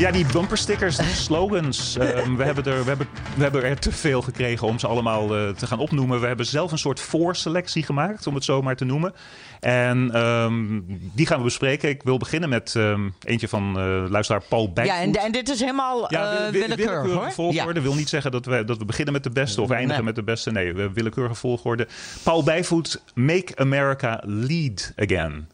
Ja, 0.00 0.10
die 0.10 0.26
bumperstickers, 0.32 0.96
die 0.96 1.06
slogans. 1.06 1.96
ehm, 1.98 2.34
we, 2.36 2.44
hebben 2.44 2.64
er, 2.64 2.82
we, 2.82 2.88
hebben, 2.88 3.06
we 3.36 3.42
hebben 3.42 3.62
er 3.62 3.78
te 3.78 3.92
veel 3.92 4.22
gekregen 4.22 4.66
om 4.66 4.78
ze 4.78 4.86
allemaal 4.86 5.36
eh, 5.36 5.48
te 5.48 5.66
gaan 5.66 5.78
opnoemen. 5.78 6.20
We 6.20 6.26
hebben 6.26 6.46
zelf 6.46 6.72
een 6.72 6.78
soort 6.78 7.00
voorselectie 7.00 7.82
gemaakt, 7.82 8.26
om 8.26 8.34
het 8.34 8.44
zo 8.44 8.62
maar 8.62 8.76
te 8.76 8.84
noemen. 8.84 9.14
En 9.60 10.10
ehm, 10.12 10.80
die 11.14 11.26
gaan 11.26 11.38
we 11.38 11.44
bespreken. 11.44 11.88
Ik 11.88 12.02
wil 12.02 12.18
beginnen 12.18 12.48
met 12.48 12.74
ehm, 12.76 13.08
eentje 13.24 13.48
van 13.48 13.78
eh, 13.78 14.04
luisteraar 14.10 14.42
Paul 14.48 14.72
Bijvoet. 14.72 14.94
Ja, 14.94 15.00
en, 15.00 15.12
en 15.12 15.32
dit 15.32 15.48
is 15.48 15.60
helemaal 15.60 16.12
Ja, 16.12 16.32
eh, 16.32 16.38
wi- 16.38 16.44
wi- 16.44 16.58
willekeurig 16.58 17.02
willekeurige 17.02 17.34
volgorde 17.34 17.80
Ja. 17.80 17.86
wil 17.86 17.94
niet 17.94 18.08
zeggen 18.08 18.30
dat 18.30 18.46
we, 18.46 18.64
dat 18.64 18.78
we 18.78 18.84
beginnen 18.84 19.12
met 19.14 19.22
de 19.24 19.30
beste 19.30 19.60
of 19.62 19.70
eindigen 19.70 19.94
Nee. 19.96 20.04
met 20.04 20.14
de 20.14 20.22
beste. 20.22 20.50
Nee, 20.50 20.72
we- 20.72 20.92
willekeurige 20.92 21.34
volgorde. 21.34 21.86
Paul 22.22 22.42
Bijvoet, 22.42 23.02
Make 23.14 23.56
America 23.56 24.20
Lead 24.24 24.92
Again. 24.96 25.48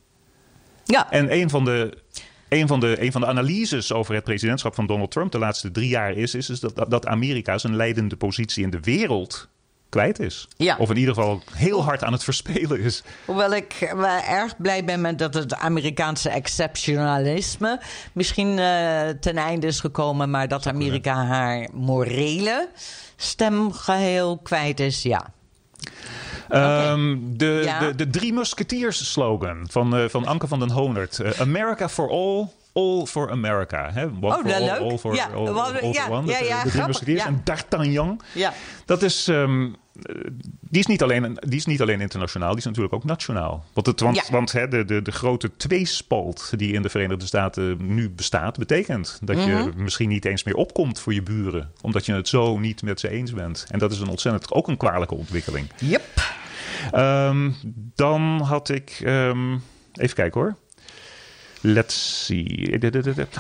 Ja. 0.85 1.11
En 1.11 1.32
een 1.32 1.50
van 1.50 1.64
de, 1.64 1.98
een 2.48 2.66
van 2.66 2.80
de, 2.80 3.02
een 3.02 3.12
van 3.12 3.20
de 3.20 3.26
analyses 3.26 3.92
over 3.92 4.14
het 4.14 4.24
presidentschap 4.24 4.74
van 4.74 4.87
Donald 4.87 5.11
Trump 5.11 5.32
de 5.32 5.38
laatste 5.38 5.70
drie 5.70 5.88
jaar 5.88 6.12
is, 6.12 6.35
is, 6.35 6.50
is 6.50 6.61
dat, 6.61 6.85
dat 6.88 7.06
Amerika 7.06 7.59
zijn 7.59 7.76
leidende 7.76 8.16
positie 8.16 8.64
in 8.64 8.70
de 8.70 8.80
wereld 8.80 9.48
kwijt 9.88 10.18
is. 10.18 10.48
Ja. 10.56 10.76
Of 10.78 10.90
in 10.90 10.96
ieder 10.96 11.14
geval 11.14 11.42
heel 11.52 11.85
hard 11.85 12.04
aan 12.04 12.12
het 12.12 12.24
verspelen 12.24 12.80
is. 12.80 13.02
Hoewel 13.24 13.54
ik 13.54 13.92
wel 13.96 14.20
erg 14.28 14.56
blij 14.56 14.85
ben 14.85 15.00
met 15.00 15.18
dat 15.18 15.35
het 15.35 15.54
Amerikaanse 15.54 16.28
exceptionalisme 16.28 17.80
misschien 18.12 18.59
eh, 18.59 19.09
ten 19.20 19.37
einde 19.37 19.66
is 19.66 19.80
gekomen, 19.80 20.30
maar 20.30 20.48
dat 20.48 20.66
Amerika 20.66 21.24
haar 21.24 21.68
morele 21.72 22.68
stem 23.16 23.72
geheel 23.72 24.38
kwijt 24.38 24.80
is, 24.80 25.02
ja. 25.02 25.35
Ehm, 26.48 27.16
de, 27.22 27.61
Ja. 27.64 27.78
de, 27.80 27.94
de 27.94 28.11
Drie 28.11 28.32
Musketeers 28.32 29.12
slogan 29.12 29.66
van, 29.70 29.96
eh, 29.96 30.09
van 30.09 30.26
Anke 30.26 30.46
van 30.46 30.59
den 30.59 30.70
Honert. 30.70 31.18
Eh, 31.20 31.40
America 31.40 31.88
for 31.88 32.11
all, 32.11 32.46
all 32.72 33.06
for 33.06 33.30
America. 33.30 33.90
Hè? 33.92 34.04
One 34.04 34.26
Oh, 34.26 34.32
for 34.40 34.52
all, 34.54 34.61
leuk. 34.61 34.78
all 34.78 34.98
for, 34.98 35.14
Ja, 35.14 35.26
all, 35.35 35.44
wel, 35.44 35.62
all 35.62 35.74
for 35.74 35.92
ja, 35.92 36.09
one. 36.11 36.26
ja, 36.32 36.38
Dat, 36.38 36.48
ja, 36.48 36.62
de 36.62 36.70
Drie 36.70 36.87
Musketeers. 36.87 37.24
En 37.24 37.40
D'Artagnan. 37.44 38.20
Ja. 38.35 38.52
Dat 38.85 39.02
is, 39.02 39.28
ehm, 39.28 39.64
eh, 39.64 39.70
die, 40.61 40.80
is 40.80 40.87
niet 40.87 41.02
alleen, 41.02 41.22
een- 41.24 41.38
die 41.40 41.59
is 41.59 41.66
niet 41.66 41.80
alleen 41.80 42.00
internationaal, 42.00 42.48
die 42.48 42.59
is 42.59 42.64
natuurlijk 42.64 42.94
ook 42.94 43.04
nationaal. 43.04 43.64
Want, 43.72 43.87
het, 43.87 44.00
want, 44.00 44.16
Ja. 44.16 44.22
want 44.30 44.52
hè, 44.52 44.68
de, 44.68 44.85
de, 44.85 45.02
de 45.02 45.12
grote 45.12 45.50
tweespalt 45.56 46.52
die 46.56 46.72
in 46.72 46.82
de 46.82 46.88
Verenigde 46.88 47.26
Staten 47.26 47.76
nu 47.94 48.11
bestaat, 48.11 48.59
betekent 48.59 49.18
dat 49.22 49.44
je 49.44 49.50
Mhm. 49.52 49.82
misschien 49.82 50.09
niet 50.09 50.24
eens 50.24 50.44
meer 50.44 50.54
opkomt 50.54 51.00
voor 51.00 51.14
je 51.14 51.22
buren. 51.22 51.70
Omdat 51.80 52.06
je 52.06 52.12
het 52.12 52.28
zo 52.28 52.59
niet 52.59 52.82
met 52.82 53.00
ze 53.00 53.09
eens 53.11 53.32
bent. 53.32 53.66
En 53.70 53.78
dat 53.78 53.92
is 53.92 54.00
een 54.00 54.09
ontzettend 54.09 54.52
ook 54.52 54.68
een 54.68 54.76
kwalijke 54.76 55.14
ontwikkeling. 55.14 55.66
Yep. 55.80 56.02
Ehm, 56.93 57.51
dan 57.95 58.41
had 58.41 58.69
ik. 58.69 59.01
ehm, 59.05 59.53
even 59.93 60.15
kijken 60.15 60.41
hoor. 60.41 60.57
Let's 61.61 62.25
see. 62.25 62.79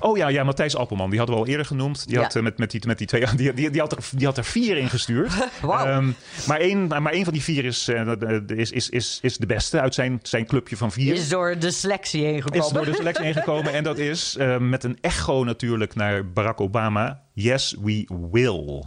Oh 0.00 0.16
ja, 0.16 0.28
ja, 0.28 0.44
Matthijs 0.44 0.76
Appelman. 0.76 1.08
Die 1.10 1.18
hadden 1.18 1.36
we 1.36 1.42
al 1.42 1.48
eerder 1.48 1.66
genoemd. 1.66 2.06
Die 2.06 2.16
Ja. 2.16 2.22
had 2.22 2.36
eh, 2.36 2.42
met, 2.42 2.58
met, 2.58 2.70
die, 2.70 2.80
met 2.86 2.98
die 2.98 3.06
twee. 3.06 3.26
Die, 3.36 3.52
die, 3.52 3.70
die, 3.70 3.80
had 3.80 3.92
er, 3.92 3.98
die 4.16 4.26
had 4.26 4.36
er 4.38 4.44
vier 4.44 4.76
ingestuurd. 4.76 5.32
Wauw. 5.62 5.86
Ehm, 5.86 6.10
maar, 6.46 6.58
één, 6.60 6.86
maar 6.86 7.12
één 7.12 7.24
van 7.24 7.32
die 7.32 7.42
vier 7.42 7.64
is, 7.64 7.88
eh, 7.88 8.12
is, 8.46 8.70
is, 8.70 8.88
is, 8.90 9.18
is 9.22 9.36
de 9.36 9.46
beste 9.46 9.80
uit 9.80 9.94
zijn, 9.94 10.18
zijn 10.22 10.46
clubje 10.46 10.76
van 10.76 10.92
vier. 10.92 11.14
Is 11.14 11.28
door 11.28 11.58
de 11.58 11.70
selectie 11.70 12.24
heen 12.24 12.42
gekomen. 12.42 12.66
Is 12.66 12.72
door 12.72 12.84
de 12.84 12.94
selectie 12.94 13.24
heen 13.24 13.34
gekomen. 13.34 13.72
En 13.72 13.82
dat 13.84 13.98
is 13.98 14.36
eh, 14.36 14.58
met 14.58 14.84
een 14.84 14.98
echo 15.00 15.44
natuurlijk 15.44 15.94
naar 15.94 16.32
Barack 16.32 16.60
Obama. 16.60 17.22
Yes, 17.32 17.76
we 17.82 18.08
will. 18.30 18.84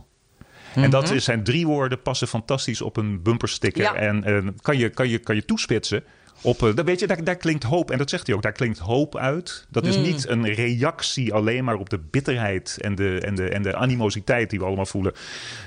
En 0.75 0.89
dat 0.89 1.11
is, 1.11 1.23
zijn 1.23 1.43
drie 1.43 1.67
woorden, 1.67 2.01
passen 2.01 2.27
fantastisch 2.27 2.81
op 2.81 2.97
een 2.97 3.21
bumpersticker. 3.21 3.81
Ja. 3.81 3.95
En 3.95 4.23
eh, 4.23 4.37
kan, 4.61 4.77
je, 4.77 4.89
kan, 4.89 5.09
je, 5.09 5.17
kan 5.17 5.35
je 5.35 5.45
toespitsen 5.45 6.03
op... 6.41 6.63
eh, 6.63 6.83
weet 6.85 6.99
je, 6.99 7.07
daar, 7.07 7.23
daar 7.23 7.35
klinkt 7.35 7.63
hoop. 7.63 7.91
En 7.91 7.97
dat 7.97 8.09
zegt 8.09 8.27
hij 8.27 8.35
ook, 8.35 8.41
daar 8.41 8.51
klinkt 8.51 8.77
hoop 8.77 9.17
uit. 9.17 9.67
Dat 9.69 9.85
is 9.85 9.97
niet 9.97 10.27
een 10.27 10.53
reactie 10.53 11.33
alleen 11.33 11.63
maar 11.63 11.75
op 11.75 11.89
de 11.89 11.99
bitterheid... 12.11 12.77
en 12.81 12.95
de, 12.95 13.19
en 13.19 13.35
de, 13.35 13.49
en 13.49 13.61
de 13.61 13.75
animositeit 13.75 14.49
die 14.49 14.59
we 14.59 14.65
allemaal 14.65 14.85
voelen. 14.85 15.13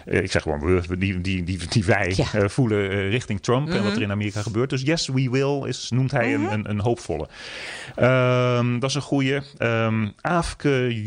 Eh, 0.04 0.22
ik 0.22 0.30
zeg 0.30 0.42
gewoon, 0.42 0.60
we, 0.60 0.98
die, 0.98 1.20
die, 1.20 1.44
die, 1.44 1.58
die 1.68 1.84
wij 1.84 2.12
Ja. 2.16 2.48
voelen 2.48 3.08
richting 3.08 3.40
Trump... 3.40 3.68
en 3.68 3.82
wat 3.82 3.96
er 3.96 4.02
in 4.02 4.10
Amerika 4.10 4.42
gebeurt. 4.42 4.70
Dus 4.70 4.82
yes, 4.82 5.06
we 5.08 5.30
will, 5.30 5.68
is, 5.68 5.90
noemt 5.90 6.10
hij 6.10 6.34
een, 6.34 6.52
een, 6.52 6.70
een 6.70 6.80
hoopvolle. 6.80 7.28
Ehm, 7.96 8.78
dat 8.78 8.88
is 8.90 8.96
een 8.96 9.02
goeie. 9.02 9.40
Ehm 9.58 10.08
Aafke 10.20 11.02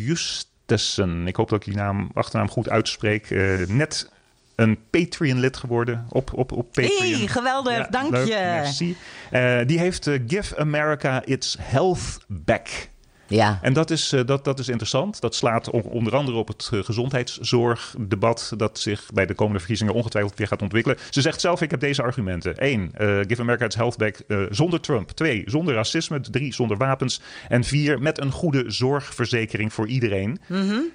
Justessen. 0.67 1.27
Ik 1.27 1.35
hoop 1.35 1.49
dat 1.49 1.59
ik 1.59 1.65
die 1.65 1.75
naam, 1.75 2.09
achternaam 2.13 2.49
goed 2.49 2.69
uitspreek. 2.69 3.31
Eh, 3.31 3.67
net 3.67 4.09
een 4.55 4.77
Patreon-lid 4.89 5.57
geworden 5.57 6.05
op, 6.09 6.33
op, 6.33 6.51
op 6.51 6.67
Patreon. 6.71 7.13
Hey, 7.13 7.27
geweldig, 7.27 7.87
dank 7.87 8.11
leuk, 8.11 8.27
je. 8.27 8.33
merci. 8.33 8.97
Eh, 9.31 9.59
die 9.65 9.79
heeft 9.79 10.07
eh, 10.07 10.19
Give 10.27 10.57
America 10.57 11.25
Its 11.25 11.57
Health 11.59 12.17
Back. 12.27 12.69
Ja. 13.27 13.59
En 13.61 13.73
dat 13.73 13.91
is, 13.91 14.11
eh, 14.11 14.25
dat, 14.25 14.43
dat 14.43 14.59
is 14.59 14.67
interessant. 14.67 15.21
Dat 15.21 15.35
slaat 15.35 15.69
onder 15.69 16.15
andere 16.15 16.37
op 16.37 16.47
het 16.47 16.69
eh, 16.73 16.79
gezondheidszorgdebat... 16.83 18.53
dat 18.57 18.79
zich 18.79 19.09
bij 19.13 19.25
de 19.25 19.33
komende 19.33 19.59
verkiezingen 19.59 19.93
ongetwijfeld 19.93 20.37
weer 20.37 20.47
gaat 20.47 20.61
ontwikkelen. 20.61 20.97
Ze 21.09 21.21
zegt 21.21 21.41
zelf, 21.41 21.61
ik 21.61 21.71
heb 21.71 21.79
deze 21.79 22.01
argumenten. 22.01 22.53
Eén, 22.57 22.91
eh, 22.93 23.19
give 23.27 23.41
America 23.41 23.65
its 23.65 23.75
health 23.75 23.97
back 23.97 24.23
zonder 24.49 24.81
Trump. 24.81 25.09
Twee, 25.09 25.43
zonder 25.45 25.73
racisme. 25.73 26.19
Drie, 26.19 26.53
zonder 26.53 26.77
wapens. 26.77 27.21
En 27.47 27.63
vier, 27.63 28.01
met 28.01 28.19
een 28.19 28.31
goede 28.31 28.63
zorgverzekering 28.67 29.73
voor 29.73 29.87
iedereen. 29.87 30.39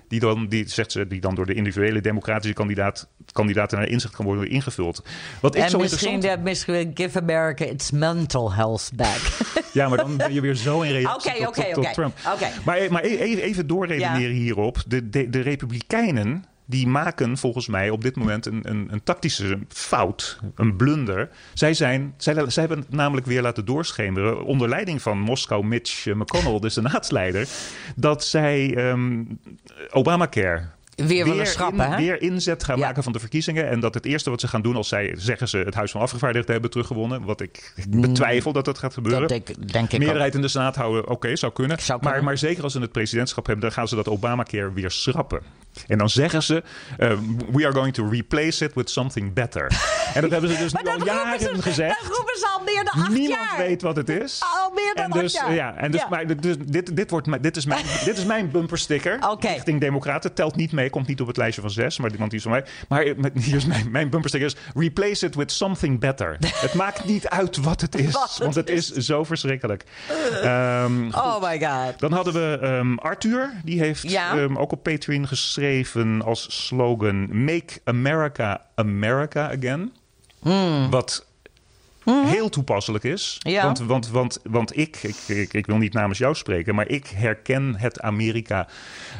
die, 0.08 0.20
dan, 0.20 0.48
die, 0.48 0.68
zegt 0.68 0.92
ze, 0.92 1.06
die 1.06 1.20
dan 1.20 1.34
door 1.34 1.46
de 1.46 1.54
individuele 1.54 2.00
democratische 2.00 2.54
kandidaat, 2.54 3.08
kandidaten 3.32 3.78
naar 3.78 3.88
inzicht 3.88 4.14
kan 4.14 4.24
worden 4.24 4.50
ingevuld. 4.50 5.04
Wat 5.40 5.54
ik 5.54 5.62
En 5.62 5.70
zo 5.70 5.78
misschien, 5.78 6.12
interessant... 6.12 6.44
de, 6.44 6.50
misschien 6.50 6.90
Give 6.94 7.20
America 7.20 7.64
its 7.64 7.90
mental 7.90 8.52
health 8.52 8.90
back. 8.94 9.20
Ja, 9.72 9.88
maar 9.88 9.98
dan 9.98 10.16
ben 10.16 10.32
je 10.32 10.40
weer 10.40 10.54
zo 10.54 10.80
in 10.80 10.92
reactie 11.00 11.48
Oké, 11.48 11.72
tot. 11.72 11.92
Trump. 11.92 12.18
Maar, 12.64 12.78
maar 12.90 13.04
e- 13.04 13.16
even, 13.16 13.42
even 13.42 13.66
doorredeneren 13.66 14.34
hierop. 14.34 14.82
De, 14.86 15.08
de, 15.08 15.30
de 15.30 15.40
Republikeinen 15.40 16.44
die 16.70 16.86
maken 16.86 17.38
volgens 17.38 17.66
mij 17.66 17.90
op 17.90 18.02
dit 18.02 18.16
moment 18.16 18.46
een, 18.46 18.60
een, 18.62 18.88
een 18.90 19.02
tactische 19.02 19.58
fout, 19.68 20.38
een 20.54 20.76
blunder. 20.76 21.28
Zij, 21.54 21.74
zijn, 21.74 22.14
zij, 22.16 22.34
zij 22.34 22.62
hebben 22.62 22.78
het 22.78 22.92
namelijk 22.92 23.26
weer 23.26 23.42
laten 23.42 23.64
doorschemeren, 23.64 24.44
onder 24.44 24.68
leiding 24.68 25.02
van 25.02 25.18
Moskou 25.18 25.64
Mitch 25.64 26.06
McConnell, 26.06 26.58
de 26.58 26.68
senaatsleider, 26.68 27.48
dat 27.96 28.24
zij 28.24 28.74
ehm, 28.76 29.24
Obamacare 29.90 30.68
Weer 31.06 31.24
willen 31.24 31.46
schrappen, 31.46 31.84
in- 31.84 31.90
hè? 31.90 31.96
weer 31.96 32.22
inzet 32.22 32.64
gaan 32.64 32.78
Ja. 32.78 32.86
maken 32.86 33.02
van 33.02 33.12
de 33.12 33.18
verkiezingen. 33.18 33.68
En 33.68 33.80
dat 33.80 33.94
het 33.94 34.04
eerste 34.06 34.30
wat 34.30 34.40
ze 34.40 34.48
gaan 34.48 34.62
doen 34.62 34.76
als 34.76 34.88
zij, 34.88 35.14
zeggen 35.18 35.48
ze, 35.48 35.58
het 35.58 35.74
Huis 35.74 35.90
van 35.90 36.00
Afgevaardigden 36.00 36.52
hebben 36.52 36.70
teruggewonnen. 36.70 37.24
Wat 37.24 37.40
ik 37.40 37.74
betwijfel 37.88 38.52
dat 38.52 38.64
dat 38.64 38.78
gaat 38.78 38.94
gebeuren. 38.94 39.22
Mm. 39.22 39.28
Dat 39.28 39.46
denk, 39.46 39.72
denk 39.72 39.92
ik 39.92 39.98
Meerderheid 39.98 40.34
in 40.34 40.40
de 40.40 40.48
Senaat 40.48 40.76
houden, 40.76 41.08
oké, 41.08 41.36
zou 41.36 41.52
kunnen. 41.52 41.78
Zou 41.80 41.98
Maar, 41.98 42.08
kunnen. 42.08 42.24
maar 42.28 42.38
zeker 42.38 42.62
als 42.62 42.72
ze 42.72 42.80
het 42.80 42.92
presidentschap 42.92 43.46
hebben, 43.46 43.64
dan 43.64 43.72
gaan 43.74 43.88
ze 43.88 43.94
dat 43.96 44.08
Obamacare 44.08 44.72
weer 44.72 44.90
schrappen. 44.90 45.40
En 45.86 45.98
dan 45.98 46.08
zeggen 46.10 46.42
ze, 46.42 46.62
eh, 46.98 47.12
we 47.52 47.64
are 47.64 47.72
going 47.74 47.94
to 47.94 48.08
replace 48.08 48.64
it 48.64 48.74
with 48.74 48.90
something 48.90 49.32
better. 49.32 49.66
en 50.14 50.20
dat 50.20 50.30
hebben 50.30 50.50
ze 50.50 50.56
dus 50.58 50.72
nu 50.72 50.90
al 50.90 51.04
jaren 51.04 51.40
ze- 51.40 51.62
gezegd. 51.62 52.00
Dat 52.02 52.16
roepen 52.16 52.38
ze 52.38 52.46
al 52.58 52.64
meer 52.64 52.84
dan 52.84 53.02
acht 53.02 53.12
Niemand 53.12 53.40
jaar. 53.48 53.58
weet 53.58 53.82
wat 53.82 53.96
het 53.96 54.08
is. 54.08 54.40
Al 54.62 54.70
meer 54.74 54.92
dan 54.94 55.04
en 55.04 55.10
acht 55.12 55.20
dus, 55.20 55.32
jaar. 55.32 55.54
Ja, 55.54 55.74
en 55.76 55.90
dus, 55.90 56.00
Ja. 56.00 56.06
Maar, 56.08 56.40
dus 56.40 56.56
dit, 56.66 56.96
dit, 56.96 57.10
wordt, 57.10 57.42
dit, 57.42 57.56
is 57.56 57.64
mijn, 57.66 57.84
dit 58.04 58.16
is 58.18 58.24
mijn 58.24 58.50
bumpersticker. 58.52 59.18
Richting 59.40 59.80
Democraten. 59.80 60.34
Telt 60.34 60.56
niet 60.56 60.72
mee, 60.72 60.90
komt 60.90 61.06
niet 61.06 61.20
op 61.20 61.26
het 61.26 61.36
lijstje 61.36 61.60
van 61.60 61.70
zes. 61.70 61.98
Maar, 61.98 62.10
want 62.18 62.30
die 62.30 62.38
is 62.38 62.44
van 62.44 62.52
mij. 62.52 62.64
Maar 62.88 63.02
hier 63.34 63.56
is 63.56 63.66
mijn, 63.66 63.90
mijn 63.90 64.10
bumpersticker 64.10 64.48
is... 64.48 64.56
Replace 64.74 65.26
it 65.26 65.34
with 65.34 65.52
something 65.52 66.00
better. 66.00 66.36
het 66.66 66.74
maakt 66.74 67.04
niet 67.04 67.28
uit 67.28 67.56
wat 67.56 67.80
het 67.80 67.94
is. 67.98 68.12
Wat 68.12 68.38
want 68.42 68.54
het 68.54 68.70
is. 68.70 68.88
zo 68.90 69.24
verschrikkelijk. 69.24 69.84
Ehm, 70.42 71.08
Oh 71.12 71.42
my 71.42 71.60
god. 71.60 71.98
dan 71.98 72.12
hadden 72.12 72.32
we 72.32 72.58
ehm, 72.62 72.94
Arthur. 72.94 73.52
Die 73.64 73.78
heeft 73.80 74.10
Ja. 74.10 74.36
ehm, 74.36 74.56
ook 74.56 74.72
op 74.72 74.82
Patreon 74.82 75.26
geschreven 75.28 75.58
als 76.22 76.66
slogan... 76.66 77.44
Make 77.44 77.80
America 77.84 78.66
America 78.74 79.50
Again. 79.56 79.92
Wat 80.90 81.26
heel 82.04 82.48
toepasselijk 82.48 83.04
is. 83.04 83.38
Hmm. 83.42 83.52
Ja. 83.52 83.64
Want, 83.64 83.78
want, 83.78 84.08
want, 84.08 84.40
want 84.42 84.76
ik, 84.76 84.96
ik, 85.02 85.16
ik, 85.26 85.52
ik 85.52 85.66
wil 85.66 85.76
niet 85.76 85.92
namens 85.92 86.18
jou 86.18 86.34
spreken... 86.34 86.74
maar 86.74 86.88
ik 86.88 87.06
herken 87.06 87.76
het 87.76 88.00
Amerika... 88.00 88.68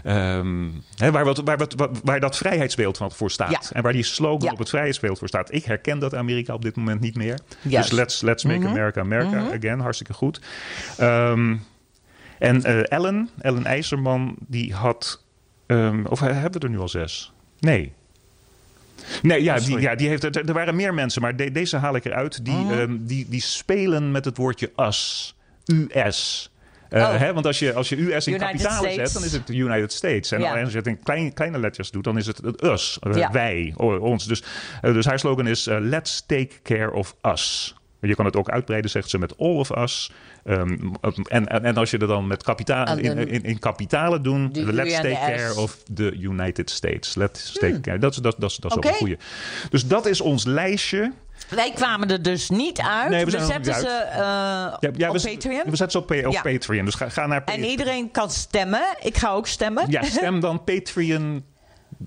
ehm, 0.05 0.69
hè, 0.97 1.11
waar, 1.11 1.25
wat, 1.25 1.39
waar, 1.45 1.59
wat, 1.59 1.75
waar 2.05 2.21
dat 2.21 2.37
vrijheidsbeeld 2.37 2.97
van 2.97 3.13
voor 3.13 3.31
staat. 3.31 3.51
Ja. 3.51 3.61
En 3.73 3.83
waar 3.83 3.93
die 3.93 4.03
slogan 4.03 4.47
Ja. 4.47 4.53
op 4.53 4.59
het 4.59 4.69
vrijheidsbeeld 4.69 5.19
voor 5.19 5.29
staat. 5.29 5.53
Ik 5.55 5.65
herken 5.65 5.99
dat 5.99 6.15
Amerika 6.15 6.55
op 6.55 6.63
dit 6.63 6.77
moment 6.77 7.01
niet 7.01 7.17
meer. 7.17 7.39
Dus 7.63 7.91
let's, 7.91 8.21
let's 8.21 8.45
make 8.45 8.59
Mhm. 8.59 8.69
America 8.69 9.01
America 9.01 9.55
again. 9.55 9.81
Hartstikke 9.81 10.13
goed. 10.13 10.41
Ehm, 10.99 11.57
en 12.39 12.65
eh, 12.65 12.93
Ellen, 12.93 13.29
Ellen 13.41 13.65
IJzerman, 13.65 14.37
die 14.39 14.75
had... 14.75 15.23
ehm, 15.71 16.05
of 16.07 16.21
hebben 16.21 16.53
we 16.61 16.67
er 16.67 16.71
nu 16.73 16.79
al 16.79 16.89
zes? 16.89 17.33
Nee. 17.59 17.93
Nee, 19.23 19.43
ja, 19.43 19.59
die, 19.59 19.79
ja 19.81 19.95
die 19.95 20.09
heeft, 20.09 20.23
er, 20.25 20.49
er 20.49 20.53
waren 20.53 20.77
meer 20.77 20.95
mensen, 20.95 21.23
maar 21.23 21.37
de- 21.37 21.51
deze 21.53 21.77
haal 21.77 21.95
ik 21.97 22.05
eruit. 22.05 22.45
Die, 22.45 22.55
Mhm. 22.55 22.73
ehm, 22.79 22.97
die, 23.01 23.27
die 23.29 23.41
spelen 23.41 24.11
met 24.11 24.25
het 24.25 24.37
woordje 24.37 24.71
us. 24.77 25.35
US. 25.67 26.51
Eh, 26.89 27.03
Oh. 27.03 27.17
hè, 27.17 27.33
want 27.33 27.47
als 27.47 27.59
je, 27.59 27.73
als 27.75 27.89
je 27.89 27.97
US 28.15 28.27
in 28.27 28.33
United 28.35 28.39
kapitalen 28.51 28.77
States. 28.91 28.95
zet, 28.95 29.13
dan 29.13 29.25
is 29.25 29.33
het 29.33 29.47
de 29.47 29.55
United 29.57 29.93
States. 29.93 30.33
En 30.33 30.41
Ja. 30.41 30.61
als 30.61 30.71
je 30.71 30.77
het 30.79 30.87
in 30.87 31.03
klein, 31.03 31.33
kleine 31.33 31.59
letters 31.59 31.91
doet, 31.91 32.05
dan 32.05 32.19
is 32.19 32.27
het 32.27 32.37
het 32.37 32.63
us. 32.65 32.99
eh, 33.01 33.15
Ja. 33.15 33.31
Wij, 33.33 33.73
ons. 33.77 34.27
Dus, 34.27 34.43
eh, 34.83 34.93
dus 34.93 35.05
haar 35.07 35.19
slogan 35.19 35.47
is: 35.47 35.65
Let's 35.71 36.23
take 36.27 36.51
care 36.63 36.93
of 36.93 37.17
us. 37.23 37.75
Je 38.01 38.15
kan 38.15 38.25
het 38.25 38.37
ook 38.37 38.51
uitbreiden, 38.51 38.91
zegt 38.91 39.11
ze, 39.11 39.19
met 39.19 39.39
all 39.39 39.55
of 39.57 39.77
us. 39.77 40.11
Ehm, 40.45 40.77
en, 41.27 41.47
en, 41.49 41.65
en 41.65 41.77
als 41.77 41.91
je 41.91 41.99
er 41.99 42.07
dan 42.07 42.27
met 42.27 42.43
kapitaal, 42.43 42.87
En 42.87 42.99
in, 42.99 43.29
in, 43.29 43.43
in 43.43 43.59
kapitalen 43.59 44.23
doen, 44.23 44.53
De 44.53 44.73
let's 44.73 44.93
en 44.95 45.03
take 45.03 45.33
care 45.35 45.57
of 45.61 45.77
the 45.95 46.13
United 46.19 46.71
States. 46.71 47.15
Let's 47.15 47.53
take 47.53 47.81
care. 47.81 47.99
Dat, 47.99 48.11
is- 48.13 48.19
dat, 48.19 48.35
dat, 48.39 48.57
dat 48.61 48.71
is 48.71 48.77
Oké. 48.77 48.87
ook 48.89 48.93
een 48.93 48.99
goeie. 48.99 49.17
Dus 49.71 49.87
dat 49.87 50.07
is 50.07 50.21
ons 50.21 50.45
lijstje. 50.45 51.13
Wij 51.49 51.73
kwamen 51.75 52.11
er 52.11 52.23
dus 52.23 52.51
niet 52.51 52.81
uit. 52.81 53.11
Nee, 53.11 53.25
we 53.25 53.31
nog 53.31 53.47
zetten 53.47 53.75
ze 53.75 53.87
eh, 53.89 54.19
Ja, 54.21 54.79
ja, 54.97 55.09
op 55.11 55.17
we, 55.17 55.31
Patreon. 55.33 55.63
We 55.71 55.77
zetten 55.77 55.91
ze 55.91 55.99
op, 55.99 56.27
op 56.27 56.33
Ja. 56.33 56.43
Patreon. 56.43 56.85
Dus 56.85 56.95
ga, 56.95 57.09
ga 57.09 57.27
naar 57.27 57.39
En 57.39 57.45
Patreon. 57.45 57.69
iedereen 57.71 58.11
kan 58.11 58.31
stemmen. 58.31 58.83
Ik 59.03 59.17
ga 59.17 59.31
ook 59.31 59.47
stemmen. 59.47 59.85
Ja, 59.91 60.03
stem 60.03 60.41
dan 60.41 60.65
Patreon. 60.75 61.45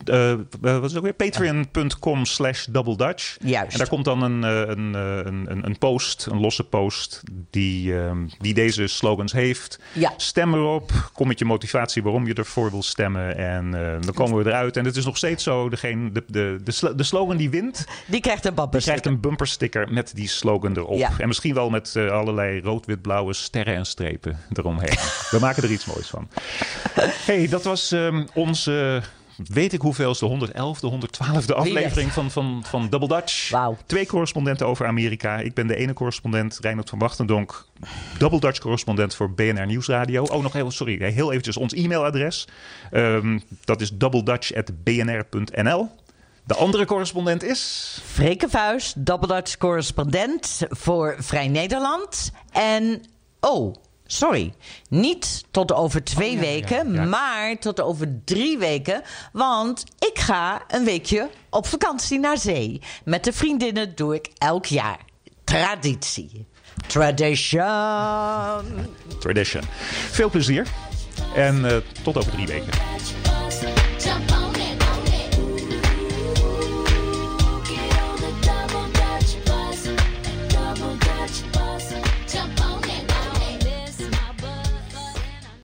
Eh, 0.05 0.31
eh, 0.31 0.39
wat 0.61 0.83
is 0.83 0.89
het 0.89 0.97
ook 0.97 1.03
weer? 1.03 1.13
Patreon.com 1.13 2.25
slash 2.25 2.65
Double 2.65 2.95
Dutch. 2.95 3.37
Juist. 3.39 3.71
En 3.71 3.77
daar 3.77 3.87
komt 3.87 4.05
dan 4.05 4.21
een, 4.21 4.43
eh, 4.43 4.75
een, 4.75 4.93
een, 5.51 5.65
een, 5.65 5.77
post, 5.77 6.27
een 6.31 6.39
losse 6.39 6.63
post, 6.63 7.21
die, 7.49 7.97
ehm, 7.97 8.27
die 8.39 8.53
deze 8.53 8.87
slogans 8.87 9.31
heeft. 9.31 9.79
Ja. 9.93 10.13
Stem 10.17 10.53
erop, 10.53 10.91
kom 11.13 11.27
met 11.27 11.39
je 11.39 11.45
motivatie 11.45 12.03
waarom 12.03 12.27
je 12.27 12.33
ervoor 12.33 12.71
wil 12.71 12.83
stemmen. 12.83 13.37
En 13.37 13.71
dan 14.01 14.13
komen 14.13 14.43
we 14.43 14.49
eruit. 14.49 14.77
En 14.77 14.85
het 14.85 14.95
is 14.95 15.05
nog 15.05 15.17
steeds 15.17 15.43
zo, 15.43 15.69
degene, 15.69 16.11
de, 16.11 16.23
de, 16.27 16.59
de, 16.63 16.95
de 16.95 17.03
slogan 17.03 17.37
die 17.37 17.49
wint, 17.49 17.85
Die 18.07 18.21
krijgt 18.21 18.45
een 18.45 18.53
die 18.53 18.61
bumper 18.61 18.81
krijgt 18.81 19.05
een 19.05 19.19
bumpersticker 19.19 19.93
met 19.93 20.11
die 20.15 20.27
slogan 20.27 20.77
erop. 20.77 20.97
Ja. 20.97 21.11
En 21.17 21.27
misschien 21.27 21.53
wel 21.53 21.69
met 21.69 21.95
allerlei 21.95 22.61
rood-wit-blauwe 22.61 23.33
sterren 23.33 23.75
en 23.75 23.85
strepen 23.85 24.39
eromheen. 24.53 24.97
we 25.31 25.37
maken 25.39 25.63
er 25.63 25.71
iets 25.71 25.85
moois 25.85 26.07
van. 26.07 26.27
hey, 27.25 27.47
dat 27.47 27.63
was 27.63 27.91
ehm, 27.91 28.25
onze, 28.33 29.01
weet 29.43 29.73
ik 29.73 29.81
hoeveelste, 29.81 30.25
111, 30.25 30.79
de 30.79 30.91
112e 30.91 31.53
aflevering 31.55 32.11
van, 32.11 32.31
van, 32.31 32.63
van 32.65 32.89
Double 32.89 33.07
Dutch. 33.07 33.49
Wauw. 33.49 33.77
Twee 33.85 34.05
correspondenten 34.05 34.67
over 34.67 34.85
Amerika. 34.85 35.37
Ik 35.37 35.53
ben 35.53 35.67
de 35.67 35.75
ene 35.75 35.93
correspondent, 35.93 36.57
Reinhard 36.61 36.89
van 36.89 36.99
Wachtendonk. 36.99 37.65
Double 38.17 38.39
Dutch 38.39 38.59
correspondent 38.59 39.15
voor 39.15 39.31
BNR 39.31 39.65
Nieuwsradio. 39.65 40.23
Oh, 40.23 40.41
nog 40.41 40.53
heel, 40.53 40.71
sorry, 40.71 41.11
heel 41.13 41.29
eventjes 41.29 41.57
ons 41.57 41.73
e-mailadres. 41.73 42.47
Ehm, 42.91 43.39
dat 43.63 43.81
is 43.81 43.91
doubledutch.bnr.nl. 43.91 45.89
De 46.45 46.55
andere 46.55 46.85
correspondent 46.85 47.43
is... 47.43 47.99
Freke 48.05 48.49
Vuist, 48.49 49.05
Double 49.05 49.27
Dutch 49.27 49.57
correspondent 49.57 50.61
voor 50.69 51.15
Vrij 51.19 51.47
Nederland. 51.47 52.31
En, 52.51 53.01
oh, 53.39 53.75
sorry. 54.13 54.53
Niet 54.89 55.43
tot 55.51 55.73
over 55.73 56.03
twee 56.03 56.33
Oh, 56.33 56.39
weken, 56.39 56.93
ja, 56.93 57.01
ja. 57.01 57.07
maar 57.07 57.59
tot 57.59 57.81
over 57.81 58.19
drie 58.25 58.57
weken. 58.57 59.01
Want 59.31 59.83
ik 59.99 60.19
ga 60.19 60.61
een 60.67 60.83
weekje 60.83 61.29
op 61.49 61.67
vakantie 61.67 62.19
naar 62.19 62.37
zee. 62.37 62.81
Met 63.05 63.23
de 63.23 63.33
vriendinnen 63.33 63.95
doe 63.95 64.15
ik 64.15 64.29
elk 64.37 64.65
jaar. 64.65 64.99
Traditie. 65.43 66.45
Tradition. 66.87 68.63
Tradition. 69.19 69.63
Veel 70.11 70.29
plezier 70.29 70.67
en 71.35 71.65
eh, 71.65 71.77
tot 72.03 72.17
over 72.17 72.31
drie 72.31 72.47
weken. 72.47 72.71